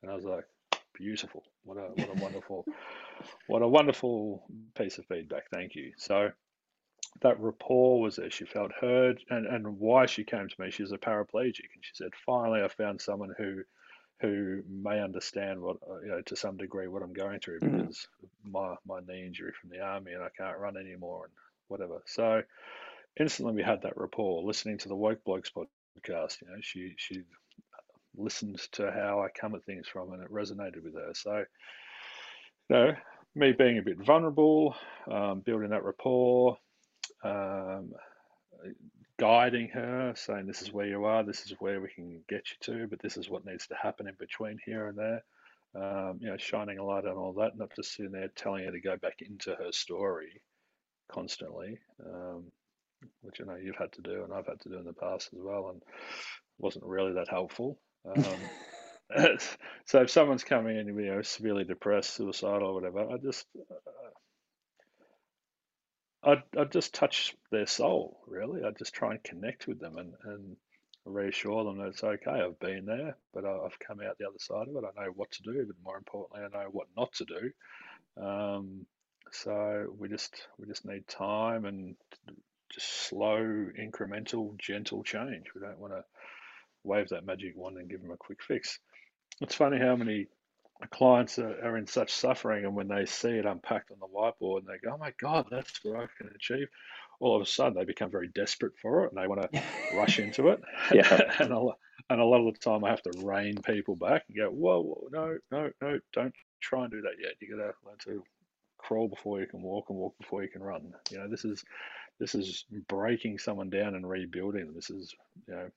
And 0.01 0.11
I 0.11 0.15
was 0.15 0.25
like, 0.25 0.43
beautiful. 0.93 1.43
What 1.63 1.77
a 1.77 1.89
what 1.95 2.17
a 2.17 2.21
wonderful 2.21 2.65
what 3.47 3.61
a 3.61 3.67
wonderful 3.67 4.45
piece 4.75 4.97
of 4.97 5.05
feedback. 5.05 5.43
Thank 5.51 5.75
you. 5.75 5.93
So 5.97 6.29
that 7.21 7.39
rapport 7.39 8.01
was 8.01 8.17
there. 8.17 8.29
She 8.29 8.45
felt 8.45 8.71
heard, 8.73 9.19
and 9.29 9.45
and 9.45 9.79
why 9.79 10.05
she 10.05 10.23
came 10.23 10.47
to 10.47 10.61
me. 10.61 10.71
She's 10.71 10.91
a 10.91 10.97
paraplegic, 10.97 11.69
and 11.73 11.83
she 11.83 11.91
said, 11.93 12.11
finally, 12.25 12.61
I 12.61 12.67
found 12.67 13.01
someone 13.01 13.33
who 13.37 13.61
who 14.21 14.61
may 14.69 15.01
understand 15.01 15.61
what 15.61 15.77
uh, 15.89 15.99
you 16.01 16.07
know 16.07 16.21
to 16.21 16.35
some 16.35 16.57
degree 16.57 16.87
what 16.87 17.03
I'm 17.03 17.13
going 17.13 17.39
through 17.39 17.59
mm-hmm. 17.59 17.77
because 17.77 18.07
my 18.43 18.75
my 18.85 18.99
knee 19.07 19.25
injury 19.25 19.51
from 19.59 19.69
the 19.69 19.81
army 19.81 20.13
and 20.13 20.23
I 20.23 20.29
can't 20.37 20.57
run 20.57 20.77
anymore 20.77 21.25
and 21.25 21.33
whatever. 21.67 22.01
So 22.05 22.41
instantly 23.19 23.55
we 23.55 23.63
had 23.63 23.81
that 23.83 23.97
rapport. 23.97 24.43
Listening 24.43 24.77
to 24.79 24.89
the 24.89 24.95
Woke 24.95 25.23
Blokes 25.23 25.51
podcast, 25.51 26.41
you 26.41 26.47
know, 26.47 26.59
she 26.61 26.93
she 26.97 27.23
listened 28.15 28.59
to 28.73 28.91
how 28.91 29.21
I 29.21 29.27
come 29.29 29.55
at 29.55 29.65
things 29.65 29.87
from, 29.87 30.13
and 30.13 30.23
it 30.23 30.31
resonated 30.31 30.83
with 30.83 30.93
her. 30.95 31.11
So, 31.13 31.43
you 32.69 32.75
know, 32.75 32.93
me 33.35 33.51
being 33.51 33.79
a 33.79 33.83
bit 33.83 33.97
vulnerable, 33.97 34.75
um, 35.11 35.41
building 35.41 35.69
that 35.69 35.83
rapport, 35.83 36.57
um, 37.23 37.93
guiding 39.19 39.69
her, 39.69 40.13
saying 40.15 40.45
this 40.45 40.61
is 40.61 40.71
where 40.71 40.87
you 40.87 41.05
are, 41.05 41.23
this 41.23 41.45
is 41.45 41.55
where 41.59 41.81
we 41.81 41.89
can 41.89 42.21
get 42.27 42.43
you 42.49 42.57
to, 42.61 42.87
but 42.87 43.01
this 43.01 43.17
is 43.17 43.29
what 43.29 43.45
needs 43.45 43.67
to 43.67 43.75
happen 43.75 44.07
in 44.07 44.15
between 44.19 44.57
here 44.65 44.87
and 44.87 44.97
there. 44.97 45.23
Um, 45.75 46.19
you 46.21 46.29
know, 46.29 46.37
shining 46.37 46.77
a 46.77 46.85
light 46.85 47.05
on 47.05 47.17
all 47.17 47.33
that, 47.33 47.57
not 47.57 47.71
just 47.75 47.95
sitting 47.95 48.11
there 48.11 48.27
telling 48.35 48.65
her 48.65 48.71
to 48.71 48.79
go 48.79 48.95
back 48.97 49.21
into 49.21 49.55
her 49.55 49.71
story 49.71 50.41
constantly, 51.11 51.79
um, 52.05 52.45
which 53.21 53.41
I 53.41 53.45
know 53.45 53.55
you've 53.55 53.75
had 53.75 53.91
to 53.93 54.01
do 54.01 54.23
and 54.23 54.33
I've 54.33 54.45
had 54.45 54.59
to 54.61 54.69
do 54.69 54.77
in 54.77 54.85
the 54.85 54.93
past 54.93 55.29
as 55.33 55.39
well, 55.41 55.69
and 55.69 55.81
wasn't 56.59 56.85
really 56.85 57.13
that 57.13 57.27
helpful. 57.27 57.79
Um, 58.05 58.35
so 59.85 60.01
if 60.01 60.09
someone's 60.09 60.43
coming 60.43 60.77
in, 60.77 60.87
you 60.87 60.93
know, 60.93 61.21
severely 61.21 61.63
depressed, 61.63 62.13
suicidal, 62.13 62.69
or 62.69 62.73
whatever, 62.73 63.09
I 63.09 63.17
just, 63.17 63.45
uh, 63.71 63.75
I'd, 66.23 66.43
I'd 66.57 66.71
just 66.71 66.93
touch 66.93 67.35
their 67.51 67.67
soul. 67.67 68.19
Really, 68.27 68.63
I'd 68.63 68.77
just 68.77 68.93
try 68.93 69.11
and 69.11 69.23
connect 69.23 69.67
with 69.67 69.79
them 69.79 69.97
and 69.97 70.13
and 70.23 70.55
reassure 71.05 71.65
them 71.65 71.77
that 71.79 71.87
it's 71.87 72.03
okay. 72.03 72.31
I've 72.31 72.59
been 72.59 72.85
there, 72.85 73.17
but 73.33 73.45
I've 73.45 73.77
come 73.79 73.99
out 73.99 74.17
the 74.17 74.27
other 74.27 74.39
side 74.39 74.67
of 74.69 74.75
it. 74.75 74.83
I 74.85 75.03
know 75.03 75.11
what 75.11 75.31
to 75.31 75.43
do, 75.43 75.65
but 75.65 75.75
more 75.83 75.97
importantly, 75.97 76.41
I 76.45 76.57
know 76.57 76.69
what 76.71 76.87
not 76.95 77.11
to 77.13 77.25
do. 77.25 78.23
Um, 78.23 78.85
so 79.31 79.93
we 79.97 80.07
just 80.07 80.47
we 80.57 80.67
just 80.67 80.85
need 80.85 81.07
time 81.07 81.65
and 81.65 81.95
just 82.71 82.89
slow, 82.89 83.39
incremental, 83.79 84.57
gentle 84.57 85.03
change. 85.03 85.47
We 85.53 85.61
don't 85.61 85.79
want 85.79 85.93
to 85.93 86.03
wave 86.83 87.09
that 87.09 87.25
magic 87.25 87.55
wand 87.55 87.77
and 87.77 87.89
give 87.89 88.01
them 88.01 88.11
a 88.11 88.17
quick 88.17 88.41
fix. 88.41 88.79
It's 89.41 89.55
funny 89.55 89.79
how 89.79 89.95
many 89.95 90.27
clients 90.91 91.39
are, 91.39 91.65
are 91.65 91.77
in 91.77 91.87
such 91.87 92.11
suffering, 92.11 92.65
and 92.65 92.75
when 92.75 92.87
they 92.87 93.05
see 93.05 93.29
it 93.29 93.45
unpacked 93.45 93.91
on 93.91 93.99
the 93.99 94.07
whiteboard, 94.07 94.59
and 94.59 94.67
they 94.67 94.77
go, 94.83 94.93
"Oh 94.95 94.97
my 94.97 95.13
God, 95.19 95.47
that's 95.51 95.83
what 95.83 95.99
I 95.99 96.07
can 96.17 96.31
achieve." 96.35 96.67
All 97.19 97.35
of 97.35 97.41
a 97.41 97.45
sudden, 97.45 97.75
they 97.75 97.85
become 97.85 98.11
very 98.11 98.27
desperate 98.29 98.73
for 98.81 99.05
it, 99.05 99.13
and 99.13 99.21
they 99.21 99.27
want 99.27 99.41
to 99.41 99.61
rush 99.97 100.19
into 100.19 100.49
it. 100.49 100.61
Yeah. 100.93 101.19
and 101.39 101.51
a, 101.53 101.67
and 102.09 102.21
a 102.21 102.25
lot 102.25 102.45
of 102.47 102.53
the 102.53 102.59
time, 102.59 102.83
I 102.83 102.89
have 102.89 103.03
to 103.03 103.13
rein 103.23 103.55
people 103.63 103.95
back 103.95 104.23
and 104.27 104.37
go, 104.37 104.49
"Whoa, 104.49 104.81
whoa 104.81 105.07
no, 105.11 105.37
no, 105.51 105.71
no, 105.81 105.99
don't 106.13 106.33
try 106.61 106.83
and 106.83 106.91
do 106.91 107.01
that 107.01 107.19
yet. 107.21 107.33
You 107.41 107.55
got 107.55 107.63
to 107.63 107.73
learn 107.85 107.97
to 108.05 108.23
crawl 108.77 109.07
before 109.07 109.39
you 109.41 109.47
can 109.47 109.61
walk, 109.61 109.85
and 109.89 109.97
walk 109.97 110.15
before 110.19 110.43
you 110.43 110.49
can 110.49 110.63
run. 110.63 110.93
You 111.11 111.19
know, 111.19 111.29
this 111.29 111.45
is 111.45 111.63
this 112.19 112.35
is 112.35 112.65
breaking 112.87 113.39
someone 113.39 113.69
down 113.69 113.95
and 113.95 114.09
rebuilding 114.09 114.65
them. 114.65 114.75
This 114.75 114.89
is 114.89 115.13
you 115.47 115.55
know 115.55 115.69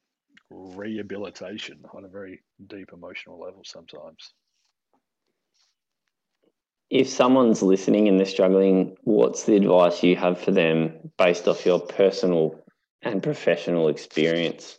rehabilitation 0.51 1.81
on 1.95 2.05
a 2.05 2.09
very 2.09 2.43
deep 2.69 2.91
emotional 2.93 3.39
level 3.41 3.63
sometimes. 3.65 4.33
If 6.91 7.09
someone's 7.09 7.63
listening 7.63 8.09
and 8.09 8.19
they're 8.19 8.27
struggling, 8.27 8.97
what's 9.03 9.45
the 9.45 9.57
advice 9.57 10.03
you 10.03 10.17
have 10.17 10.41
for 10.41 10.53
them 10.53 11.11
based 11.19 11.49
off 11.49 11.67
your 11.67 11.81
personal 11.81 12.61
and 13.03 13.23
professional 13.23 13.89
experience? 13.89 14.79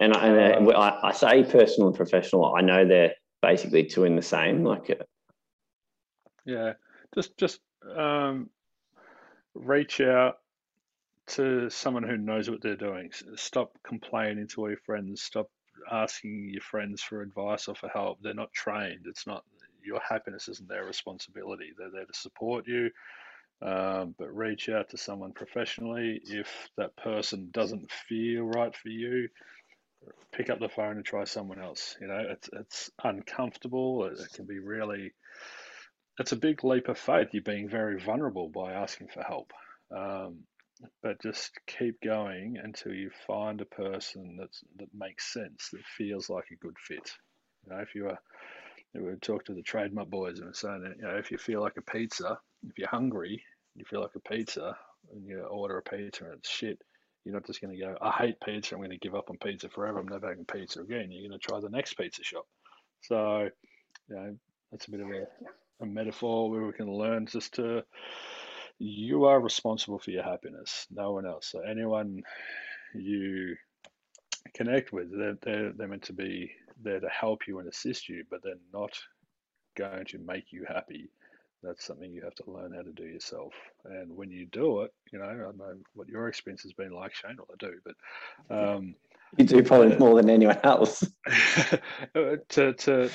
And 0.00 0.14
I, 0.14 0.26
and 0.26 0.68
uh, 0.68 0.70
I, 0.72 1.08
I 1.08 1.12
say 1.12 1.44
personal 1.44 1.88
and 1.88 1.96
professional. 1.96 2.54
I 2.54 2.60
know 2.60 2.86
they're 2.86 3.14
basically 3.40 3.84
two 3.84 4.04
in 4.04 4.16
the 4.16 4.22
same. 4.22 4.64
Like, 4.64 4.88
uh, 4.90 5.04
yeah, 6.44 6.74
just 7.14 7.36
just 7.36 7.60
um, 7.96 8.48
reach 9.54 10.00
out 10.00 10.38
to 11.28 11.70
someone 11.70 12.02
who 12.02 12.16
knows 12.16 12.50
what 12.50 12.62
they're 12.62 12.76
doing. 12.76 13.10
Stop 13.36 13.76
complaining 13.86 14.48
to 14.48 14.60
all 14.60 14.68
your 14.68 14.78
friends. 14.78 15.22
Stop 15.22 15.50
asking 15.90 16.50
your 16.52 16.62
friends 16.62 17.02
for 17.02 17.22
advice 17.22 17.68
or 17.68 17.74
for 17.74 17.88
help. 17.88 18.18
They're 18.22 18.34
not 18.34 18.52
trained. 18.52 19.06
It's 19.06 19.26
not 19.26 19.44
your 19.84 20.00
happiness 20.06 20.48
isn't 20.48 20.68
their 20.68 20.84
responsibility. 20.84 21.72
They're 21.76 21.90
there 21.90 22.06
to 22.06 22.18
support 22.18 22.66
you. 22.66 22.90
Um, 23.60 24.14
but 24.18 24.34
reach 24.34 24.68
out 24.68 24.90
to 24.90 24.96
someone 24.96 25.32
professionally. 25.32 26.20
If 26.24 26.48
that 26.76 26.96
person 26.96 27.50
doesn't 27.52 27.92
feel 28.08 28.42
right 28.42 28.74
for 28.74 28.88
you, 28.88 29.28
pick 30.32 30.50
up 30.50 30.58
the 30.58 30.68
phone 30.68 30.96
and 30.96 31.04
try 31.04 31.24
someone 31.24 31.60
else. 31.60 31.96
You 32.00 32.08
know, 32.08 32.24
it's 32.28 32.50
it's 32.52 32.90
uncomfortable. 33.04 34.06
It, 34.06 34.18
it 34.18 34.32
can 34.34 34.46
be 34.46 34.58
really. 34.58 35.12
It's 36.18 36.32
a 36.32 36.36
big 36.36 36.64
leap 36.64 36.88
of 36.88 36.98
faith. 36.98 37.28
You're 37.32 37.42
being 37.42 37.68
very 37.68 38.00
vulnerable 38.00 38.48
by 38.48 38.72
asking 38.72 39.08
for 39.14 39.22
help. 39.22 39.52
Um, 39.96 40.40
but 41.02 41.22
just 41.22 41.52
keep 41.66 42.00
going 42.00 42.58
until 42.62 42.92
you 42.92 43.10
find 43.26 43.60
a 43.60 43.66
person 43.66 44.36
that's 44.38 44.62
that 44.78 44.88
makes 44.92 45.32
sense, 45.32 45.68
that 45.72 45.84
feels 45.96 46.28
like 46.28 46.46
a 46.50 46.64
good 46.64 46.76
fit. 46.78 47.10
You 47.64 47.72
know, 47.72 47.80
if 47.80 47.94
you 47.94 48.08
are, 48.08 48.18
we 48.94 49.14
talk 49.20 49.44
to 49.46 49.54
the 49.54 49.62
trademark 49.62 50.10
boys 50.10 50.38
and 50.40 50.54
saying 50.54 50.82
that 50.82 50.96
you 50.96 51.02
know 51.02 51.16
if 51.16 51.30
you 51.30 51.38
feel 51.38 51.60
like 51.60 51.76
a 51.78 51.82
pizza, 51.82 52.38
if 52.68 52.78
you're 52.78 52.88
hungry, 52.88 53.42
you 53.74 53.84
feel 53.84 54.00
like 54.00 54.14
a 54.14 54.20
pizza, 54.28 54.76
and 55.12 55.26
you 55.26 55.40
order 55.40 55.78
a 55.78 55.82
pizza 55.82 56.24
and 56.24 56.34
it's 56.34 56.50
shit, 56.50 56.78
you're 57.24 57.34
not 57.34 57.46
just 57.46 57.60
going 57.60 57.74
to 57.74 57.80
go, 57.80 57.96
I 58.00 58.10
hate 58.10 58.36
pizza, 58.44 58.74
I'm 58.74 58.80
going 58.80 58.90
to 58.90 58.98
give 58.98 59.14
up 59.14 59.30
on 59.30 59.38
pizza 59.38 59.68
forever, 59.68 59.98
I'm 59.98 60.08
never 60.08 60.28
having 60.28 60.44
pizza 60.44 60.80
again. 60.80 61.10
You're 61.10 61.28
going 61.28 61.38
to 61.38 61.46
try 61.46 61.60
the 61.60 61.68
next 61.68 61.94
pizza 61.94 62.22
shop. 62.22 62.46
So, 63.02 63.48
you 64.08 64.16
know, 64.16 64.36
that's 64.70 64.86
a 64.88 64.90
bit 64.90 65.00
of 65.00 65.08
a, 65.08 65.26
a 65.82 65.86
metaphor 65.86 66.50
where 66.50 66.62
we 66.64 66.72
can 66.72 66.90
learn 66.92 67.26
just 67.26 67.54
to, 67.54 67.82
you 68.78 69.24
are 69.24 69.40
responsible 69.40 69.98
for 69.98 70.10
your 70.10 70.24
happiness, 70.24 70.86
no 70.90 71.12
one 71.12 71.26
else. 71.26 71.48
So, 71.50 71.60
anyone 71.60 72.22
you 72.94 73.56
connect 74.54 74.92
with, 74.92 75.16
they're, 75.16 75.38
they're, 75.42 75.72
they're 75.72 75.88
meant 75.88 76.04
to 76.04 76.12
be 76.12 76.50
there 76.82 77.00
to 77.00 77.08
help 77.08 77.46
you 77.46 77.58
and 77.58 77.68
assist 77.68 78.08
you, 78.08 78.24
but 78.30 78.42
they're 78.42 78.54
not 78.72 78.92
going 79.76 80.04
to 80.06 80.18
make 80.18 80.52
you 80.52 80.64
happy 80.68 81.10
that's 81.62 81.84
something 81.84 82.12
you 82.12 82.22
have 82.22 82.34
to 82.34 82.50
learn 82.50 82.72
how 82.74 82.82
to 82.82 82.92
do 82.92 83.04
yourself. 83.04 83.52
And 83.84 84.16
when 84.16 84.30
you 84.30 84.46
do 84.46 84.82
it, 84.82 84.92
you 85.12 85.18
know, 85.18 85.24
I 85.24 85.34
don't 85.34 85.58
know 85.58 85.74
what 85.94 86.08
your 86.08 86.28
experience 86.28 86.62
has 86.62 86.72
been 86.72 86.92
like, 86.92 87.14
Shane. 87.14 87.36
Well, 87.38 87.46
I 87.52 87.56
do, 87.58 87.74
but 87.84 88.74
um, 88.74 88.94
you 89.38 89.44
do 89.44 89.62
probably 89.62 89.94
uh, 89.94 89.98
more 89.98 90.16
than 90.16 90.28
anyone 90.28 90.58
else. 90.64 91.00
to, 92.14 92.40
to, 92.48 92.72
to, 92.74 93.10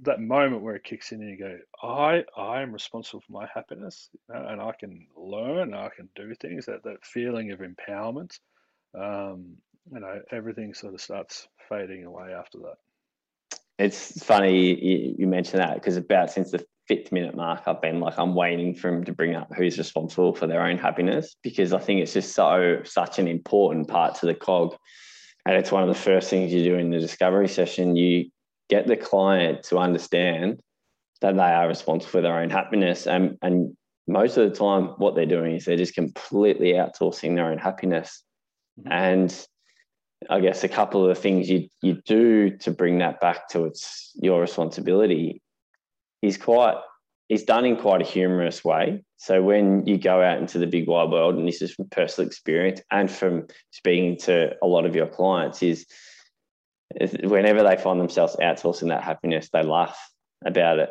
that 0.00 0.20
moment 0.20 0.62
where 0.62 0.76
it 0.76 0.84
kicks 0.84 1.12
in 1.12 1.20
and 1.20 1.30
you 1.30 1.36
go, 1.36 1.58
I 1.82 2.24
I 2.36 2.62
am 2.62 2.72
responsible 2.72 3.20
for 3.26 3.32
my 3.32 3.48
happiness, 3.52 4.08
you 4.12 4.34
know, 4.34 4.46
and 4.46 4.60
I 4.60 4.72
can 4.78 5.06
learn, 5.16 5.74
I 5.74 5.90
can 5.94 6.08
do 6.14 6.34
things. 6.34 6.66
That 6.66 6.84
that 6.84 7.04
feeling 7.04 7.50
of 7.50 7.60
empowerment, 7.60 8.38
um, 8.94 9.56
you 9.92 10.00
know, 10.00 10.20
everything 10.30 10.72
sort 10.72 10.94
of 10.94 11.00
starts 11.00 11.48
fading 11.68 12.04
away 12.04 12.32
after 12.32 12.58
that. 12.58 12.76
It's 13.78 14.22
funny 14.22 15.14
you, 15.18 15.26
mentioned 15.26 15.60
that 15.60 15.74
because 15.74 15.96
about 15.96 16.30
since 16.30 16.50
the 16.50 16.64
fifth 16.86 17.10
minute 17.10 17.34
mark, 17.34 17.62
I've 17.66 17.80
been 17.80 18.00
like, 18.00 18.18
I'm 18.18 18.34
waiting 18.34 18.74
for 18.74 18.88
him 18.88 19.04
to 19.04 19.12
bring 19.12 19.34
up 19.34 19.52
who's 19.56 19.78
responsible 19.78 20.34
for 20.34 20.46
their 20.46 20.62
own 20.62 20.78
happiness 20.78 21.36
because 21.42 21.72
I 21.72 21.78
think 21.78 22.00
it's 22.00 22.12
just 22.12 22.34
so 22.34 22.80
such 22.84 23.18
an 23.18 23.28
important 23.28 23.88
part 23.88 24.16
to 24.16 24.26
the 24.26 24.34
cog. 24.34 24.76
And 25.46 25.56
it's 25.56 25.72
one 25.72 25.82
of 25.82 25.88
the 25.88 26.00
first 26.00 26.30
things 26.30 26.52
you 26.52 26.62
do 26.62 26.76
in 26.76 26.90
the 26.90 27.00
discovery 27.00 27.48
session. 27.48 27.96
You 27.96 28.30
get 28.68 28.86
the 28.86 28.96
client 28.96 29.64
to 29.64 29.78
understand 29.78 30.60
that 31.20 31.36
they 31.36 31.42
are 31.42 31.68
responsible 31.68 32.10
for 32.10 32.20
their 32.20 32.38
own 32.38 32.50
happiness. 32.50 33.06
And, 33.06 33.38
and 33.42 33.76
most 34.06 34.36
of 34.36 34.48
the 34.48 34.56
time, 34.56 34.88
what 34.98 35.14
they're 35.14 35.26
doing 35.26 35.56
is 35.56 35.64
they're 35.64 35.76
just 35.76 35.94
completely 35.94 36.72
outsourcing 36.72 37.34
their 37.34 37.46
own 37.46 37.58
happiness. 37.58 38.22
Mm-hmm. 38.78 38.92
And 38.92 39.46
I 40.30 40.40
guess 40.40 40.64
a 40.64 40.68
couple 40.68 41.02
of 41.02 41.08
the 41.08 41.20
things 41.20 41.48
you 41.48 41.68
you 41.82 42.00
do 42.06 42.56
to 42.58 42.70
bring 42.70 42.98
that 42.98 43.20
back 43.20 43.48
to 43.50 43.64
its 43.64 44.12
your 44.14 44.40
responsibility 44.40 45.42
is 46.22 46.36
quite 46.36 46.76
he's 47.28 47.44
done 47.44 47.64
in 47.64 47.76
quite 47.76 48.02
a 48.02 48.04
humorous 48.04 48.64
way. 48.64 49.02
So 49.16 49.42
when 49.42 49.86
you 49.86 49.98
go 49.98 50.20
out 50.22 50.38
into 50.38 50.58
the 50.58 50.66
big 50.66 50.86
wide 50.86 51.10
world, 51.10 51.36
and 51.36 51.46
this 51.48 51.62
is 51.62 51.72
from 51.72 51.88
personal 51.88 52.26
experience 52.26 52.80
and 52.90 53.10
from 53.10 53.46
speaking 53.70 54.16
to 54.18 54.54
a 54.62 54.66
lot 54.66 54.84
of 54.84 54.94
your 54.94 55.06
clients, 55.06 55.62
is 55.62 55.86
whenever 57.22 57.62
they 57.62 57.76
find 57.76 58.00
themselves 58.00 58.36
outsourcing 58.36 58.88
that 58.88 59.02
happiness, 59.02 59.48
they 59.50 59.62
laugh 59.62 59.98
about 60.44 60.78
it 60.78 60.90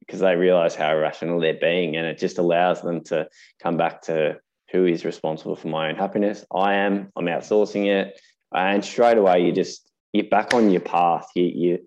because 0.00 0.20
they 0.20 0.34
realize 0.34 0.74
how 0.74 0.90
irrational 0.90 1.40
they're 1.40 1.54
being, 1.60 1.96
and 1.96 2.06
it 2.06 2.18
just 2.18 2.38
allows 2.38 2.82
them 2.82 3.04
to 3.04 3.28
come 3.62 3.76
back 3.76 4.02
to 4.02 4.38
who 4.70 4.86
is 4.86 5.04
responsible 5.04 5.54
for 5.54 5.68
my 5.68 5.90
own 5.90 5.96
happiness. 5.96 6.44
I 6.52 6.74
am. 6.74 7.12
I'm 7.14 7.26
outsourcing 7.26 7.86
it, 7.86 8.18
and 8.54 8.84
straight 8.84 9.18
away 9.18 9.44
you 9.44 9.52
just 9.52 9.88
you're 10.12 10.24
back 10.24 10.54
on 10.54 10.70
your 10.70 10.80
path. 10.80 11.26
You 11.34 11.44
you 11.44 11.78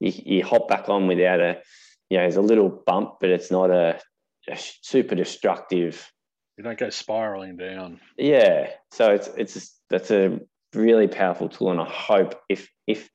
you, 0.00 0.12
you 0.24 0.44
hop 0.44 0.68
back 0.68 0.88
on 0.88 1.06
without 1.06 1.40
a 1.40 1.62
you 2.12 2.18
know, 2.18 2.24
there's 2.24 2.36
a 2.36 2.42
little 2.42 2.68
bump, 2.68 3.14
but 3.22 3.30
it's 3.30 3.50
not 3.50 3.70
a, 3.70 3.98
a 4.46 4.58
super 4.82 5.14
destructive. 5.14 6.12
You 6.58 6.64
don't 6.64 6.78
go 6.78 6.90
spiraling 6.90 7.56
down. 7.56 8.00
Yeah, 8.18 8.68
so 8.90 9.12
it's 9.12 9.30
it's 9.38 9.74
that's 9.88 10.10
a 10.10 10.38
really 10.74 11.08
powerful 11.08 11.48
tool, 11.48 11.70
and 11.70 11.80
I 11.80 11.88
hope 11.88 12.38
if 12.50 12.68
if 12.86 13.08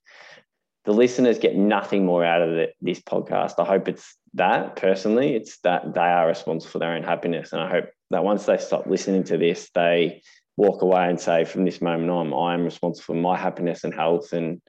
the 0.85 0.93
listeners 0.93 1.37
get 1.37 1.55
nothing 1.55 2.07
more 2.07 2.25
out 2.25 2.41
of 2.41 2.55
the, 2.55 2.69
this 2.81 2.99
podcast, 2.99 3.59
I 3.59 3.65
hope 3.65 3.87
it's 3.87 4.15
that 4.33 4.77
personally, 4.77 5.35
it's 5.35 5.59
that 5.59 5.93
they 5.93 5.99
are 5.99 6.27
responsible 6.27 6.71
for 6.71 6.79
their 6.79 6.93
own 6.93 7.03
happiness, 7.03 7.53
and 7.53 7.61
I 7.61 7.69
hope 7.69 7.89
that 8.09 8.23
once 8.23 8.47
they 8.47 8.57
stop 8.57 8.87
listening 8.87 9.25
to 9.25 9.37
this, 9.37 9.69
they 9.75 10.23
walk 10.57 10.81
away 10.81 11.07
and 11.07 11.19
say, 11.19 11.45
from 11.45 11.63
this 11.63 11.81
moment 11.81 12.09
on, 12.09 12.33
I 12.33 12.55
am 12.55 12.63
responsible 12.63 13.05
for 13.05 13.21
my 13.21 13.37
happiness 13.37 13.83
and 13.83 13.93
health, 13.93 14.33
and 14.33 14.61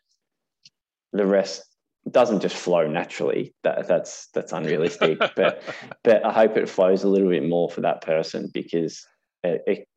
the 1.12 1.26
rest 1.26 1.64
doesn't 2.08 2.40
just 2.40 2.56
flow 2.56 2.86
naturally. 2.86 3.54
That 3.64 3.88
that's 3.88 4.28
that's 4.34 4.52
unrealistic. 4.52 5.18
but 5.36 5.62
but 6.04 6.24
I 6.24 6.32
hope 6.32 6.56
it 6.56 6.68
flows 6.68 7.04
a 7.04 7.08
little 7.08 7.30
bit 7.30 7.48
more 7.48 7.68
for 7.70 7.80
that 7.80 8.02
person 8.02 8.50
because 8.52 9.06
it 9.42 9.62
it, 9.66 9.88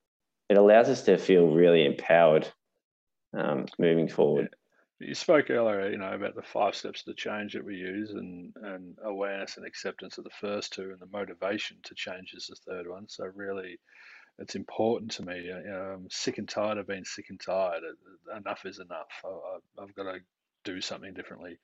it 0.50 0.58
allows 0.58 0.90
us 0.90 1.04
to 1.04 1.18
feel 1.18 1.48
really 1.48 1.86
empowered 1.86 2.48
um, 3.38 3.66
moving 3.78 4.08
forward. 4.08 4.50
You 5.00 5.16
spoke 5.16 5.50
earlier, 5.50 5.90
you 5.90 5.98
know, 5.98 6.14
about 6.14 6.36
the 6.36 6.44
five 6.44 6.76
steps 6.76 7.04
to 7.04 7.14
change 7.16 7.54
that 7.54 7.66
we 7.66 7.76
use, 7.76 8.12
and 8.12 8.54
and 8.64 8.98
awareness 9.04 9.58
and 9.58 9.66
acceptance 9.66 10.18
are 10.20 10.24
the 10.24 10.30
first 10.40 10.74
two, 10.74 10.92
and 10.92 11.00
the 11.00 11.18
motivation 11.18 11.78
to 11.84 11.96
change 11.96 12.34
is 12.34 12.48
the 12.48 12.72
third 12.72 12.88
one. 12.88 13.10
So 13.10 13.26
really, 13.26 13.80
it's 14.40 14.56
important 14.56 15.12
to 15.12 15.24
me. 15.24 15.52
Uh, 15.52 15.74
I'm 15.74 16.08
sick 16.10 16.38
and 16.38 16.48
tired 16.50 16.78
of 16.78 16.88
being 16.88 17.06
sick 17.06 17.26
and 17.30 17.40
tired. 17.40 17.84
Uh, 17.84 18.34
uh, 18.34 18.38
enough 18.38 18.66
is 18.66 18.80
enough. 18.80 19.12
I, 19.24 19.82
have 19.82 19.96
got 19.96 20.04
to 20.04 20.20
do 20.64 20.82
something 20.82 21.14
differently. 21.14 21.58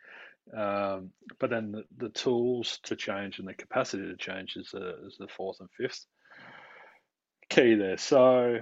Um, 0.55 1.11
but 1.39 1.49
then 1.49 1.72
the, 1.72 1.84
the, 1.97 2.09
tools 2.09 2.80
to 2.84 2.95
change 2.95 3.39
and 3.39 3.47
the 3.47 3.53
capacity 3.53 4.03
to 4.03 4.15
change 4.15 4.55
is 4.55 4.70
the, 4.72 4.95
is 5.05 5.18
the 5.20 5.28
fourth 5.28 5.59
and 5.59 5.70
fifth 5.78 6.05
key 7.49 7.76
there. 7.76 7.97
So, 7.97 8.59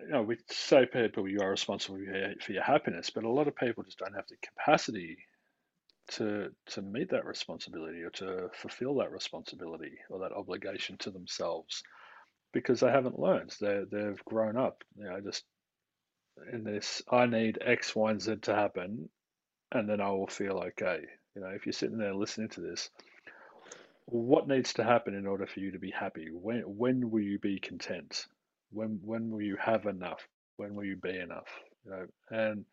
you 0.00 0.08
know, 0.08 0.22
we 0.22 0.36
say 0.50 0.84
people 0.84 1.26
you 1.28 1.40
are 1.40 1.50
responsible 1.50 1.96
for 1.96 2.02
your, 2.02 2.34
for 2.40 2.52
your 2.52 2.62
happiness, 2.62 3.08
but 3.08 3.24
a 3.24 3.30
lot 3.30 3.48
of 3.48 3.56
people 3.56 3.82
just 3.84 3.98
don't 3.98 4.14
have 4.14 4.26
the 4.28 4.36
capacity 4.42 5.16
to 6.08 6.50
to 6.66 6.82
meet 6.82 7.10
that 7.10 7.24
responsibility 7.24 8.02
or 8.02 8.10
to 8.10 8.48
fulfill 8.54 8.94
that 8.96 9.10
responsibility 9.10 9.98
or 10.08 10.20
that 10.20 10.32
obligation 10.32 10.96
to 10.98 11.10
themselves 11.10 11.82
because 12.56 12.80
they 12.80 12.90
haven't 12.90 13.18
learned. 13.18 13.54
They 13.60 13.82
they've 13.92 14.24
grown 14.24 14.56
up, 14.56 14.82
you 14.96 15.04
know, 15.04 15.20
just 15.20 15.44
in 16.50 16.64
this. 16.64 17.02
I 17.10 17.26
need 17.26 17.58
X, 17.60 17.94
Y, 17.94 18.10
and 18.10 18.20
Z 18.20 18.36
to 18.42 18.54
happen, 18.54 19.10
and 19.72 19.86
then 19.86 20.00
I 20.00 20.10
will 20.10 20.26
feel 20.26 20.64
okay. 20.68 21.00
You 21.34 21.42
know, 21.42 21.48
if 21.48 21.66
you're 21.66 21.74
sitting 21.74 21.98
there 21.98 22.14
listening 22.14 22.48
to 22.50 22.62
this, 22.62 22.88
what 24.06 24.48
needs 24.48 24.72
to 24.74 24.84
happen 24.84 25.14
in 25.14 25.26
order 25.26 25.46
for 25.46 25.60
you 25.60 25.72
to 25.72 25.78
be 25.78 25.90
happy? 25.90 26.28
When 26.32 26.62
when 26.62 27.10
will 27.10 27.20
you 27.20 27.38
be 27.38 27.58
content? 27.60 28.24
When 28.72 29.00
when 29.04 29.30
will 29.30 29.42
you 29.42 29.58
have 29.62 29.84
enough? 29.84 30.26
When 30.56 30.74
will 30.74 30.84
you 30.84 30.96
be 30.96 31.18
enough? 31.18 31.48
You 31.84 31.90
know, 31.90 32.06
and 32.30 32.64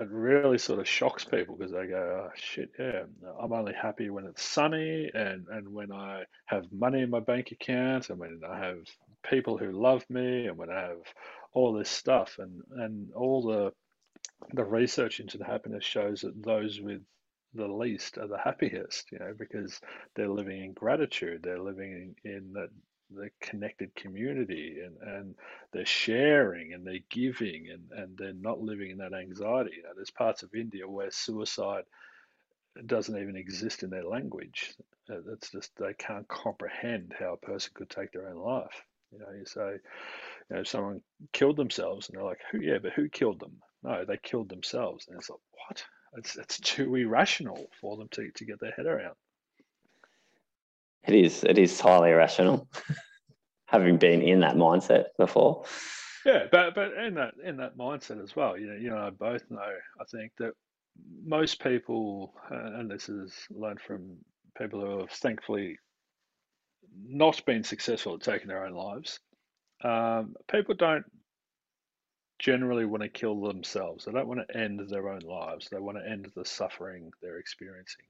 it 0.00 0.08
really 0.10 0.58
sort 0.58 0.80
of 0.80 0.88
shocks 0.88 1.24
people 1.24 1.56
because 1.56 1.72
they 1.72 1.86
go, 1.86 2.28
"Oh 2.28 2.32
shit, 2.34 2.70
yeah, 2.78 3.04
I'm 3.40 3.52
only 3.52 3.72
happy 3.74 4.10
when 4.10 4.26
it's 4.26 4.42
sunny 4.42 5.10
and 5.14 5.46
and 5.48 5.68
when 5.72 5.92
I 5.92 6.24
have 6.46 6.70
money 6.72 7.00
in 7.02 7.10
my 7.10 7.20
bank 7.20 7.50
account 7.52 8.10
and 8.10 8.18
when 8.18 8.40
I 8.48 8.58
have 8.58 8.78
people 9.28 9.58
who 9.58 9.72
love 9.72 10.04
me 10.10 10.46
and 10.46 10.58
when 10.58 10.70
I 10.70 10.80
have 10.80 10.98
all 11.52 11.72
this 11.72 11.90
stuff. 11.90 12.36
And 12.38 12.62
and 12.72 13.12
all 13.14 13.42
the 13.42 13.72
the 14.54 14.64
research 14.64 15.20
into 15.20 15.38
the 15.38 15.44
happiness 15.44 15.84
shows 15.84 16.22
that 16.22 16.42
those 16.42 16.80
with 16.80 17.02
the 17.54 17.66
least 17.66 18.18
are 18.18 18.28
the 18.28 18.38
happiest, 18.38 19.10
you 19.12 19.18
know, 19.18 19.34
because 19.38 19.80
they're 20.14 20.28
living 20.28 20.62
in 20.64 20.72
gratitude, 20.72 21.42
they're 21.42 21.60
living 21.60 22.14
in, 22.24 22.30
in 22.30 22.52
the, 22.52 22.68
the 23.10 23.30
connected 23.40 23.94
community 23.94 24.78
and, 24.84 24.96
and 25.08 25.34
they're 25.72 25.86
sharing 25.86 26.72
and 26.72 26.86
they're 26.86 26.98
giving 27.10 27.68
and, 27.70 27.90
and 27.92 28.18
they're 28.18 28.32
not 28.32 28.60
living 28.60 28.90
in 28.90 28.98
that 28.98 29.14
anxiety. 29.14 29.72
You 29.76 29.82
know, 29.84 29.90
there's 29.94 30.10
parts 30.10 30.42
of 30.42 30.54
India 30.54 30.88
where 30.88 31.10
suicide 31.10 31.84
doesn't 32.84 33.16
even 33.18 33.36
exist 33.36 33.82
in 33.82 33.90
their 33.90 34.04
language. 34.04 34.74
Uh, 35.08 35.20
it's 35.32 35.50
just 35.50 35.70
they 35.78 35.94
can't 35.94 36.28
comprehend 36.28 37.14
how 37.18 37.32
a 37.34 37.46
person 37.46 37.72
could 37.74 37.88
take 37.88 38.12
their 38.12 38.28
own 38.28 38.36
life. 38.36 38.82
You 39.12 39.20
know, 39.20 39.32
you 39.38 39.46
say, 39.46 39.78
you 40.50 40.56
know, 40.56 40.64
someone 40.64 41.00
killed 41.32 41.56
themselves, 41.56 42.08
and 42.08 42.16
they're 42.16 42.24
like, 42.24 42.40
"Who? 42.50 42.60
Yeah, 42.60 42.78
but 42.82 42.92
who 42.92 43.08
killed 43.08 43.40
them? 43.40 43.62
No, 43.82 44.04
they 44.04 44.18
killed 44.18 44.48
themselves." 44.48 45.06
And 45.08 45.16
it's 45.16 45.30
like, 45.30 45.38
what? 45.68 45.84
It's 46.14 46.36
it's 46.36 46.58
too 46.60 46.94
irrational 46.96 47.70
for 47.80 47.96
them 47.96 48.08
to, 48.12 48.30
to 48.32 48.44
get 48.44 48.60
their 48.60 48.72
head 48.72 48.86
around. 48.86 49.14
It 51.06 51.14
is. 51.14 51.44
It 51.44 51.58
is 51.58 51.80
highly 51.80 52.10
irrational. 52.10 52.68
Having 53.66 53.98
been 53.98 54.22
in 54.22 54.40
that 54.40 54.56
mindset 54.56 55.06
before. 55.18 55.64
Yeah, 56.24 56.44
but 56.50 56.74
but 56.74 56.92
in 56.94 57.14
that 57.14 57.34
in 57.44 57.56
that 57.58 57.76
mindset 57.76 58.22
as 58.22 58.34
well, 58.34 58.58
you 58.58 58.66
know, 58.66 58.76
you 58.76 58.90
and 58.90 58.98
I 58.98 59.10
both 59.10 59.42
know. 59.50 59.60
I 60.00 60.04
think 60.10 60.32
that 60.38 60.52
most 61.24 61.62
people, 61.62 62.34
and 62.50 62.90
this 62.90 63.08
is 63.08 63.32
learned 63.50 63.80
from 63.80 64.16
people 64.58 64.80
who 64.80 65.00
have 65.00 65.10
thankfully 65.10 65.78
not 67.06 67.44
been 67.44 67.62
successful 67.62 68.14
at 68.14 68.22
taking 68.22 68.48
their 68.48 68.64
own 68.64 68.72
lives, 68.72 69.20
um, 69.84 70.34
people 70.50 70.74
don't 70.74 71.04
generally 72.38 72.84
want 72.84 73.02
to 73.02 73.08
kill 73.08 73.40
themselves. 73.40 74.04
They 74.04 74.12
don't 74.12 74.28
want 74.28 74.40
to 74.48 74.56
end 74.58 74.80
their 74.88 75.08
own 75.08 75.20
lives. 75.20 75.68
They 75.70 75.78
want 75.78 75.98
to 75.98 76.10
end 76.10 76.30
the 76.34 76.44
suffering 76.44 77.10
they're 77.22 77.38
experiencing. 77.38 78.06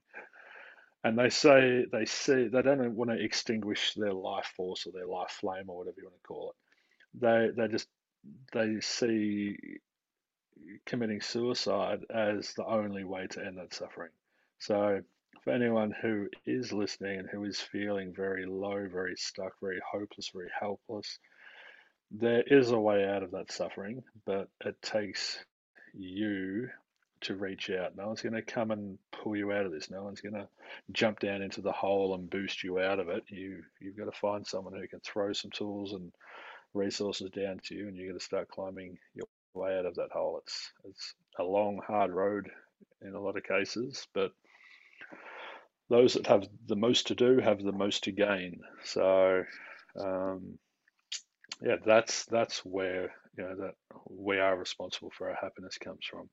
And 1.06 1.16
they 1.16 1.30
say 1.30 1.86
they 1.92 2.04
see 2.04 2.48
they 2.48 2.62
don't 2.62 2.96
want 2.96 3.10
to 3.10 3.24
extinguish 3.24 3.94
their 3.94 4.12
life 4.12 4.52
force 4.56 4.88
or 4.88 4.90
their 4.90 5.06
life 5.06 5.30
flame 5.30 5.66
or 5.68 5.78
whatever 5.78 5.98
you 5.98 6.04
want 6.04 6.16
to 6.20 6.26
call 6.26 6.50
it. 6.50 7.20
They 7.20 7.62
they 7.62 7.68
just 7.68 7.88
they 8.52 8.80
see 8.80 9.56
committing 10.84 11.20
suicide 11.20 12.00
as 12.12 12.54
the 12.54 12.66
only 12.66 13.04
way 13.04 13.28
to 13.28 13.44
end 13.44 13.56
that 13.58 13.72
suffering. 13.72 14.10
So 14.58 15.00
for 15.44 15.52
anyone 15.52 15.94
who 16.02 16.26
is 16.44 16.72
listening 16.72 17.20
and 17.20 17.28
who 17.30 17.44
is 17.44 17.60
feeling 17.60 18.12
very 18.12 18.44
low, 18.44 18.88
very 18.90 19.14
stuck, 19.16 19.52
very 19.60 19.80
hopeless, 19.88 20.32
very 20.34 20.50
helpless, 20.58 21.20
there 22.10 22.42
is 22.48 22.72
a 22.72 22.80
way 22.80 23.04
out 23.04 23.22
of 23.22 23.30
that 23.30 23.52
suffering, 23.52 24.02
but 24.24 24.48
it 24.64 24.82
takes 24.82 25.38
you 25.94 26.68
to 27.26 27.36
reach 27.36 27.70
out. 27.70 27.96
No 27.96 28.06
one's 28.08 28.22
going 28.22 28.34
to 28.34 28.42
come 28.42 28.70
and 28.70 28.98
pull 29.12 29.36
you 29.36 29.52
out 29.52 29.66
of 29.66 29.72
this. 29.72 29.90
No 29.90 30.02
one's 30.02 30.20
going 30.20 30.34
to 30.34 30.48
jump 30.92 31.20
down 31.20 31.42
into 31.42 31.60
the 31.60 31.72
hole 31.72 32.14
and 32.14 32.30
boost 32.30 32.64
you 32.64 32.78
out 32.80 32.98
of 32.98 33.08
it. 33.08 33.24
You 33.28 33.62
you've 33.80 33.96
got 33.96 34.12
to 34.12 34.18
find 34.18 34.46
someone 34.46 34.74
who 34.74 34.88
can 34.88 35.00
throw 35.00 35.32
some 35.32 35.50
tools 35.50 35.92
and 35.92 36.12
resources 36.74 37.30
down 37.30 37.60
to 37.64 37.74
you, 37.74 37.88
and 37.88 37.96
you've 37.96 38.12
got 38.12 38.18
to 38.18 38.24
start 38.24 38.48
climbing 38.48 38.98
your 39.14 39.26
way 39.54 39.78
out 39.78 39.86
of 39.86 39.94
that 39.96 40.12
hole. 40.12 40.40
It's 40.42 40.72
it's 40.84 41.14
a 41.38 41.44
long, 41.44 41.80
hard 41.86 42.10
road 42.12 42.48
in 43.02 43.14
a 43.14 43.20
lot 43.20 43.36
of 43.36 43.44
cases, 43.44 44.06
but 44.14 44.32
those 45.88 46.14
that 46.14 46.26
have 46.26 46.46
the 46.66 46.76
most 46.76 47.08
to 47.08 47.14
do 47.14 47.38
have 47.38 47.62
the 47.62 47.72
most 47.72 48.04
to 48.04 48.12
gain. 48.12 48.60
So, 48.84 49.44
um, 49.98 50.58
yeah, 51.62 51.76
that's 51.84 52.24
that's 52.26 52.58
where 52.64 53.14
you 53.36 53.44
know 53.44 53.56
that 53.56 53.74
we 54.08 54.38
are 54.38 54.56
responsible 54.56 55.12
for 55.16 55.30
our 55.30 55.38
happiness 55.40 55.78
comes 55.78 56.04
from. 56.08 56.28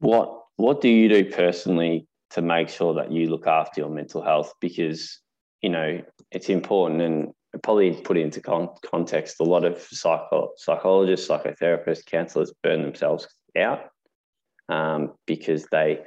What 0.00 0.36
what 0.56 0.80
do 0.80 0.88
you 0.88 1.08
do 1.08 1.30
personally 1.30 2.06
to 2.30 2.42
make 2.42 2.68
sure 2.68 2.94
that 2.94 3.12
you 3.12 3.28
look 3.28 3.46
after 3.46 3.80
your 3.80 3.90
mental 3.90 4.22
health? 4.22 4.52
Because 4.60 5.20
you 5.62 5.70
know 5.70 6.02
it's 6.30 6.48
important 6.48 7.00
and 7.00 7.32
probably 7.62 7.92
put 7.92 8.16
into 8.16 8.40
con- 8.40 8.70
context. 8.84 9.40
A 9.40 9.44
lot 9.44 9.64
of 9.64 9.80
psycho- 9.80 10.50
psychologists, 10.56 11.28
psychotherapists, 11.28 12.06
counselors 12.06 12.52
burn 12.62 12.82
themselves 12.82 13.26
out 13.56 13.90
um, 14.68 15.12
because 15.26 15.66
they 15.66 16.00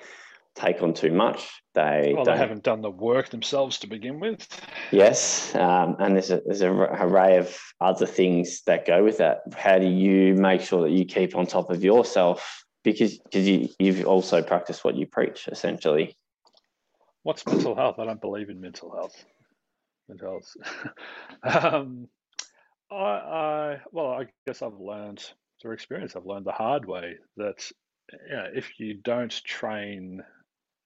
take 0.56 0.82
on 0.82 0.94
too 0.94 1.12
much. 1.12 1.50
They 1.74 2.14
well, 2.16 2.26
they 2.26 2.38
haven't 2.38 2.64
done 2.64 2.82
the 2.82 2.92
work 2.92 3.30
themselves 3.30 3.80
to 3.80 3.88
begin 3.88 4.20
with. 4.20 4.48
Yes, 4.92 5.56
um, 5.56 5.96
and 6.00 6.16
there's 6.16 6.32
a 6.32 6.42
there's 6.46 6.62
a 6.62 6.72
array 6.72 7.38
of 7.38 7.58
other 7.82 8.06
things 8.06 8.62
that 8.68 8.86
go 8.86 9.04
with 9.04 9.18
that. 9.18 9.40
How 9.56 9.80
do 9.80 9.88
you 9.88 10.36
make 10.36 10.62
sure 10.62 10.84
that 10.84 10.92
you 10.92 11.06
keep 11.06 11.36
on 11.36 11.46
top 11.46 11.70
of 11.72 11.84
yourself? 11.84 12.63
Because 12.84 13.18
because 13.20 13.48
you 13.48 13.70
you've 13.80 14.06
also 14.06 14.42
practiced 14.42 14.84
what 14.84 14.96
you 14.96 15.06
preach, 15.06 15.48
essentially. 15.48 16.16
What's 17.24 17.46
mental 17.46 17.76
health? 17.76 18.00
I 18.00 18.06
don't 18.06 18.20
believe 18.20 18.50
in 18.50 18.60
mental 18.60 18.92
health. 18.92 19.26
Mental 20.10 20.42
health. 21.44 21.64
um, 21.74 22.08
I, 22.92 22.96
I 22.96 23.82
well, 23.92 24.12
I 24.12 24.26
guess 24.46 24.62
I've 24.62 24.80
learned 24.80 25.24
through 25.62 25.74
experience. 25.74 26.16
I've 26.16 26.26
learned 26.26 26.46
the 26.46 26.52
hard 26.52 26.86
way 26.86 27.16
that 27.38 27.72
know, 28.30 28.48
if 28.54 28.80
you 28.80 28.96
don't 28.96 29.32
train 29.44 30.24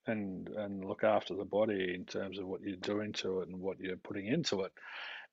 and 0.06 0.48
and 0.50 0.86
look 0.86 1.04
after 1.04 1.36
the 1.36 1.46
body 1.46 1.94
in 1.96 2.06
terms 2.06 2.40
of 2.40 2.48
what 2.48 2.62
you're 2.62 2.78
doing 2.78 3.12
to 3.14 3.42
it 3.42 3.50
and 3.50 3.60
what 3.60 3.80
you're 3.80 3.98
putting 3.98 4.28
into 4.28 4.62
it, 4.62 4.72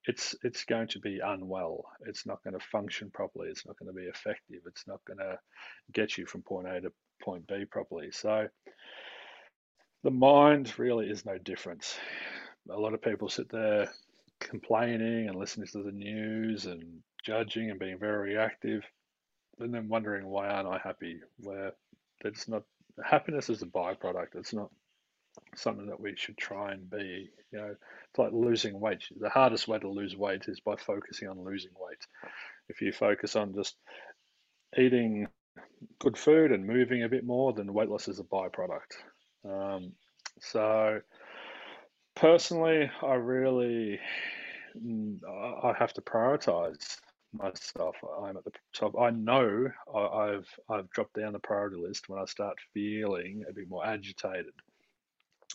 it's 0.06 0.34
it's 0.42 0.64
going 0.64 0.88
to 0.88 1.00
be 1.00 1.20
unwell. 1.24 1.84
It's 2.06 2.26
not 2.26 2.42
going 2.44 2.58
to 2.58 2.66
function 2.66 3.10
properly. 3.10 3.48
It's 3.48 3.66
not 3.66 3.78
going 3.78 3.88
to 3.88 3.98
be 3.98 4.06
effective. 4.06 4.60
It's 4.66 4.86
not 4.86 5.00
going 5.06 5.18
to 5.18 5.38
get 5.92 6.18
you 6.18 6.26
from 6.26 6.42
point 6.42 6.68
A 6.68 6.80
to 6.82 6.92
point 7.22 7.46
B 7.46 7.64
properly. 7.70 8.10
So 8.12 8.48
the 10.02 10.10
mind 10.10 10.78
really 10.78 11.08
is 11.08 11.24
no 11.24 11.38
different. 11.38 11.98
A 12.70 12.78
lot 12.78 12.94
of 12.94 13.02
people 13.02 13.28
sit 13.28 13.50
there 13.50 13.88
complaining 14.40 15.28
and 15.28 15.36
listening 15.36 15.68
to 15.68 15.82
the 15.82 15.92
news 15.92 16.66
and 16.66 17.00
judging 17.24 17.70
and 17.70 17.80
being 17.80 17.98
very 17.98 18.32
reactive, 18.32 18.82
and 19.58 19.72
then 19.72 19.88
wondering 19.88 20.26
why 20.26 20.48
aren't 20.48 20.68
I 20.68 20.78
happy? 20.82 21.20
Where 21.38 21.72
it's 22.24 22.48
not 22.48 22.62
happiness 23.02 23.48
is 23.48 23.62
a 23.62 23.66
byproduct. 23.66 24.34
It's 24.34 24.52
not 24.52 24.70
something 25.56 25.86
that 25.86 26.00
we 26.00 26.14
should 26.16 26.36
try 26.36 26.72
and 26.72 26.88
be. 26.90 27.30
You 27.52 27.58
know, 27.58 27.76
it's 28.10 28.18
like 28.18 28.32
losing 28.32 28.78
weight. 28.80 29.04
The 29.18 29.28
hardest 29.28 29.68
way 29.68 29.78
to 29.78 29.88
lose 29.88 30.16
weight 30.16 30.44
is 30.48 30.60
by 30.60 30.76
focusing 30.76 31.28
on 31.28 31.44
losing 31.44 31.72
weight. 31.78 32.06
If 32.68 32.80
you 32.80 32.92
focus 32.92 33.36
on 33.36 33.54
just 33.54 33.76
eating 34.76 35.28
good 36.00 36.16
food 36.16 36.52
and 36.52 36.66
moving 36.66 37.02
a 37.02 37.08
bit 37.08 37.24
more, 37.24 37.52
then 37.52 37.72
weight 37.72 37.88
loss 37.88 38.08
is 38.08 38.18
a 38.18 38.24
byproduct. 38.24 38.94
Um, 39.44 39.92
so, 40.40 41.00
personally, 42.16 42.90
I 43.02 43.14
really 43.14 44.00
I 44.76 45.72
have 45.78 45.92
to 45.94 46.00
prioritize 46.00 46.98
myself. 47.32 47.96
I'm 48.22 48.36
at 48.36 48.44
the 48.44 48.52
top. 48.74 48.98
I 48.98 49.10
know 49.10 49.68
I, 49.94 50.32
have 50.32 50.46
I've 50.68 50.90
dropped 50.90 51.14
down 51.14 51.32
the 51.32 51.38
priority 51.38 51.76
list 51.76 52.08
when 52.08 52.20
I 52.20 52.24
start 52.24 52.56
feeling 52.72 53.44
a 53.48 53.52
bit 53.52 53.68
more 53.68 53.86
agitated. 53.86 54.52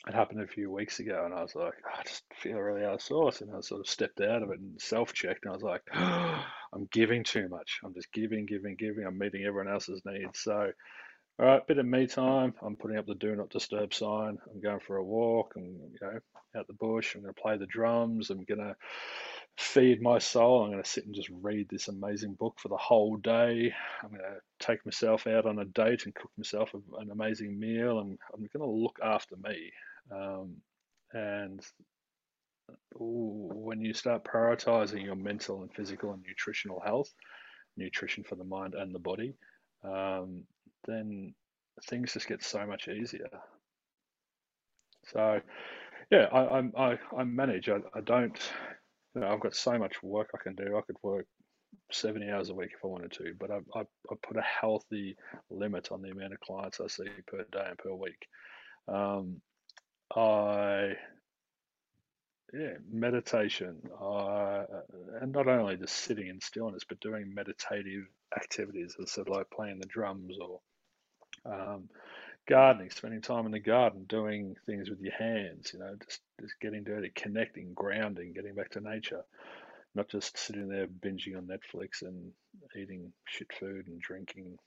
It 0.08 0.14
happened 0.14 0.42
a 0.42 0.48
few 0.48 0.72
weeks 0.72 1.00
ago, 1.00 1.24
and 1.26 1.34
I 1.34 1.42
was 1.42 1.56
like, 1.56 1.74
ah, 1.86 2.00
I 2.00 2.04
just 2.04 2.24
feel 2.42 2.58
really 2.58 2.86
out 2.86 2.96
of 2.96 3.02
sorts, 3.02 3.42
and 3.42 3.52
I 3.54 3.60
sort 3.62 3.82
of 3.82 3.88
stepped 3.88 4.22
out 4.22 4.42
of 4.42 4.50
it 4.50 4.60
and 4.60 4.80
self-checked, 4.82 5.44
and 5.44 5.52
I 5.52 5.56
was 5.56 5.64
like, 5.64 5.82
oh, 5.94 6.46
I'm 6.74 6.88
giving 6.92 7.24
too 7.24 7.50
much. 7.50 7.80
I'm 7.84 7.94
just 7.94 8.12
giving, 8.14 8.46
giving, 8.46 8.76
giving. 8.76 9.06
I'm 9.06 9.18
meeting 9.18 9.44
everyone 9.44 9.72
else's 9.72 10.02
needs. 10.06 10.40
So, 10.40 10.72
all 11.40 11.46
right, 11.46 11.68
bit 11.68 11.80
of 11.80 11.86
me 11.86 12.08
time. 12.08 12.54
I'm 12.62 12.76
putting 12.76 12.98
up 12.98 13.08
the 13.08 13.16
do 13.16 13.36
not 13.36 13.50
disturb 13.50 13.94
sign. 13.94 14.38
I'm 14.50 14.62
going 14.62 14.80
for 14.80 14.98
a 14.98 15.04
walk. 15.04 15.54
I'm 15.58 15.64
you 15.66 15.98
know 16.02 16.20
out 16.56 16.68
the 16.68 16.74
bush. 16.74 17.16
I'm 17.16 17.22
going 17.22 17.34
to 17.34 17.42
play 17.42 17.58
the 17.58 17.66
drums. 17.66 18.30
I'm 18.30 18.44
going 18.44 18.60
to 18.60 18.76
feed 19.58 20.02
my 20.02 20.20
soul. 20.20 20.64
I'm 20.64 20.72
going 20.72 20.84
to 20.84 20.90
sit 20.90 21.06
and 21.06 21.14
just 21.14 21.30
read 21.42 21.68
this 21.70 21.88
amazing 21.88 22.34
book 22.34 22.56
for 22.60 22.70
the 22.70 22.78
whole 22.78 23.18
day. 23.18 23.74
I'm 24.04 24.10
going 24.10 24.22
to 24.22 24.66
take 24.66 24.86
myself 24.86 25.28
out 25.28 25.46
on 25.46 25.60
a 25.60 25.66
date 25.66 26.06
and 26.06 26.16
cook 26.16 26.32
myself 26.38 26.74
an 26.74 27.12
amazing 27.12 27.60
meal. 27.60 28.00
I'm, 28.00 28.18
I'm 28.34 28.50
going 28.54 28.66
to 28.66 28.66
look 28.66 29.00
after 29.04 29.36
me. 29.36 29.72
Um, 30.12 30.56
and 31.14 31.62
when 32.94 33.82
you 33.82 33.94
start 33.94 34.24
prioritizing 34.24 35.04
your 35.04 35.16
mental 35.16 35.62
and 35.62 35.74
physical 35.74 36.14
and 36.14 36.24
nutritional 36.28 36.82
health, 36.86 37.12
nutrition 37.78 38.24
for 38.24 38.36
the 38.36 38.44
mind 38.44 38.76
and 38.76 38.94
the 38.94 39.00
body, 39.00 39.34
um, 39.84 40.44
then 40.86 41.34
things 41.88 42.14
just 42.14 42.28
get 42.28 42.44
so 42.44 42.66
much 42.66 42.88
easier. 42.88 43.30
So, 45.08 45.42
yeah, 46.12 46.26
I, 46.32 46.60
I, 46.78 46.98
I, 47.18 47.24
manage. 47.24 47.70
I, 47.70 47.78
I 47.96 48.02
don't 48.02 48.38
you 49.16 49.22
know, 49.22 49.28
I've 49.28 49.40
got 49.40 49.56
so 49.56 49.78
much 49.78 50.04
work 50.04 50.30
I 50.36 50.44
can 50.44 50.56
do. 50.56 50.78
I 50.78 50.82
could 50.82 50.98
work 51.02 51.26
70 51.92 52.30
hours 52.30 52.50
a 52.50 52.54
week 52.54 52.72
if 52.74 52.84
I 52.84 52.88
wanted 52.88 53.12
to, 53.14 53.34
but 53.40 53.50
I, 53.52 53.58
I, 53.76 53.82
I 53.82 54.16
put 54.28 54.38
a 54.38 54.42
healthy 54.42 55.16
limit 55.50 55.92
on 55.92 56.02
the 56.02 56.12
amount 56.12 56.34
of 56.34 56.40
clients 56.42 56.80
I 56.80 56.88
see 56.88 57.10
per 57.28 57.46
day 57.52 57.66
and 57.70 57.78
per 57.78 57.94
week. 57.94 58.28
Um, 58.88 59.42
I, 60.16 60.94
yeah, 62.54 62.74
meditation, 62.92 63.78
uh, 64.02 64.66
and 65.22 65.32
not 65.34 65.48
only 65.48 65.78
just 65.78 65.96
sitting 65.96 66.28
in 66.28 66.42
stillness, 66.42 66.84
but 66.88 67.00
doing 67.00 67.34
meditative 67.34 68.06
activities, 68.36 68.96
as 69.00 69.06
I 69.08 69.10
said, 69.10 69.30
like 69.30 69.50
playing 69.52 69.80
the 69.80 69.88
drums 69.88 70.38
or 70.42 70.60
um, 71.46 71.90
gardening, 72.48 72.90
spending 72.90 73.22
time 73.22 73.46
in 73.46 73.52
the 73.52 73.60
garden, 73.60 74.06
doing 74.08 74.56
things 74.66 74.90
with 74.90 75.00
your 75.02 75.14
hands, 75.14 75.72
you 75.74 75.80
know, 75.80 75.96
just, 76.04 76.22
just 76.42 76.60
getting 76.62 76.84
dirty, 76.84 77.12
connecting, 77.16 77.74
grounding, 77.74 78.34
getting 78.34 78.56
back 78.56 78.72
to 78.72 78.82
nature, 78.82 79.24
not 79.96 80.10
just 80.10 80.38
sitting 80.38 80.70
there 80.70 80.88
binging 80.88 81.38
on 81.38 81.48
Netflix 81.48 82.02
and 82.02 82.32
eating 82.78 83.14
shit 83.28 83.52
food 83.60 83.88
and 83.88 84.02
drinking. 84.02 84.58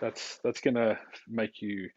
That's 0.00 0.40
that's 0.44 0.60
gonna 0.60 0.98
make 1.28 1.62
you 1.62 1.90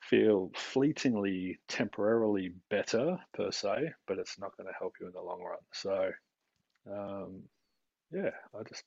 feel 0.00 0.50
fleetingly, 0.54 1.58
temporarily 1.68 2.52
better 2.70 3.18
per 3.34 3.50
se, 3.50 3.92
but 4.06 4.18
it's 4.18 4.38
not 4.38 4.56
going 4.56 4.68
to 4.68 4.78
help 4.78 4.94
you 5.00 5.06
in 5.06 5.12
the 5.12 5.20
long 5.20 5.42
run. 5.42 5.58
So, 5.72 6.10
um, 6.90 7.42
yeah, 8.12 8.30
I 8.58 8.62
just 8.62 8.84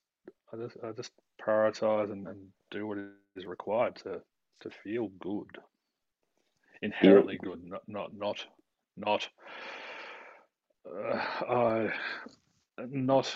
I 0.53 0.57
just 0.57 0.78
I 0.84 0.91
just 0.91 1.12
prioritize 1.41 2.12
and, 2.12 2.28
and 2.28 2.47
do 2.70 2.88
what 2.88 2.97
is 3.36 3.45
required 3.45 3.95
to 3.97 4.22
to 4.62 4.70
feel 4.84 5.09
good 5.20 5.57
inherently 6.82 7.38
good, 7.41 7.64
not 7.64 7.82
not 7.88 8.16
not 8.16 8.45
not 8.97 9.28
uh, 10.89 11.45
uh, 11.47 11.88
not. 12.89 13.36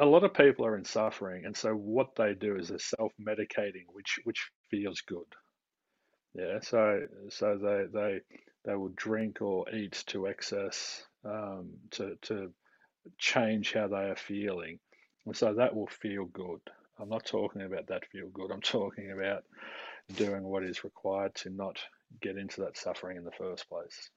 A 0.00 0.06
lot 0.06 0.22
of 0.22 0.32
people 0.32 0.64
are 0.64 0.76
in 0.76 0.84
suffering, 0.84 1.44
and 1.44 1.56
so 1.56 1.72
what 1.72 2.14
they 2.14 2.34
do 2.34 2.56
is 2.56 2.68
they're 2.68 2.78
self-medicating, 2.78 3.84
which 3.92 4.20
which 4.24 4.48
feels 4.70 5.00
good. 5.00 5.26
Yeah, 6.34 6.60
so 6.60 7.06
so 7.30 7.58
they 7.58 7.86
they 7.92 8.20
they 8.64 8.74
will 8.74 8.92
drink 8.96 9.40
or 9.40 9.68
eat 9.70 10.02
to 10.08 10.26
excess 10.26 11.04
um, 11.24 11.70
to 11.92 12.16
to 12.22 12.52
change 13.18 13.72
how 13.72 13.88
they 13.88 14.10
are 14.10 14.16
feeling, 14.16 14.78
and 15.26 15.36
so 15.36 15.54
that 15.54 15.74
will 15.74 15.86
feel 15.86 16.26
good. 16.26 16.60
I'm 17.00 17.08
not 17.08 17.24
talking 17.24 17.62
about 17.62 17.86
that 17.88 18.06
feel 18.06 18.28
good. 18.28 18.50
I'm 18.50 18.60
talking 18.60 19.12
about 19.12 19.44
doing 20.16 20.42
what 20.42 20.64
is 20.64 20.84
required 20.84 21.34
to 21.36 21.50
not 21.50 21.78
get 22.20 22.36
into 22.36 22.62
that 22.62 22.76
suffering 22.76 23.16
in 23.16 23.24
the 23.24 23.30
first 23.30 23.68
place. 23.68 24.10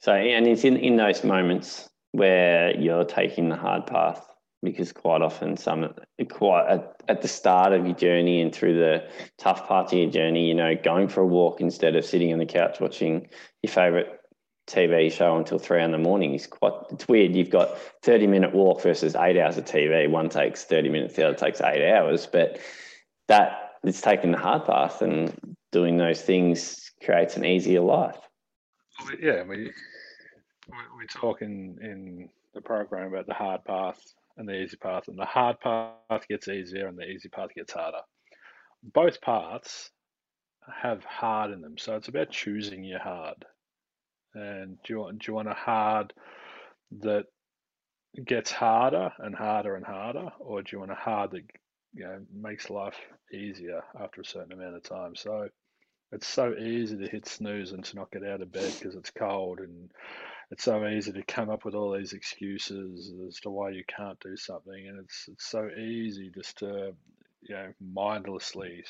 So, 0.00 0.12
and 0.12 0.46
it's 0.46 0.64
in, 0.64 0.76
in 0.76 0.96
those 0.96 1.24
moments 1.24 1.88
where 2.12 2.76
you're 2.76 3.04
taking 3.04 3.48
the 3.48 3.56
hard 3.56 3.86
path 3.86 4.26
because 4.66 4.92
quite 4.92 5.22
often 5.22 5.56
some 5.56 5.94
quite 6.28 6.66
at, 6.68 6.96
at 7.08 7.22
the 7.22 7.28
start 7.28 7.72
of 7.72 7.86
your 7.86 7.94
journey 7.94 8.42
and 8.42 8.54
through 8.54 8.74
the 8.74 9.08
tough 9.38 9.66
parts 9.66 9.92
of 9.92 9.98
your 9.98 10.10
journey, 10.10 10.48
you 10.48 10.54
know, 10.54 10.74
going 10.74 11.08
for 11.08 11.20
a 11.20 11.26
walk 11.26 11.60
instead 11.60 11.96
of 11.96 12.04
sitting 12.04 12.32
on 12.32 12.38
the 12.38 12.46
couch 12.46 12.80
watching 12.80 13.28
your 13.62 13.72
favorite 13.72 14.20
TV 14.66 15.10
show 15.12 15.36
until 15.36 15.58
three 15.58 15.82
in 15.82 15.92
the 15.92 15.98
morning 15.98 16.34
is 16.34 16.46
quite 16.46 16.72
it's 16.90 17.06
weird. 17.06 17.36
You've 17.36 17.50
got 17.50 17.78
30 18.02 18.26
minute 18.26 18.52
walk 18.52 18.82
versus 18.82 19.14
eight 19.14 19.38
hours 19.38 19.56
of 19.56 19.64
TV. 19.64 20.10
One 20.10 20.28
takes 20.28 20.64
30 20.64 20.88
minutes, 20.88 21.14
the 21.14 21.28
other 21.28 21.36
takes 21.36 21.60
eight 21.60 21.88
hours. 21.88 22.26
But 22.26 22.58
that 23.28 23.72
it's 23.84 24.00
taking 24.00 24.32
the 24.32 24.38
hard 24.38 24.64
path 24.64 25.00
and 25.02 25.32
doing 25.70 25.96
those 25.96 26.20
things 26.20 26.90
creates 27.04 27.36
an 27.36 27.44
easier 27.44 27.80
life. 27.80 28.18
Yeah, 29.20 29.44
we 29.44 29.70
we 30.98 31.06
talk 31.06 31.42
in, 31.42 31.78
in 31.80 32.28
the 32.54 32.60
program 32.60 33.12
about 33.12 33.26
the 33.26 33.34
hard 33.34 33.64
path 33.64 34.00
and 34.36 34.48
the 34.48 34.60
easy 34.60 34.76
path, 34.76 35.08
and 35.08 35.18
the 35.18 35.24
hard 35.24 35.60
path 35.60 36.28
gets 36.28 36.48
easier 36.48 36.88
and 36.88 36.98
the 36.98 37.08
easy 37.08 37.28
path 37.28 37.50
gets 37.54 37.72
harder. 37.72 38.00
Both 38.82 39.20
paths 39.20 39.90
have 40.82 41.04
hard 41.04 41.52
in 41.52 41.60
them, 41.60 41.78
so 41.78 41.96
it's 41.96 42.08
about 42.08 42.30
choosing 42.30 42.84
your 42.84 43.00
hard. 43.00 43.44
And 44.34 44.78
do 44.82 44.92
you 44.92 45.00
want, 45.00 45.18
do 45.20 45.30
you 45.30 45.34
want 45.34 45.48
a 45.48 45.54
hard 45.54 46.12
that 47.00 47.26
gets 48.24 48.50
harder 48.50 49.12
and 49.18 49.34
harder 49.34 49.76
and 49.76 49.84
harder, 49.84 50.30
or 50.38 50.62
do 50.62 50.68
you 50.72 50.78
want 50.80 50.92
a 50.92 50.96
hard 50.96 51.32
that 51.32 51.42
you 51.94 52.04
know 52.04 52.18
makes 52.32 52.70
life 52.70 52.96
easier 53.32 53.82
after 54.00 54.20
a 54.20 54.24
certain 54.24 54.52
amount 54.52 54.76
of 54.76 54.82
time? 54.82 55.14
So 55.16 55.48
it's 56.12 56.26
so 56.26 56.54
easy 56.54 56.96
to 56.98 57.08
hit 57.08 57.26
snooze 57.26 57.72
and 57.72 57.84
to 57.84 57.96
not 57.96 58.10
get 58.10 58.24
out 58.24 58.42
of 58.42 58.52
bed 58.52 58.72
because 58.78 58.94
it's 58.94 59.10
cold 59.10 59.60
and 59.60 59.90
it's 60.50 60.64
so 60.64 60.86
easy 60.86 61.12
to 61.12 61.22
come 61.22 61.50
up 61.50 61.64
with 61.64 61.74
all 61.74 61.92
these 61.92 62.12
excuses 62.12 63.12
as 63.26 63.40
to 63.40 63.50
why 63.50 63.70
you 63.70 63.84
can't 63.84 64.18
do 64.20 64.36
something, 64.36 64.86
and 64.88 65.00
it's 65.00 65.28
it's 65.28 65.46
so 65.46 65.68
easy 65.68 66.30
just 66.34 66.58
to 66.58 66.94
you 67.42 67.54
know 67.54 67.72
mindlessly 67.80 68.84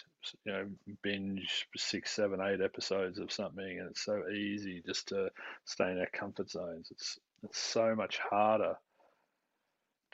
you 0.45 0.53
know 0.53 0.67
binge 1.03 1.67
six, 1.77 2.11
seven, 2.13 2.41
eight 2.41 2.61
episodes 2.61 3.19
of 3.19 3.33
something, 3.33 3.79
and 3.79 3.91
it's 3.91 4.05
so 4.05 4.29
easy 4.29 4.83
just 4.85 5.09
to 5.09 5.31
stay 5.65 5.91
in 5.91 5.99
our 5.99 6.09
comfort 6.13 6.51
zones. 6.51 6.89
It's 6.91 7.19
it's 7.43 7.59
so 7.59 7.95
much 7.95 8.19
harder 8.19 8.77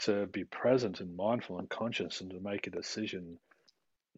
to 0.01 0.27
be 0.27 0.45
present 0.45 1.01
and 1.01 1.17
mindful 1.17 1.59
and 1.59 1.69
conscious 1.69 2.21
and 2.21 2.31
to 2.31 2.41
make 2.41 2.67
a 2.67 2.71
decision 2.71 3.39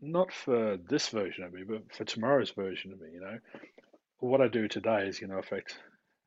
not 0.01 0.33
for 0.33 0.77
this 0.89 1.09
version 1.09 1.45
of 1.45 1.53
me 1.53 1.63
but 1.67 1.83
for 1.93 2.05
tomorrow's 2.05 2.51
version 2.51 2.93
of 2.93 3.01
me 3.01 3.09
you 3.13 3.21
know 3.21 3.39
what 4.19 4.41
i 4.41 4.49
do 4.49 4.67
today 4.67 5.07
is 5.07 5.19
going 5.19 5.31
to 5.31 5.37
affect 5.37 5.79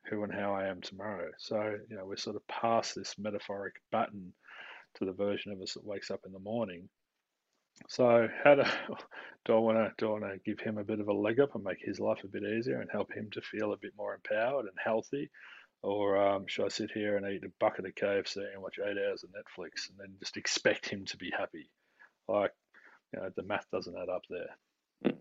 who 0.10 0.24
and 0.24 0.34
how 0.34 0.54
I 0.54 0.68
am 0.68 0.82
tomorrow. 0.82 1.30
So, 1.38 1.76
you 1.90 1.96
know, 1.96 2.06
we're 2.06 2.18
sort 2.18 2.36
of 2.36 2.48
past 2.48 2.96
this 2.96 3.16
metaphoric 3.18 3.76
button 3.92 4.34
to 4.96 5.06
the 5.06 5.12
version 5.12 5.52
of 5.52 5.62
us 5.62 5.74
that 5.74 5.86
wakes 5.86 6.12
up 6.12 6.22
in 6.26 6.34
the 6.34 6.40
morning. 6.40 6.90
So, 7.90 8.28
how 8.44 8.56
do, 8.56 8.64
do 9.46 9.54
I 9.54 9.60
want 9.60 9.78
to 9.78 9.94
do 9.98 10.08
I 10.08 10.20
want 10.20 10.24
to 10.24 10.40
give 10.46 10.60
him 10.60 10.78
a 10.78 10.84
bit 10.84 11.00
of 11.00 11.08
a 11.08 11.14
leg 11.14 11.40
up 11.40 11.56
and 11.56 11.64
make 11.64 11.80
his 11.80 12.00
life 12.00 12.24
a 12.24 12.28
bit 12.28 12.44
easier 12.44 12.82
and 12.82 12.90
help 12.92 13.14
him 13.14 13.30
to 13.32 13.42
feel 13.42 13.74
a 13.74 13.78
bit 13.78 13.94
more 13.98 14.16
empowered 14.16 14.66
and 14.66 14.78
healthy, 14.84 15.30
or 15.84 16.18
um, 16.18 16.46
should 16.48 16.66
I 16.66 16.70
sit 16.70 16.92
here 16.92 17.18
and 17.18 17.26
eat 17.28 17.44
a 17.44 17.52
bucket 17.60 17.86
of 17.86 17.96
KFC 17.96 18.38
and 18.54 18.62
watch 18.62 18.80
eight 18.80 18.98
hours 18.98 19.24
of 19.24 19.30
Netflix 19.30 19.90
and 19.90 20.00
then 20.00 20.16
just 20.20 20.38
expect 20.38 20.90
him 20.90 21.06
to 21.06 21.18
be 21.18 21.32
happy? 21.38 21.70
Like, 22.28 22.52
you 23.14 23.20
know, 23.20 23.30
the 23.36 23.44
math 23.44 23.66
doesn't 23.72 23.96
add 23.96 24.10
up 24.10 24.24
there. 24.30 25.14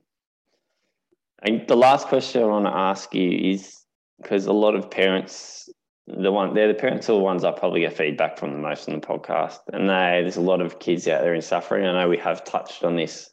And 1.43 1.69
the 1.69 1.77
last 1.77 2.09
question 2.09 2.43
I 2.43 2.47
want 2.47 2.65
to 2.65 2.75
ask 2.75 3.15
you 3.15 3.53
is 3.53 3.86
because 4.21 4.47
a 4.47 4.53
lot 4.53 4.75
of 4.75 4.91
parents, 4.91 5.69
the 6.07 6.33
one 6.33 6.55
they're 6.55 6.69
the 6.69 6.75
parents 6.75 7.09
are 7.09 7.15
the 7.15 7.19
ones 7.19 7.45
I 7.45 7.53
probably 7.53 7.81
get 7.81 7.97
feedback 7.97 8.39
from 8.39 8.53
the 8.53 8.59
most 8.59 8.89
on 8.89 8.95
the 8.95 9.07
podcast, 9.07 9.59
and 9.73 9.89
they 9.89 10.21
there's 10.23 10.37
a 10.37 10.41
lot 10.43 10.61
of 10.61 10.79
kids 10.79 11.07
out 11.09 11.23
there 11.23 11.35
in 11.35 11.43
suffering. 11.43 11.87
I 11.87 12.01
know 12.01 12.09
we 12.09 12.19
have 12.19 12.45
touched 12.45 12.85
on 12.85 12.97
this 12.97 13.31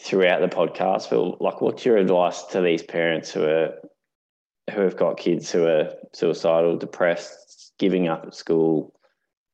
throughout 0.00 0.40
the 0.40 0.54
podcast, 0.54 1.10
but 1.10 1.40
like, 1.40 1.60
what's 1.60 1.84
your 1.84 1.96
advice 1.96 2.42
to 2.44 2.60
these 2.60 2.82
parents 2.82 3.30
who 3.30 3.44
are 3.44 3.74
who 4.72 4.80
have 4.80 4.96
got 4.96 5.16
kids 5.16 5.50
who 5.50 5.66
are 5.66 5.92
suicidal, 6.12 6.76
depressed, 6.76 7.72
giving 7.78 8.08
up 8.08 8.24
at 8.26 8.34
school, 8.34 8.94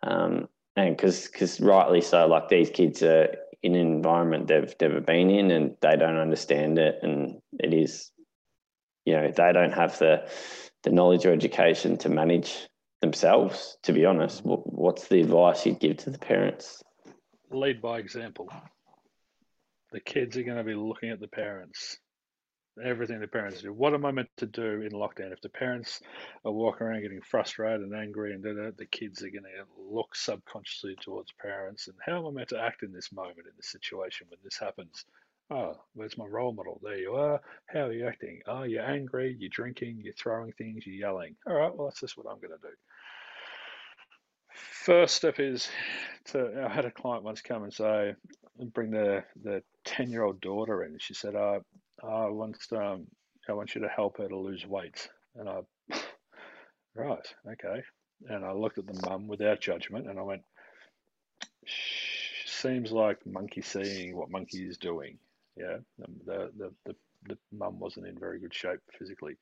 um, 0.03 0.49
and 0.77 0.97
because 0.97 1.29
because 1.29 1.61
rightly 1.61 2.01
so, 2.01 2.27
like 2.27 2.49
these 2.49 2.71
kids 2.71 3.03
are 3.03 3.29
in 3.63 3.75
an 3.75 3.81
environment 3.81 4.47
they've 4.47 4.75
never 4.81 5.01
been 5.01 5.31
in 5.31 5.51
and 5.51 5.77
they 5.81 5.97
don't 5.97 6.17
understand 6.17 6.79
it, 6.79 6.99
and 7.03 7.41
it 7.59 7.75
is 7.75 8.11
you 9.09 9.15
know 9.15 9.31
they 9.31 9.53
don't 9.53 9.73
have 9.73 9.99
the 9.99 10.29
the 10.83 10.91
knowledge 10.91 11.25
or 11.25 11.33
education 11.33 11.97
to 11.99 12.09
manage 12.09 12.69
themselves 13.01 13.79
to 13.83 13.93
be 13.93 14.05
honest. 14.05 14.43
What's 14.45 15.09
the 15.09 15.21
advice 15.21 15.65
you'd 15.65 15.81
give 15.81 15.97
to 15.99 16.11
the 16.11 16.19
parents? 16.19 16.83
Lead 17.51 17.81
by 17.81 17.99
example. 17.99 18.49
The 19.93 20.01
kids 20.01 20.37
are 20.37 20.43
going 20.43 20.59
to 20.59 20.65
be 20.65 20.75
looking 20.75 21.09
at 21.09 21.21
the 21.21 21.29
parents. 21.29 21.97
Everything 22.85 23.19
the 23.19 23.27
parents 23.27 23.63
do. 23.63 23.73
What 23.73 23.95
am 23.95 24.05
i 24.05 24.13
meant 24.13 24.29
to 24.37 24.47
do 24.47 24.83
in 24.83 24.93
lockdown? 24.93 25.33
If 25.33 25.41
the 25.41 25.49
parents 25.49 26.01
are 26.45 26.53
walking 26.53 26.87
around 26.87 27.03
getting 27.03 27.23
frustrated 27.23 27.81
and 27.81 27.95
angry 27.95 28.35
and 28.35 28.45
the 28.45 28.87
kids 28.87 29.23
are 29.23 29.31
going 29.31 29.45
to 29.45 29.65
look 29.91 30.15
subconsciously 30.15 30.97
towards 31.01 31.33
parents. 31.41 31.89
And 31.89 31.97
how 32.05 32.19
am 32.19 32.27
i 32.27 32.31
meant 32.31 32.51
to 32.51 32.61
act 32.61 32.83
in 32.83 32.93
this 32.93 33.11
moment 33.11 33.47
in 33.47 33.53
this 33.57 33.73
situation 33.73 34.27
when 34.29 34.39
this 34.45 34.59
happens 34.59 35.07
Oh, 35.51 35.77
where's 35.95 36.19
my 36.19 36.27
role 36.27 36.53
model? 36.53 36.79
There 36.83 36.99
you 36.99 37.15
are. 37.15 37.41
How 37.69 37.87
are 37.87 37.93
you 37.93 38.07
acting? 38.07 38.41
Oh, 38.47 38.65
you're 38.65 38.85
angry, 38.85 39.35
you're 39.39 39.49
drinking, 39.49 40.01
you're 40.03 40.13
throwing 40.13 40.53
things, 40.53 40.87
you're 40.87 40.95
yelling. 40.95 41.37
All 41.47 41.55
right, 41.55 41.75
well, 41.75 41.89
that's 41.89 42.01
just 42.01 42.19
what 42.19 42.27
I'm 42.27 42.39
going 42.39 42.51
to 42.51 42.69
do. 42.69 42.75
First 44.53 45.17
step 45.17 45.41
is 45.41 45.69
to. 46.27 46.65
I 46.65 46.73
had 46.73 46.85
a 46.85 46.91
client 46.91 47.25
once 47.25 47.41
come 47.41 47.63
and 47.63 47.73
say, 47.73 48.15
bring 48.75 48.91
the 48.91 49.25
the 49.43 49.63
ten 49.85 50.11
year 50.11 50.25
old 50.25 50.41
daughter 50.41 50.85
in. 50.85 50.99
She 50.99 51.15
said, 51.15 51.37
"I, 51.37 51.59
I 52.03 52.27
want 52.29 52.57
um, 52.73 53.07
I 53.49 53.53
want 53.53 53.75
you 53.75 53.83
to 53.83 53.89
help 53.89 54.19
her 54.19 54.29
to 54.29 54.37
lose 54.37 54.67
weight." 54.67 55.09
And 55.37 55.49
I, 55.49 55.61
right, 56.95 57.35
okay. 57.53 57.83
And 58.29 58.45
I 58.45 58.53
looked 58.53 58.79
at 58.79 58.87
the 58.87 59.01
mum 59.09 59.29
without 59.29 59.61
judgment, 59.61 60.09
and 60.09 60.19
I 60.19 60.23
went, 60.23 60.43
"Seems 62.47 62.91
like 62.91 63.19
monkey 63.27 63.63
seeing 63.63 64.17
what 64.17 64.31
monkey 64.31 64.67
is 64.67 64.79
doing." 64.79 65.19
Yeah, 65.59 65.79
um, 66.05 66.15
the, 66.25 66.51
the, 66.57 66.73
the, 66.87 66.97
the 67.29 67.39
mum 67.53 67.81
wasn't 67.81 68.07
in 68.07 68.19
very 68.19 68.41
good 68.41 68.55
shape 68.55 68.81
physically. 68.99 69.37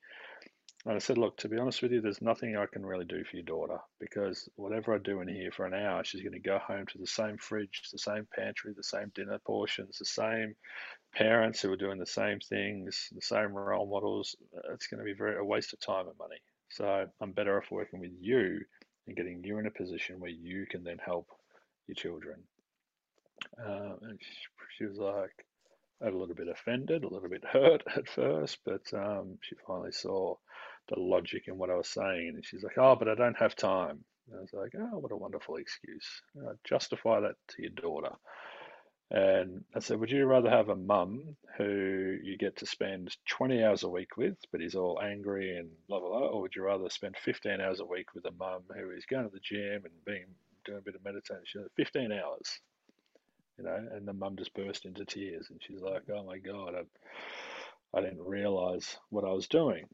And 0.85 0.95
I 0.95 0.99
said, 0.99 1.17
look, 1.17 1.37
to 1.37 1.49
be 1.49 1.57
honest 1.57 1.81
with 1.81 1.91
you, 1.91 2.01
there's 2.01 2.21
nothing 2.21 2.55
I 2.55 2.65
can 2.65 2.85
really 2.85 3.05
do 3.05 3.23
for 3.23 3.35
your 3.35 3.45
daughter 3.45 3.79
because 3.99 4.49
whatever 4.55 4.95
I 4.95 4.99
do 4.99 5.21
in 5.21 5.27
here 5.27 5.51
for 5.51 5.65
an 5.65 5.73
hour, 5.73 6.03
she's 6.03 6.21
going 6.21 6.33
to 6.33 6.39
go 6.39 6.59
home 6.59 6.85
to 6.87 6.97
the 6.97 7.07
same 7.07 7.37
fridge, 7.37 7.81
the 7.91 7.99
same 7.99 8.27
pantry, 8.35 8.73
the 8.75 8.83
same 8.83 9.11
dinner 9.13 9.39
portions, 9.45 9.97
the 9.99 10.05
same 10.05 10.55
parents 11.13 11.61
who 11.61 11.71
are 11.71 11.77
doing 11.77 11.99
the 11.99 12.05
same 12.05 12.39
things, 12.39 13.09
the 13.13 13.21
same 13.21 13.53
role 13.53 13.87
models. 13.89 14.35
It's 14.73 14.87
going 14.87 14.99
to 14.99 15.05
be 15.05 15.13
very 15.13 15.37
a 15.37 15.43
waste 15.43 15.73
of 15.73 15.79
time 15.81 16.07
and 16.07 16.17
money. 16.19 16.39
So 16.69 17.07
I'm 17.21 17.31
better 17.33 17.57
off 17.57 17.71
working 17.71 17.99
with 17.99 18.11
you 18.19 18.61
and 19.07 19.17
getting 19.17 19.43
you 19.43 19.59
in 19.59 19.67
a 19.67 19.71
position 19.71 20.19
where 20.19 20.31
you 20.31 20.65
can 20.69 20.83
then 20.83 20.99
help 21.03 21.27
your 21.87 21.95
children. 21.95 22.43
Uh, 23.59 23.95
and 24.03 24.19
she, 24.21 24.33
she 24.77 24.85
was 24.85 24.97
like, 24.97 25.46
a 26.01 26.05
little 26.05 26.35
bit 26.35 26.47
offended, 26.47 27.03
a 27.03 27.09
little 27.09 27.29
bit 27.29 27.43
hurt 27.45 27.83
at 27.95 28.07
first, 28.07 28.59
but 28.65 28.81
um, 28.93 29.37
she 29.41 29.55
finally 29.65 29.91
saw 29.91 30.35
the 30.89 30.99
logic 30.99 31.43
in 31.47 31.57
what 31.57 31.69
I 31.69 31.75
was 31.75 31.89
saying. 31.89 32.33
And 32.35 32.45
she's 32.45 32.63
like, 32.63 32.77
Oh, 32.77 32.95
but 32.95 33.09
I 33.09 33.15
don't 33.15 33.37
have 33.37 33.55
time. 33.55 34.03
And 34.27 34.37
I 34.37 34.41
was 34.41 34.53
like, 34.53 34.73
Oh, 34.77 34.99
what 34.99 35.11
a 35.11 35.17
wonderful 35.17 35.55
excuse. 35.57 36.07
Uh, 36.37 36.53
justify 36.63 37.21
that 37.21 37.35
to 37.49 37.61
your 37.61 37.71
daughter. 37.71 38.15
And 39.09 39.63
I 39.73 39.79
said, 39.79 39.99
Would 39.99 40.11
you 40.11 40.25
rather 40.25 40.49
have 40.49 40.69
a 40.69 40.75
mum 40.75 41.37
who 41.57 42.17
you 42.21 42.37
get 42.37 42.57
to 42.57 42.65
spend 42.65 43.15
20 43.29 43.63
hours 43.63 43.83
a 43.83 43.89
week 43.89 44.17
with, 44.17 44.37
but 44.51 44.61
is 44.61 44.75
all 44.75 44.99
angry 45.01 45.57
and 45.57 45.69
blah, 45.87 45.99
blah, 45.99 46.09
blah? 46.09 46.27
Or 46.27 46.41
would 46.41 46.55
you 46.55 46.63
rather 46.63 46.89
spend 46.89 47.15
15 47.17 47.61
hours 47.61 47.79
a 47.79 47.85
week 47.85 48.13
with 48.13 48.25
a 48.25 48.31
mum 48.31 48.63
who 48.75 48.91
is 48.91 49.05
going 49.05 49.23
to 49.23 49.31
the 49.33 49.39
gym 49.39 49.85
and 49.85 50.05
being 50.05 50.25
doing 50.65 50.79
a 50.79 50.81
bit 50.81 50.95
of 50.95 51.03
meditation? 51.03 51.65
15 51.77 52.11
hours 52.11 52.59
you 53.57 53.65
know, 53.65 53.87
and 53.93 54.07
the 54.07 54.13
mum 54.13 54.35
just 54.37 54.53
burst 54.53 54.85
into 54.85 55.05
tears 55.05 55.47
and 55.49 55.59
she's 55.61 55.81
like, 55.81 56.03
oh 56.13 56.23
my 56.23 56.37
God, 56.37 56.73
I, 56.75 57.97
I 57.97 58.01
didn't 58.01 58.21
realize 58.21 58.97
what 59.09 59.23
I 59.23 59.31
was 59.31 59.47
doing. 59.47 59.85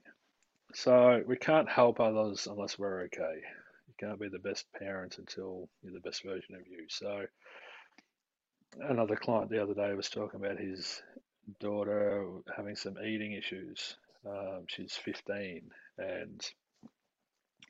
So 0.74 1.22
we 1.26 1.38
can't 1.38 1.70
help 1.70 2.00
others 2.00 2.48
unless 2.50 2.78
we're 2.78 3.04
okay. 3.04 3.42
You 3.88 3.94
can't 4.00 4.20
be 4.20 4.30
the 4.30 4.40
best 4.40 4.66
parent 4.78 5.18
until 5.18 5.70
you're 5.82 5.94
the 5.94 6.00
best 6.00 6.24
version 6.24 6.56
of 6.56 6.68
you. 6.68 6.86
So 6.90 7.26
another 8.82 9.16
client 9.16 9.50
the 9.50 9.62
other 9.62 9.76
day 9.76 9.94
was 9.94 10.10
talking 10.10 10.44
about 10.44 10.60
his 10.60 11.02
daughter 11.60 12.26
having 12.56 12.76
some 12.76 12.96
eating 12.98 13.34
issues. 13.34 13.96
Um, 14.26 14.66
she's 14.68 14.94
15 14.94 15.62
and 15.98 16.42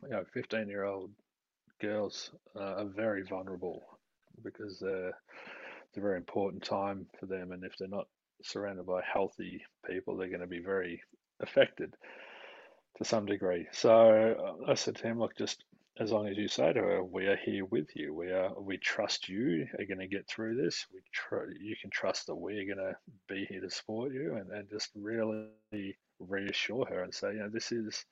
you 0.04 0.10
know, 0.10 0.24
15 0.34 0.68
year 0.68 0.84
old 0.84 1.12
girls 1.82 2.32
uh, 2.56 2.76
are 2.78 2.86
very 2.86 3.24
vulnerable 3.24 3.84
because 4.44 4.80
they're 4.80 5.14
a 5.98 6.02
very 6.02 6.18
important 6.18 6.64
time 6.64 7.08
for 7.20 7.26
them, 7.26 7.52
and 7.52 7.64
if 7.64 7.78
they're 7.78 7.88
not 7.88 8.08
surrounded 8.44 8.86
by 8.86 9.02
healthy 9.02 9.64
people, 9.90 10.18
they're 10.18 10.30
going 10.30 10.42
to 10.42 10.48
be 10.48 10.60
very 10.60 11.02
affected. 11.40 11.96
to 12.98 13.06
some 13.06 13.26
degree. 13.26 13.68
So 13.72 14.56
uh, 14.68 14.72
I 14.72 14.76
said 14.76 14.96
to 14.98 15.08
him, 15.08 15.20
look, 15.20 15.36
just 15.38 15.64
as 16.00 16.12
long 16.12 16.28
as 16.28 16.38
you 16.38 16.48
say 16.48 16.74
to 16.74 16.80
her, 16.80 17.04
we 17.04 17.26
are 17.28 17.38
here 17.38 17.66
with 17.66 17.96
you. 17.96 18.14
We 18.14 18.32
are, 18.32 18.52
we 18.60 18.78
trust 18.78 19.30
you 19.30 19.68
are 19.80 19.86
going 19.86 20.00
to 20.00 20.08
get 20.08 20.28
through 20.28 20.56
this. 20.56 20.86
We 20.94 21.00
tr- 21.12 21.52
you 21.60 21.76
can 21.80 21.90
trust 21.90 22.28
that 22.28 22.36
we're 22.36 22.66
going 22.66 22.86
to 22.86 22.96
be 23.28 23.46
here 23.50 23.62
to 23.62 23.70
support 23.70 24.14
you, 24.14 24.36
and, 24.36 24.52
and 24.52 24.70
just 24.70 24.90
really 24.96 25.98
reassure 26.20 26.86
her 26.86 27.04
and 27.04 27.14
say, 27.14 27.34
you 27.34 27.40
know, 27.40 27.50
this 27.50 27.72
is, 27.72 28.06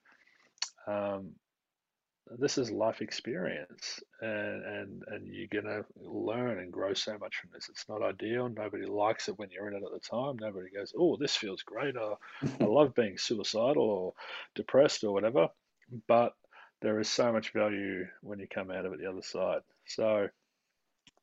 um, 0.88 1.32
this 2.40 2.58
is 2.58 2.72
life 2.72 3.02
experience, 3.02 4.00
and 4.22 4.64
and 4.64 5.04
and 5.08 5.28
you're 5.28 5.48
gonna 5.48 5.84
learn 5.96 6.60
and 6.60 6.72
grow 6.72 6.94
so 6.94 7.18
much 7.18 7.36
from 7.38 7.50
this. 7.54 7.68
It's 7.70 7.88
not 7.90 8.02
ideal. 8.02 8.50
Nobody 8.50 8.86
likes 8.86 9.28
it 9.28 9.38
when 9.38 9.50
you're 9.52 9.68
in 9.68 9.76
it 9.76 9.84
at 9.84 9.92
the 9.92 10.00
time. 10.00 10.38
Nobody 10.40 10.70
goes, 10.70 10.94
oh, 10.98 11.18
this 11.18 11.36
feels 11.36 11.64
great. 11.64 11.98
Or, 11.98 12.18
I 12.60 12.64
love 12.66 12.96
being 12.96 13.18
suicidal 13.18 13.84
or 13.84 14.14
depressed 14.56 15.04
or 15.04 15.14
whatever. 15.14 15.50
But 16.08 16.34
there 16.82 17.00
is 17.00 17.10
so 17.10 17.32
much 17.32 17.54
value 17.54 18.08
when 18.22 18.40
you 18.40 18.48
come 18.48 18.72
out 18.72 18.86
of 18.86 18.94
it 18.94 19.00
the 19.00 19.10
other 19.10 19.22
side. 19.22 19.62
So, 19.86 20.28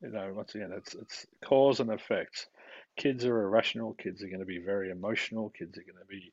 you 0.03 0.11
know, 0.11 0.32
once 0.34 0.55
again, 0.55 0.72
it's 0.76 0.94
it's 0.94 1.26
cause 1.44 1.80
and 1.80 1.90
effect. 1.90 2.49
Kids 2.96 3.24
are 3.24 3.42
irrational. 3.42 3.94
Kids 3.94 4.22
are 4.22 4.28
going 4.28 4.40
to 4.40 4.46
be 4.46 4.59
very 4.59 4.90
emotional. 4.90 5.51
Kids 5.51 5.78
are 5.78 5.82
going 5.82 5.99
to 6.01 6.07
be 6.09 6.32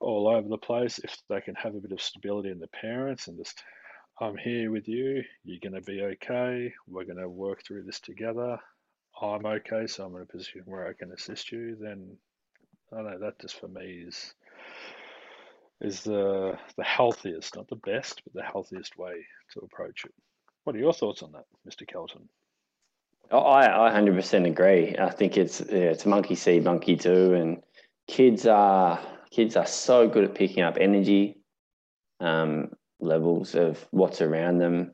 all 0.00 0.28
over 0.28 0.48
the 0.48 0.58
place. 0.58 0.98
If 0.98 1.16
they 1.28 1.40
can 1.40 1.54
have 1.54 1.74
a 1.74 1.80
bit 1.80 1.92
of 1.92 2.00
stability 2.00 2.50
in 2.50 2.58
the 2.58 2.68
parents 2.68 3.28
and 3.28 3.38
just, 3.38 3.62
I'm 4.20 4.36
here 4.36 4.70
with 4.70 4.88
you. 4.88 5.22
You're 5.44 5.60
going 5.62 5.80
to 5.80 5.86
be 5.86 6.02
okay. 6.02 6.72
We're 6.86 7.04
going 7.04 7.18
to 7.18 7.28
work 7.28 7.64
through 7.64 7.84
this 7.84 8.00
together. 8.00 8.58
I'm 9.20 9.46
okay, 9.46 9.86
so 9.86 10.04
I'm 10.04 10.16
in 10.16 10.22
a 10.22 10.26
position 10.26 10.62
where 10.66 10.86
I 10.86 10.92
can 10.92 11.12
assist 11.12 11.50
you. 11.50 11.76
Then 11.80 12.16
I 12.92 13.02
know 13.02 13.18
that 13.18 13.40
just 13.40 13.58
for 13.58 13.68
me 13.68 14.04
is 14.06 14.34
is 15.80 16.02
the 16.02 16.58
the 16.76 16.84
healthiest, 16.84 17.56
not 17.56 17.68
the 17.68 17.76
best, 17.76 18.22
but 18.24 18.34
the 18.34 18.42
healthiest 18.42 18.96
way 18.98 19.24
to 19.52 19.60
approach 19.60 20.04
it. 20.04 20.12
What 20.64 20.76
are 20.76 20.80
your 20.80 20.92
thoughts 20.92 21.22
on 21.22 21.32
that, 21.32 21.44
Mr. 21.68 21.86
Kelton? 21.86 22.28
Oh, 23.30 23.40
I, 23.40 23.88
I 23.88 24.00
100% 24.00 24.46
agree. 24.46 24.96
I 24.98 25.10
think 25.10 25.36
it's 25.36 25.60
yeah, 25.60 25.90
it's 25.90 26.06
monkey 26.06 26.34
see, 26.34 26.60
monkey 26.60 26.94
do, 26.94 27.34
and 27.34 27.62
kids 28.06 28.46
are 28.46 29.00
kids 29.30 29.56
are 29.56 29.66
so 29.66 30.08
good 30.08 30.24
at 30.24 30.34
picking 30.34 30.62
up 30.62 30.76
energy 30.80 31.40
um, 32.20 32.70
levels 33.00 33.54
of 33.54 33.84
what's 33.90 34.20
around 34.20 34.58
them. 34.58 34.92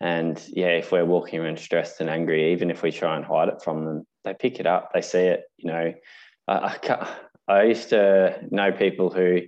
And 0.00 0.42
yeah, 0.48 0.68
if 0.68 0.92
we're 0.92 1.04
walking 1.04 1.40
around 1.40 1.58
stressed 1.58 2.00
and 2.00 2.08
angry, 2.08 2.52
even 2.52 2.70
if 2.70 2.82
we 2.82 2.90
try 2.90 3.16
and 3.16 3.24
hide 3.24 3.48
it 3.48 3.62
from 3.62 3.84
them, 3.84 4.06
they 4.24 4.34
pick 4.34 4.58
it 4.58 4.66
up. 4.66 4.90
They 4.92 5.02
see 5.02 5.20
it. 5.20 5.44
You 5.58 5.70
know, 5.70 5.92
I, 6.48 6.78
I, 6.82 7.16
I 7.48 7.62
used 7.64 7.90
to 7.90 8.40
know 8.50 8.72
people 8.72 9.10
who 9.10 9.40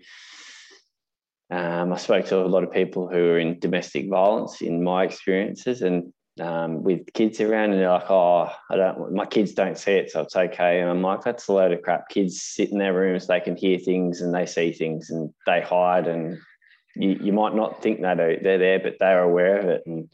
um, 1.50 1.92
I 1.92 1.96
spoke 1.96 2.26
to 2.26 2.44
a 2.44 2.46
lot 2.46 2.64
of 2.64 2.72
people 2.72 3.08
who 3.08 3.30
are 3.30 3.38
in 3.38 3.58
domestic 3.58 4.08
violence 4.08 4.60
in 4.62 4.82
my 4.82 5.04
experiences 5.04 5.82
and 5.82 6.12
um, 6.40 6.82
with 6.82 7.12
kids 7.12 7.40
around, 7.40 7.72
and 7.72 7.80
they're 7.80 7.90
like, 7.90 8.10
"Oh, 8.10 8.50
I 8.70 8.76
don't. 8.76 9.12
My 9.12 9.26
kids 9.26 9.52
don't 9.52 9.76
see 9.76 9.92
it, 9.92 10.10
so 10.10 10.22
it's 10.22 10.36
okay." 10.36 10.80
And 10.80 10.88
I'm 10.88 11.02
like, 11.02 11.22
"That's 11.22 11.48
a 11.48 11.52
load 11.52 11.72
of 11.72 11.82
crap. 11.82 12.08
Kids 12.08 12.40
sit 12.40 12.70
in 12.70 12.78
their 12.78 12.94
rooms, 12.94 13.26
they 13.26 13.40
can 13.40 13.56
hear 13.56 13.78
things 13.78 14.20
and 14.20 14.34
they 14.34 14.46
see 14.46 14.72
things, 14.72 15.10
and 15.10 15.32
they 15.46 15.60
hide. 15.60 16.06
And 16.06 16.38
you, 16.94 17.18
you 17.20 17.32
might 17.32 17.54
not 17.54 17.82
think 17.82 18.00
that 18.02 18.16
they're 18.16 18.58
there, 18.58 18.80
but 18.80 18.96
they're 18.98 19.22
aware 19.22 19.58
of 19.58 19.66
it. 19.66 19.82
And 19.86 20.08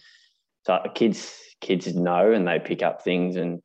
so 0.67 0.81
kids 0.95 1.35
kids 1.61 1.93
know 1.95 2.33
and 2.33 2.47
they 2.47 2.59
pick 2.59 2.83
up 2.83 3.03
things. 3.03 3.37
And 3.37 3.63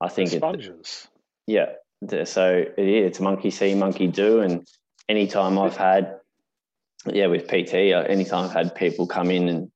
I 0.00 0.08
think 0.08 0.30
sponges. 0.30 1.08
It, 1.46 1.52
yeah. 1.52 2.24
So 2.24 2.64
it 2.76 2.88
is. 2.88 3.06
It's 3.06 3.20
monkey 3.20 3.50
see, 3.50 3.74
monkey 3.74 4.06
do. 4.06 4.40
And 4.40 4.66
anytime 5.08 5.58
I've 5.58 5.76
had 5.76 6.14
yeah, 7.06 7.26
with 7.26 7.46
PT, 7.46 7.92
uh, 7.92 8.04
anytime 8.08 8.44
I've 8.44 8.52
had 8.52 8.74
people 8.74 9.06
come 9.06 9.30
in 9.30 9.48
and 9.48 9.70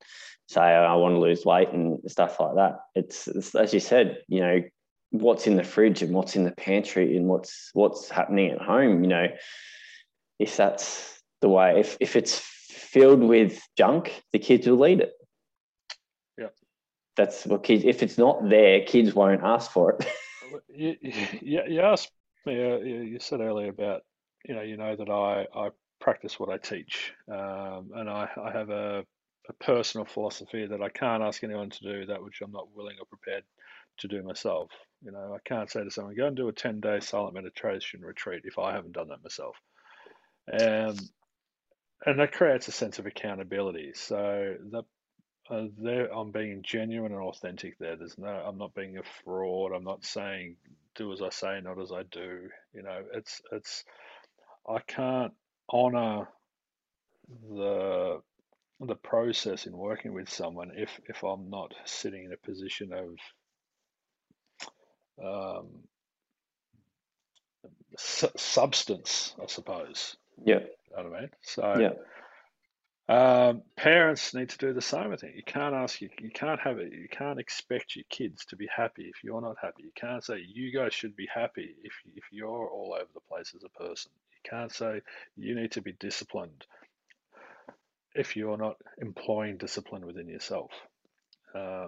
say, 0.47 0.61
oh, 0.61 0.83
I 0.83 0.95
want 0.95 1.15
to 1.15 1.19
lose 1.19 1.45
weight 1.45 1.69
and 1.69 1.99
stuff 2.07 2.39
like 2.39 2.55
that, 2.55 2.79
it's, 2.95 3.27
it's, 3.27 3.55
as 3.55 3.73
you 3.73 3.79
said, 3.79 4.19
you 4.27 4.41
know, 4.41 4.61
what's 5.11 5.47
in 5.47 5.55
the 5.55 5.63
fridge 5.63 6.01
and 6.01 6.13
what's 6.13 6.35
in 6.35 6.43
the 6.43 6.51
pantry 6.51 7.15
and 7.15 7.27
what's 7.27 7.69
what's 7.73 8.09
happening 8.09 8.51
at 8.51 8.61
home. 8.61 9.03
You 9.03 9.09
know, 9.09 9.27
if 10.39 10.57
that's 10.57 11.21
the 11.41 11.49
way, 11.49 11.79
if 11.79 11.97
if 11.99 12.15
it's 12.15 12.39
filled 12.39 13.21
with 13.21 13.61
junk, 13.77 14.21
the 14.31 14.39
kids 14.39 14.67
will 14.67 14.85
eat 14.87 15.01
it. 15.01 15.13
Yeah, 16.37 16.47
that's 17.15 17.45
what 17.45 17.63
kids. 17.63 17.83
If 17.85 18.01
it's 18.01 18.17
not 18.17 18.49
there, 18.49 18.83
kids 18.85 19.13
won't 19.13 19.43
ask 19.43 19.71
for 19.71 19.91
it. 19.91 20.07
you, 20.75 20.95
you, 21.41 21.61
you 21.67 21.81
asked 21.81 22.11
me. 22.45 22.59
Uh, 22.59 22.77
you 22.77 23.19
said 23.19 23.39
earlier 23.39 23.69
about 23.69 24.01
you 24.45 24.55
know 24.55 24.61
you 24.61 24.77
know 24.77 24.95
that 24.95 25.09
I 25.09 25.45
I 25.55 25.69
practice 26.03 26.39
what 26.39 26.49
I 26.49 26.57
teach. 26.57 27.13
Um, 27.31 27.91
and 27.95 28.09
I, 28.09 28.27
I 28.43 28.51
have 28.51 28.69
a, 28.69 29.03
a, 29.49 29.53
personal 29.53 30.05
philosophy 30.05 30.65
that 30.65 30.81
I 30.81 30.89
can't 30.89 31.23
ask 31.23 31.43
anyone 31.43 31.69
to 31.69 31.83
do 31.83 32.05
that 32.07 32.23
which 32.23 32.41
I'm 32.41 32.51
not 32.51 32.73
willing 32.75 32.95
or 32.99 33.05
prepared 33.05 33.43
to 33.99 34.07
do 34.07 34.23
myself. 34.23 34.71
You 35.03 35.11
know, 35.11 35.35
I 35.35 35.39
can't 35.47 35.69
say 35.69 35.83
to 35.83 35.91
someone, 35.91 36.15
go 36.15 36.27
and 36.27 36.35
do 36.35 36.47
a 36.47 36.53
10 36.53 36.79
day 36.79 36.99
silent 36.99 37.35
meditation 37.35 38.01
retreat 38.01 38.43
if 38.45 38.57
I 38.57 38.73
haven't 38.73 38.93
done 38.93 39.09
that 39.09 39.23
myself. 39.23 39.55
Um, 40.51 40.97
and 42.05 42.19
that 42.19 42.33
creates 42.33 42.67
a 42.67 42.71
sense 42.71 42.99
of 42.99 43.05
accountability. 43.05 43.91
So 43.95 44.55
that 44.71 44.85
uh, 45.49 45.65
there, 45.77 46.13
I'm 46.13 46.31
being 46.31 46.63
genuine 46.63 47.11
and 47.11 47.21
authentic. 47.21 47.77
There, 47.77 47.95
there's 47.95 48.17
no, 48.17 48.27
I'm 48.27 48.57
not 48.57 48.73
being 48.73 48.97
a 48.97 49.03
fraud. 49.23 49.73
I'm 49.73 49.83
not 49.83 50.05
saying 50.05 50.55
do 50.95 51.11
as 51.11 51.21
I 51.21 51.29
say, 51.29 51.59
not 51.61 51.81
as 51.81 51.91
I 51.91 52.03
do. 52.03 52.49
You 52.73 52.83
know, 52.83 53.01
it's 53.13 53.41
it's. 53.51 53.83
I 54.67 54.79
can't 54.87 55.33
honor 55.69 56.29
the 57.49 58.21
the 58.79 58.95
process 58.95 59.65
in 59.65 59.77
working 59.77 60.13
with 60.13 60.29
someone 60.29 60.71
if 60.75 60.99
if 61.07 61.23
I'm 61.23 61.49
not 61.49 61.73
sitting 61.85 62.25
in 62.25 62.33
a 62.33 62.37
position 62.37 62.91
of 62.93 63.15
um, 65.23 65.67
su- 67.97 68.27
substance, 68.37 69.35
I 69.41 69.47
suppose. 69.47 70.17
Yeah. 70.43 70.59
You 70.59 71.03
know 71.03 71.09
what 71.09 71.17
I 71.17 71.21
mean? 71.21 71.29
So 71.41 71.77
yeah. 71.79 71.93
Um, 73.09 73.63
parents 73.75 74.33
need 74.33 74.49
to 74.49 74.57
do 74.57 74.73
the 74.73 74.81
same. 74.81 75.11
I 75.11 75.17
think 75.17 75.35
you 75.35 75.43
can't 75.45 75.75
ask 75.75 75.99
you, 76.01 76.09
you 76.21 76.31
can't 76.31 76.59
have 76.61 76.79
it. 76.79 76.93
You 76.93 77.09
can't 77.11 77.39
expect 77.39 77.97
your 77.97 78.05
kids 78.09 78.45
to 78.45 78.55
be 78.55 78.67
happy 78.73 79.03
if 79.03 79.23
you're 79.23 79.41
not 79.41 79.57
happy. 79.61 79.83
You 79.83 79.91
can't 79.95 80.23
say 80.23 80.41
you 80.47 80.71
guys 80.73 80.93
should 80.93 81.15
be 81.15 81.27
happy 81.33 81.75
if 81.83 81.93
if 82.15 82.23
you're 82.31 82.69
all 82.69 82.95
over 82.95 83.09
the 83.13 83.19
place 83.29 83.53
as 83.55 83.63
a 83.63 83.69
person 83.83 84.11
You 84.43 84.49
can't 84.49 84.71
say 84.71 85.01
you 85.35 85.53
need 85.53 85.71
to 85.73 85.81
be 85.81 85.93
disciplined 85.99 86.65
if 88.15 88.35
you're 88.35 88.57
not 88.57 88.77
employing 89.01 89.57
discipline 89.57 90.05
within 90.05 90.27
yourself. 90.27 90.71
Uh, 91.55 91.87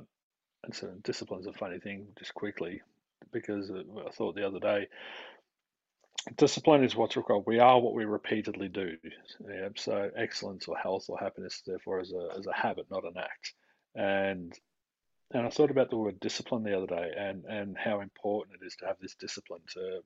and 0.63 0.73
so 0.76 0.91
discipline 1.03 1.41
is 1.41 1.47
a 1.47 1.53
funny 1.53 1.80
thing, 1.80 2.07
just 2.17 2.34
quickly, 2.34 2.82
because 3.32 3.71
I 3.71 4.11
thought 4.11 4.36
the 4.36 4.47
other 4.47 4.59
day, 4.59 4.88
discipline 6.38 6.84
is 6.84 6.95
what's 6.95 7.17
required. 7.17 7.43
We 7.45 7.59
are 7.59 7.80
what 7.80 7.93
we 7.93 8.05
repeatedly 8.05 8.69
do. 8.69 8.97
Yeah, 9.47 9.69
so 9.76 10.09
excellence 10.15 10.67
or 10.67 10.78
health 10.78 11.05
or 11.09 11.17
happiness, 11.19 11.61
therefore, 11.65 11.99
is 11.99 12.11
a, 12.13 12.39
is 12.39 12.47
a 12.47 12.53
habit, 12.53 12.88
not 12.89 13.03
an 13.03 13.17
act. 13.17 13.53
And 13.95 14.53
and 15.32 15.45
I 15.45 15.49
thought 15.49 15.71
about 15.71 15.89
the 15.89 15.97
word 15.97 16.19
discipline 16.19 16.63
the 16.63 16.78
other 16.78 16.88
day 16.88 17.11
and, 17.17 17.45
and 17.45 17.76
how 17.78 17.99
important 18.01 18.59
it 18.61 18.65
is 18.65 18.76
to 18.78 18.86
have 18.86 18.97
this 19.01 19.15
discipline 19.15 19.61
to 19.73 20.01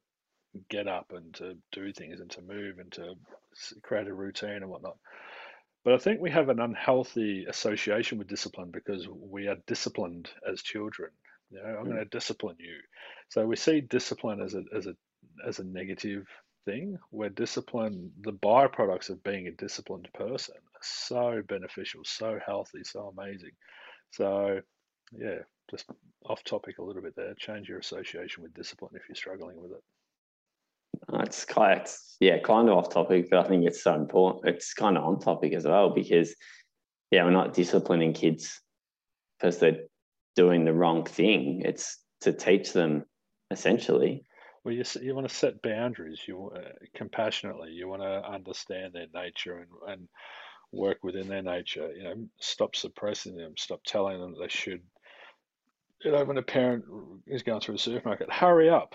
get 0.70 0.88
up 0.88 1.11
and 1.13 1.34
to 1.36 1.57
do 1.72 1.91
things 1.91 2.20
and 2.20 2.32
to 2.32 2.41
move 2.41 2.80
and 2.80 2.91
to 2.93 3.15
create 3.84 4.07
a 4.07 4.13
routine 4.13 4.49
and 4.49 4.70
whatnot. 4.70 4.97
But 5.89 5.95
I 5.95 6.03
think 6.03 6.21
we 6.21 6.29
have 6.29 6.49
an 6.49 6.59
unhealthy 6.59 7.45
association 7.45 8.19
with 8.19 8.27
discipline 8.27 8.69
because 8.69 9.07
we 9.09 9.47
are 9.47 9.57
disciplined 9.65 10.29
as 10.47 10.61
children. 10.61 11.09
You 11.49 11.63
know, 11.63 11.67
I'm 11.67 11.85
hmm. 11.85 11.93
going 11.93 11.97
to 11.97 12.05
discipline 12.05 12.57
you. 12.59 12.75
So 13.29 13.47
we 13.47 13.55
see 13.55 13.81
discipline 13.81 14.39
as 14.39 14.53
a 14.53 14.61
as 14.71 14.85
a 14.85 14.93
as 15.47 15.57
a 15.57 15.63
negative 15.63 16.27
thing. 16.65 16.99
Where 17.09 17.29
discipline, 17.29 18.11
the 18.21 18.33
byproducts 18.33 19.09
of 19.09 19.23
being 19.23 19.47
a 19.47 19.51
disciplined 19.51 20.09
person, 20.13 20.57
are 20.57 20.83
so 20.83 21.41
beneficial, 21.47 22.01
so 22.03 22.37
healthy, 22.45 22.83
so 22.83 23.11
amazing. 23.17 23.53
So, 24.11 24.61
yeah, 25.11 25.39
just 25.71 25.89
off 26.23 26.43
topic 26.43 26.77
a 26.77 26.83
little 26.83 27.01
bit 27.01 27.15
there. 27.15 27.33
Change 27.33 27.67
your 27.67 27.79
association 27.79 28.43
with 28.43 28.53
discipline 28.53 28.91
if 28.93 29.09
you're 29.09 29.15
struggling 29.15 29.59
with 29.59 29.71
it. 29.71 29.83
It's 31.13 31.45
kind, 31.45 31.81
of, 31.81 31.89
yeah, 32.19 32.39
kind 32.39 32.69
of 32.69 32.77
off 32.77 32.89
topic, 32.89 33.27
but 33.29 33.39
I 33.39 33.47
think 33.47 33.65
it's 33.65 33.83
so 33.83 33.95
important. 33.95 34.53
It's 34.53 34.73
kind 34.73 34.97
of 34.97 35.03
on 35.03 35.19
topic 35.19 35.53
as 35.53 35.65
well 35.65 35.89
because, 35.89 36.35
yeah, 37.11 37.23
we're 37.23 37.31
not 37.31 37.53
disciplining 37.53 38.13
kids 38.13 38.61
because 39.37 39.57
they're 39.57 39.85
doing 40.35 40.65
the 40.65 40.73
wrong 40.73 41.05
thing. 41.05 41.63
It's 41.65 41.97
to 42.21 42.33
teach 42.33 42.73
them 42.73 43.05
essentially. 43.51 44.23
Well, 44.63 44.73
you 44.73 44.83
you 45.01 45.15
want 45.15 45.27
to 45.27 45.33
set 45.33 45.61
boundaries. 45.61 46.21
You 46.27 46.51
uh, 46.55 46.69
compassionately. 46.93 47.71
You 47.71 47.87
want 47.87 48.01
to 48.01 48.29
understand 48.29 48.93
their 48.93 49.07
nature 49.13 49.57
and 49.57 49.91
and 49.91 50.07
work 50.71 50.97
within 51.03 51.27
their 51.27 51.41
nature. 51.41 51.91
You 51.95 52.03
know, 52.03 52.27
stop 52.39 52.75
suppressing 52.75 53.35
them. 53.35 53.53
Stop 53.57 53.81
telling 53.85 54.19
them 54.19 54.35
they 54.39 54.49
should. 54.49 54.81
You 56.03 56.11
know, 56.11 56.23
when 56.23 56.37
a 56.37 56.41
parent 56.41 56.85
is 57.27 57.43
going 57.43 57.61
through 57.61 57.75
the 57.75 57.79
supermarket, 57.79 58.31
hurry 58.31 58.69
up. 58.69 58.93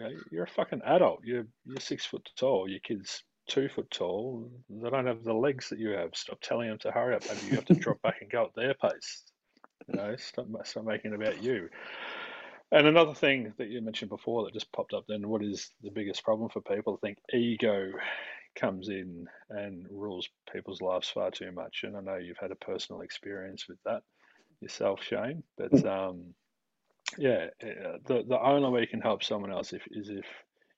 You 0.00 0.06
know, 0.08 0.20
you're 0.30 0.44
a 0.44 0.48
fucking 0.48 0.82
adult. 0.84 1.20
You're 1.24 1.46
you're 1.66 1.80
six 1.80 2.06
foot 2.06 2.28
tall. 2.36 2.68
Your 2.68 2.80
kid's 2.80 3.22
two 3.50 3.68
foot 3.68 3.90
tall, 3.90 4.48
they 4.68 4.90
don't 4.90 5.06
have 5.06 5.24
the 5.24 5.34
legs 5.34 5.68
that 5.68 5.78
you 5.78 5.90
have. 5.90 6.10
Stop 6.14 6.40
telling 6.40 6.68
them 6.68 6.78
to 6.78 6.92
hurry 6.92 7.16
up. 7.16 7.22
Maybe 7.28 7.46
you 7.46 7.56
have 7.56 7.64
to 7.66 7.74
drop 7.74 8.00
back 8.00 8.18
and 8.20 8.30
go 8.30 8.44
at 8.44 8.54
their 8.54 8.74
pace. 8.74 9.24
You 9.88 9.96
know, 9.96 10.16
stop, 10.16 10.46
stop 10.64 10.84
making 10.84 11.12
it 11.12 11.20
about 11.20 11.42
you. 11.42 11.68
And 12.70 12.86
another 12.86 13.14
thing 13.14 13.52
that 13.58 13.68
you 13.68 13.82
mentioned 13.82 14.10
before 14.10 14.44
that 14.44 14.54
just 14.54 14.72
popped 14.72 14.94
up 14.94 15.04
then, 15.08 15.28
what 15.28 15.42
is 15.42 15.70
the 15.82 15.90
biggest 15.90 16.22
problem 16.22 16.48
for 16.48 16.60
people? 16.60 16.94
I 17.02 17.06
think 17.06 17.18
ego 17.34 17.90
comes 18.54 18.88
in 18.88 19.26
and 19.48 19.86
rules 19.90 20.28
people's 20.52 20.80
lives 20.80 21.08
far 21.08 21.32
too 21.32 21.50
much. 21.50 21.80
And 21.82 21.96
I 21.96 22.00
know 22.00 22.16
you've 22.16 22.38
had 22.38 22.52
a 22.52 22.56
personal 22.56 23.00
experience 23.00 23.66
with 23.68 23.78
that 23.84 24.02
yourself, 24.60 25.02
Shane. 25.02 25.42
But 25.58 25.72
mm. 25.72 25.86
um, 25.86 26.34
yeah, 27.18 27.46
the 27.60 28.24
the 28.26 28.40
only 28.40 28.70
way 28.70 28.80
you 28.80 28.86
can 28.86 29.00
help 29.00 29.22
someone 29.22 29.52
else 29.52 29.72
if, 29.72 29.82
is 29.90 30.08
if 30.08 30.26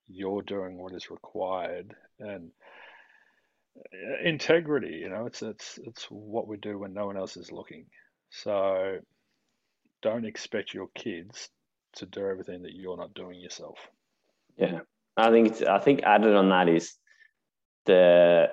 you're 0.08 0.42
doing 0.42 0.78
what 0.78 0.92
is 0.94 1.10
required 1.10 1.94
and 2.18 2.50
uh, 3.76 4.28
integrity. 4.28 4.98
You 5.02 5.10
know, 5.10 5.26
it's 5.26 5.42
it's 5.42 5.78
it's 5.84 6.04
what 6.10 6.46
we 6.46 6.56
do 6.56 6.78
when 6.78 6.94
no 6.94 7.06
one 7.06 7.16
else 7.16 7.36
is 7.36 7.52
looking. 7.52 7.86
So 8.30 8.98
don't 10.02 10.24
expect 10.24 10.74
your 10.74 10.88
kids 10.94 11.48
to 11.94 12.06
do 12.06 12.26
everything 12.26 12.62
that 12.62 12.74
you're 12.74 12.96
not 12.96 13.14
doing 13.14 13.40
yourself. 13.40 13.78
Yeah, 14.56 14.80
I 15.16 15.30
think 15.30 15.48
it's, 15.48 15.62
I 15.62 15.78
think 15.78 16.02
added 16.02 16.34
on 16.34 16.48
that 16.48 16.68
is 16.68 16.94
the 17.86 18.48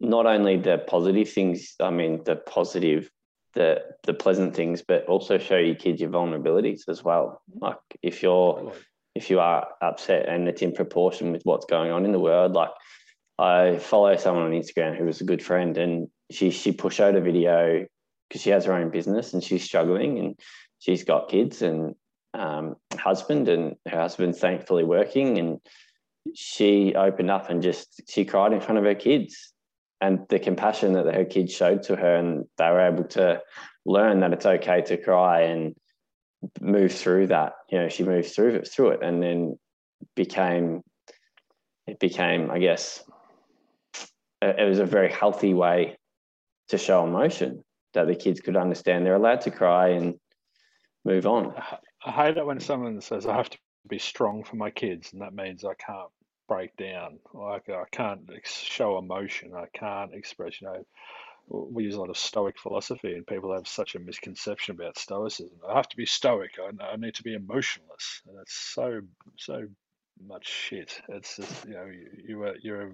not 0.00 0.26
only 0.26 0.58
the 0.58 0.78
positive 0.78 1.30
things. 1.30 1.74
I 1.80 1.90
mean, 1.90 2.22
the 2.24 2.36
positive, 2.36 3.10
the 3.56 3.80
the 4.04 4.14
pleasant 4.14 4.54
things, 4.54 4.82
but 4.86 5.06
also 5.06 5.38
show 5.38 5.56
your 5.56 5.74
kids 5.74 6.00
your 6.00 6.10
vulnerabilities 6.10 6.88
as 6.88 7.02
well. 7.02 7.42
Like 7.60 7.78
if 8.02 8.22
you're 8.22 8.72
if 9.16 9.30
you 9.30 9.40
are 9.40 9.66
upset 9.82 10.28
and 10.28 10.46
it's 10.46 10.62
in 10.62 10.72
proportion 10.72 11.32
with 11.32 11.42
what's 11.44 11.64
going 11.64 11.90
on 11.90 12.04
in 12.04 12.12
the 12.12 12.20
world, 12.20 12.52
like 12.52 12.70
I 13.38 13.78
follow 13.78 14.14
someone 14.16 14.44
on 14.44 14.52
Instagram 14.52 14.96
who 14.96 15.06
was 15.06 15.20
a 15.20 15.24
good 15.24 15.42
friend, 15.42 15.76
and 15.78 16.08
she 16.30 16.50
she 16.50 16.70
pushed 16.70 17.00
out 17.00 17.16
a 17.16 17.20
video 17.20 17.86
because 18.28 18.42
she 18.42 18.50
has 18.50 18.66
her 18.66 18.74
own 18.74 18.90
business 18.90 19.32
and 19.32 19.42
she's 19.42 19.64
struggling 19.64 20.18
and 20.18 20.38
she's 20.80 21.04
got 21.04 21.30
kids 21.30 21.62
and 21.62 21.94
um, 22.34 22.76
husband, 22.98 23.48
and 23.48 23.76
her 23.88 24.00
husband's 24.00 24.38
thankfully 24.38 24.84
working. 24.84 25.38
And 25.38 25.60
she 26.34 26.94
opened 26.94 27.30
up 27.30 27.48
and 27.48 27.62
just 27.62 28.02
she 28.08 28.26
cried 28.26 28.52
in 28.52 28.60
front 28.60 28.78
of 28.78 28.84
her 28.84 28.94
kids, 28.94 29.54
and 30.00 30.26
the 30.28 30.38
compassion 30.38 30.92
that 30.92 31.14
her 31.14 31.24
kids 31.24 31.52
showed 31.52 31.82
to 31.84 31.96
her, 31.96 32.16
and 32.16 32.44
they 32.58 32.70
were 32.70 32.86
able 32.86 33.04
to 33.04 33.42
learn 33.84 34.20
that 34.20 34.32
it's 34.32 34.46
okay 34.46 34.82
to 34.82 34.96
cry 34.96 35.42
and 35.42 35.74
move 36.60 36.92
through 36.92 37.28
that. 37.28 37.54
You 37.70 37.78
know, 37.78 37.88
she 37.88 38.04
moved 38.04 38.28
through 38.28 38.56
it, 38.56 38.68
through 38.68 38.90
it, 38.90 39.02
and 39.02 39.22
then 39.22 39.58
became 40.14 40.82
it 41.86 41.98
became, 42.00 42.50
I 42.50 42.58
guess, 42.58 43.04
it 44.42 44.68
was 44.68 44.80
a 44.80 44.84
very 44.84 45.10
healthy 45.10 45.54
way 45.54 45.96
to 46.68 46.78
show 46.78 47.04
emotion 47.04 47.64
that 47.94 48.06
the 48.06 48.14
kids 48.14 48.40
could 48.40 48.56
understand 48.56 49.06
they're 49.06 49.14
allowed 49.14 49.42
to 49.42 49.50
cry 49.50 49.90
and 49.90 50.16
move 51.04 51.26
on. 51.26 51.54
I 52.04 52.10
hate 52.10 52.36
it 52.36 52.44
when 52.44 52.60
someone 52.60 53.00
says 53.00 53.26
I 53.26 53.36
have 53.36 53.50
to 53.50 53.58
be 53.88 53.98
strong 53.98 54.42
for 54.42 54.56
my 54.56 54.70
kids, 54.70 55.12
and 55.12 55.22
that 55.22 55.32
means 55.32 55.64
I 55.64 55.74
can't 55.74 56.10
break 56.48 56.76
down. 56.76 57.18
Like 57.32 57.68
I 57.68 57.84
can't 57.90 58.28
show 58.44 58.98
emotion. 58.98 59.52
I 59.54 59.66
can't 59.72 60.14
express. 60.14 60.60
You 60.60 60.68
know, 60.68 60.86
we 61.48 61.84
use 61.84 61.94
a 61.94 62.00
lot 62.00 62.10
of 62.10 62.18
Stoic 62.18 62.58
philosophy, 62.58 63.14
and 63.14 63.26
people 63.26 63.54
have 63.54 63.68
such 63.68 63.94
a 63.94 64.00
misconception 64.00 64.74
about 64.74 64.98
Stoicism. 64.98 65.58
I 65.68 65.76
have 65.76 65.88
to 65.88 65.96
be 65.96 66.06
stoic. 66.06 66.52
I, 66.60 66.84
I 66.84 66.96
need 66.96 67.14
to 67.16 67.22
be 67.22 67.34
emotionless, 67.34 68.22
and 68.26 68.36
it's 68.40 68.54
so 68.54 69.00
so 69.36 69.66
much 70.26 70.48
shit. 70.48 71.00
It's 71.08 71.36
just 71.36 71.66
you 71.66 71.74
know 71.74 71.86
you, 71.86 72.08
you 72.28 72.42
are 72.42 72.56
you're 72.62 72.90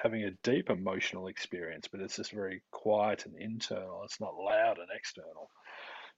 having 0.00 0.24
a 0.24 0.30
deep 0.42 0.70
emotional 0.70 1.28
experience, 1.28 1.88
but 1.90 2.00
it's 2.00 2.16
just 2.16 2.32
very 2.32 2.62
quiet 2.70 3.26
and 3.26 3.36
internal. 3.36 4.02
It's 4.04 4.20
not 4.20 4.34
loud 4.34 4.78
and 4.78 4.88
external. 4.94 5.50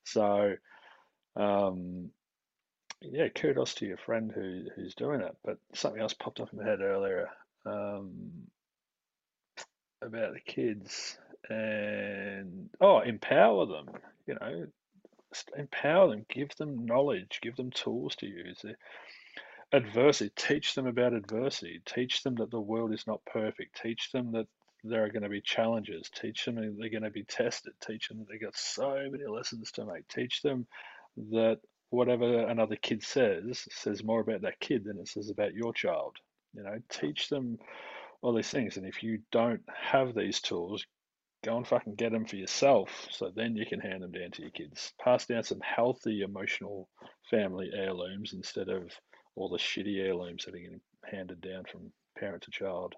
So, 0.04 0.54
um, 1.36 2.10
yeah, 3.00 3.28
kudos 3.28 3.74
to 3.74 3.86
your 3.86 3.96
friend 3.96 4.32
who 4.32 4.64
who's 4.74 4.94
doing 4.94 5.20
it. 5.20 5.36
But 5.44 5.58
something 5.74 6.00
else 6.00 6.14
popped 6.14 6.40
up 6.40 6.52
in 6.52 6.58
my 6.58 6.64
head 6.64 6.80
earlier 6.80 7.28
um, 7.66 8.30
about 10.02 10.34
the 10.34 10.40
kids 10.40 11.18
and 11.48 12.70
oh, 12.80 13.00
empower 13.00 13.66
them. 13.66 13.86
You 14.26 14.34
know, 14.40 14.66
empower 15.56 16.10
them, 16.10 16.26
give 16.28 16.54
them 16.56 16.86
knowledge, 16.86 17.40
give 17.42 17.56
them 17.56 17.70
tools 17.70 18.16
to 18.16 18.26
use. 18.26 18.64
Adversity, 19.72 20.30
teach 20.36 20.74
them 20.74 20.86
about 20.86 21.14
adversity. 21.14 21.82
Teach 21.84 22.22
them 22.22 22.36
that 22.36 22.50
the 22.50 22.60
world 22.60 22.92
is 22.92 23.06
not 23.06 23.24
perfect. 23.24 23.80
Teach 23.82 24.12
them 24.12 24.32
that 24.32 24.46
there 24.84 25.04
are 25.04 25.10
going 25.10 25.22
to 25.22 25.28
be 25.28 25.40
challenges. 25.40 26.10
Teach 26.14 26.44
them 26.44 26.56
they're 26.56 26.90
going 26.90 27.02
to 27.02 27.10
be 27.10 27.24
tested. 27.24 27.72
Teach 27.80 28.08
them 28.08 28.18
that 28.18 28.28
they've 28.28 28.40
got 28.40 28.56
so 28.56 29.08
many 29.10 29.26
lessons 29.26 29.72
to 29.72 29.84
make. 29.84 30.06
Teach 30.08 30.42
them 30.42 30.66
that 31.32 31.58
whatever 31.94 32.46
another 32.46 32.76
kid 32.76 33.02
says 33.02 33.66
says 33.70 34.04
more 34.04 34.20
about 34.20 34.42
that 34.42 34.60
kid 34.60 34.84
than 34.84 34.98
it 34.98 35.08
says 35.08 35.30
about 35.30 35.54
your 35.54 35.72
child. 35.72 36.16
You 36.54 36.62
know, 36.62 36.78
teach 36.88 37.28
them 37.28 37.58
all 38.22 38.34
these 38.34 38.50
things. 38.50 38.76
And 38.76 38.86
if 38.86 39.02
you 39.02 39.20
don't 39.32 39.62
have 39.68 40.14
these 40.14 40.40
tools, 40.40 40.86
go 41.44 41.56
and 41.56 41.66
fucking 41.66 41.94
get 41.94 42.12
them 42.12 42.24
for 42.24 42.36
yourself 42.36 43.06
so 43.10 43.30
then 43.34 43.56
you 43.56 43.66
can 43.66 43.80
hand 43.80 44.02
them 44.02 44.12
down 44.12 44.30
to 44.32 44.42
your 44.42 44.50
kids. 44.50 44.92
Pass 45.02 45.26
down 45.26 45.42
some 45.42 45.60
healthy 45.60 46.22
emotional 46.22 46.88
family 47.30 47.70
heirlooms 47.74 48.32
instead 48.32 48.68
of 48.68 48.90
all 49.36 49.48
the 49.48 49.58
shitty 49.58 49.98
heirlooms 50.00 50.44
that 50.44 50.54
are 50.54 50.58
getting 50.58 50.80
handed 51.04 51.40
down 51.40 51.64
from 51.70 51.92
parent 52.18 52.42
to 52.42 52.50
child. 52.50 52.94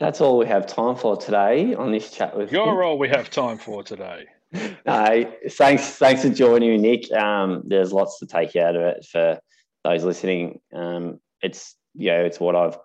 That's 0.00 0.20
all 0.20 0.38
we 0.38 0.46
have 0.46 0.66
time 0.66 0.96
for 0.96 1.16
today 1.16 1.74
on 1.74 1.92
this 1.92 2.10
chat 2.10 2.36
with 2.36 2.50
You're 2.50 2.82
all 2.82 2.98
we 2.98 3.10
have 3.10 3.30
time 3.30 3.58
for 3.58 3.82
today. 3.82 4.24
No, 4.52 5.32
thanks, 5.50 5.90
thanks 5.90 6.22
for 6.22 6.30
joining 6.30 6.70
me, 6.70 6.78
Nick. 6.78 7.12
Um, 7.12 7.62
there's 7.66 7.92
lots 7.92 8.18
to 8.18 8.26
take 8.26 8.56
out 8.56 8.76
of 8.76 8.82
it 8.82 9.06
for 9.10 9.38
those 9.84 10.04
listening. 10.04 10.60
Um, 10.74 11.20
it's 11.42 11.76
know 11.94 12.24
it's 12.24 12.40
what 12.40 12.56
I've 12.56 12.76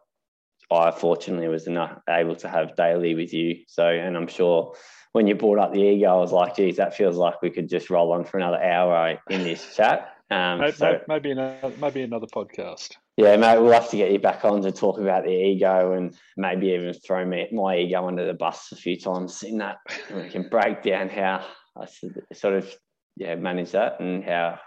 I 0.71 0.91
fortunately 0.91 1.47
was 1.47 1.67
enough, 1.67 1.99
able 2.09 2.35
to 2.37 2.49
have 2.49 2.75
daily 2.75 3.13
with 3.13 3.33
you. 3.33 3.57
So, 3.67 3.87
and 3.87 4.17
I'm 4.17 4.27
sure 4.27 4.73
when 5.11 5.27
you 5.27 5.35
brought 5.35 5.59
up 5.59 5.73
the 5.73 5.81
ego, 5.81 6.07
I 6.07 6.15
was 6.15 6.31
like, 6.31 6.55
geez, 6.55 6.77
that 6.77 6.95
feels 6.95 7.17
like 7.17 7.41
we 7.41 7.51
could 7.51 7.69
just 7.69 7.89
roll 7.89 8.11
on 8.11 8.25
for 8.25 8.37
another 8.37 8.61
hour 8.61 9.19
in 9.29 9.43
this 9.43 9.75
chat. 9.75 10.14
Um, 10.31 10.59
maybe, 10.59 10.71
so, 10.71 10.99
maybe 11.07 11.31
another 11.31 11.71
maybe 11.79 12.01
another 12.01 12.27
podcast. 12.27 12.93
Yeah, 13.17 13.37
mate, 13.37 13.59
we'll 13.59 13.71
have 13.71 13.89
to 13.91 13.97
get 13.97 14.11
you 14.11 14.19
back 14.19 14.43
on 14.43 14.61
to 14.63 14.71
talk 14.71 14.99
about 14.99 15.23
the 15.23 15.31
ego 15.31 15.93
and 15.93 16.17
maybe 16.35 16.67
even 16.69 16.93
throw 16.93 17.25
me, 17.25 17.47
my 17.51 17.77
ego 17.77 18.07
under 18.07 18.25
the 18.25 18.33
bus 18.33 18.71
a 18.71 18.75
few 18.75 18.99
times 18.99 19.43
in 19.43 19.59
that. 19.59 19.77
we 20.13 20.27
can 20.29 20.49
break 20.49 20.81
down 20.81 21.09
how 21.09 21.45
I 21.77 21.85
sort 22.33 22.55
of 22.55 22.73
yeah 23.15 23.35
manage 23.35 23.71
that 23.71 23.99
and 23.99 24.23
how 24.23 24.59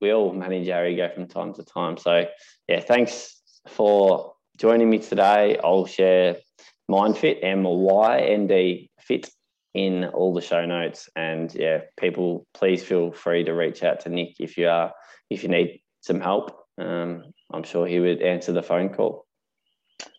we 0.00 0.12
all 0.12 0.32
manage 0.32 0.68
our 0.68 0.86
ego 0.86 1.08
from 1.14 1.28
time 1.28 1.54
to 1.54 1.64
time. 1.64 1.96
So 1.96 2.26
yeah, 2.68 2.80
thanks 2.80 3.40
for 3.68 4.34
joining 4.58 4.90
me 4.90 4.98
today. 4.98 5.58
I'll 5.62 5.86
share 5.86 6.36
MyndFit 6.90 7.38
M 7.42 7.62
Y 7.64 8.20
N 8.20 8.46
D 8.46 8.90
Fit 9.00 9.30
in 9.74 10.04
all 10.04 10.32
the 10.32 10.40
show 10.40 10.64
notes. 10.64 11.08
And 11.16 11.52
yeah, 11.54 11.80
people, 11.98 12.46
please 12.54 12.82
feel 12.82 13.12
free 13.12 13.44
to 13.44 13.52
reach 13.52 13.82
out 13.82 14.00
to 14.00 14.08
Nick 14.08 14.36
if 14.40 14.56
you 14.56 14.68
are 14.68 14.92
if 15.30 15.42
you 15.42 15.48
need 15.48 15.80
some 16.00 16.20
help. 16.20 16.56
Um, 16.78 17.24
I'm 17.52 17.64
sure 17.64 17.86
he 17.86 18.00
would 18.00 18.22
answer 18.22 18.52
the 18.52 18.62
phone 18.62 18.90
call. 18.90 19.26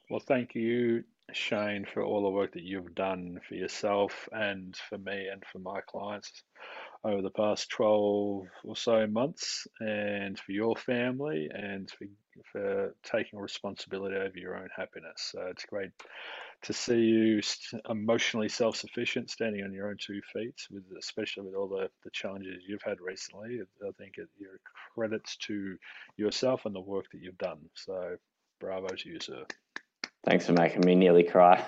Well, 0.10 0.20
thank 0.20 0.56
you, 0.56 1.04
Shane, 1.32 1.86
for 1.86 2.04
all 2.04 2.24
the 2.24 2.30
work 2.30 2.54
that 2.54 2.64
you've 2.64 2.96
done 2.96 3.40
for 3.48 3.56
yourself 3.56 4.30
and 4.32 4.76
for 4.90 4.98
me 4.98 5.28
and 5.32 5.44
for 5.52 5.60
my 5.60 5.82
clients 5.82 6.32
over 7.04 7.22
the 7.22 7.32
past 7.32 7.70
12 7.70 8.48
or 8.64 8.76
so 8.76 9.06
months, 9.06 9.68
and 9.80 10.40
for 10.40 10.52
your 10.52 10.76
family, 10.76 11.50
and 11.54 11.90
for, 11.92 12.06
for 12.52 12.94
taking 13.04 13.40
responsibility 13.40 14.16
over 14.16 14.38
your 14.38 14.58
own 14.58 14.70
happiness. 14.76 15.30
So 15.32 15.42
it's 15.50 15.66
great 15.66 15.92
to 16.64 16.74
see 16.74 17.00
you 17.00 17.42
emotionally 17.90 18.50
self-sufficient, 18.50 19.30
standing 19.30 19.64
on 19.64 19.74
your 19.74 19.90
own 19.90 19.98
two 20.00 20.22
feet, 20.34 20.56
with 20.72 20.84
especially 20.98 21.44
with 21.44 21.56
all 21.56 21.68
the, 21.68 21.90
the 22.04 22.10
challenges 22.12 22.64
you've 22.68 22.82
had 22.84 23.00
recently. 23.02 23.60
I 23.84 23.92
think 23.98 24.18
it, 24.18 24.28
your 24.38 24.60
credits 24.94 25.38
to 25.48 25.78
yourself 26.18 26.66
and 26.66 26.76
the 26.76 26.82
work 26.82 27.06
that 27.12 27.22
you've 27.22 27.38
done. 27.38 27.60
So, 27.74 28.16
bravo 28.60 28.88
to 28.88 29.10
you, 29.10 29.20
sir. 29.20 29.46
Thanks 30.26 30.48
for 30.48 30.54
making 30.54 30.82
me 30.86 30.96
nearly 30.96 31.24
cry. 31.24 31.64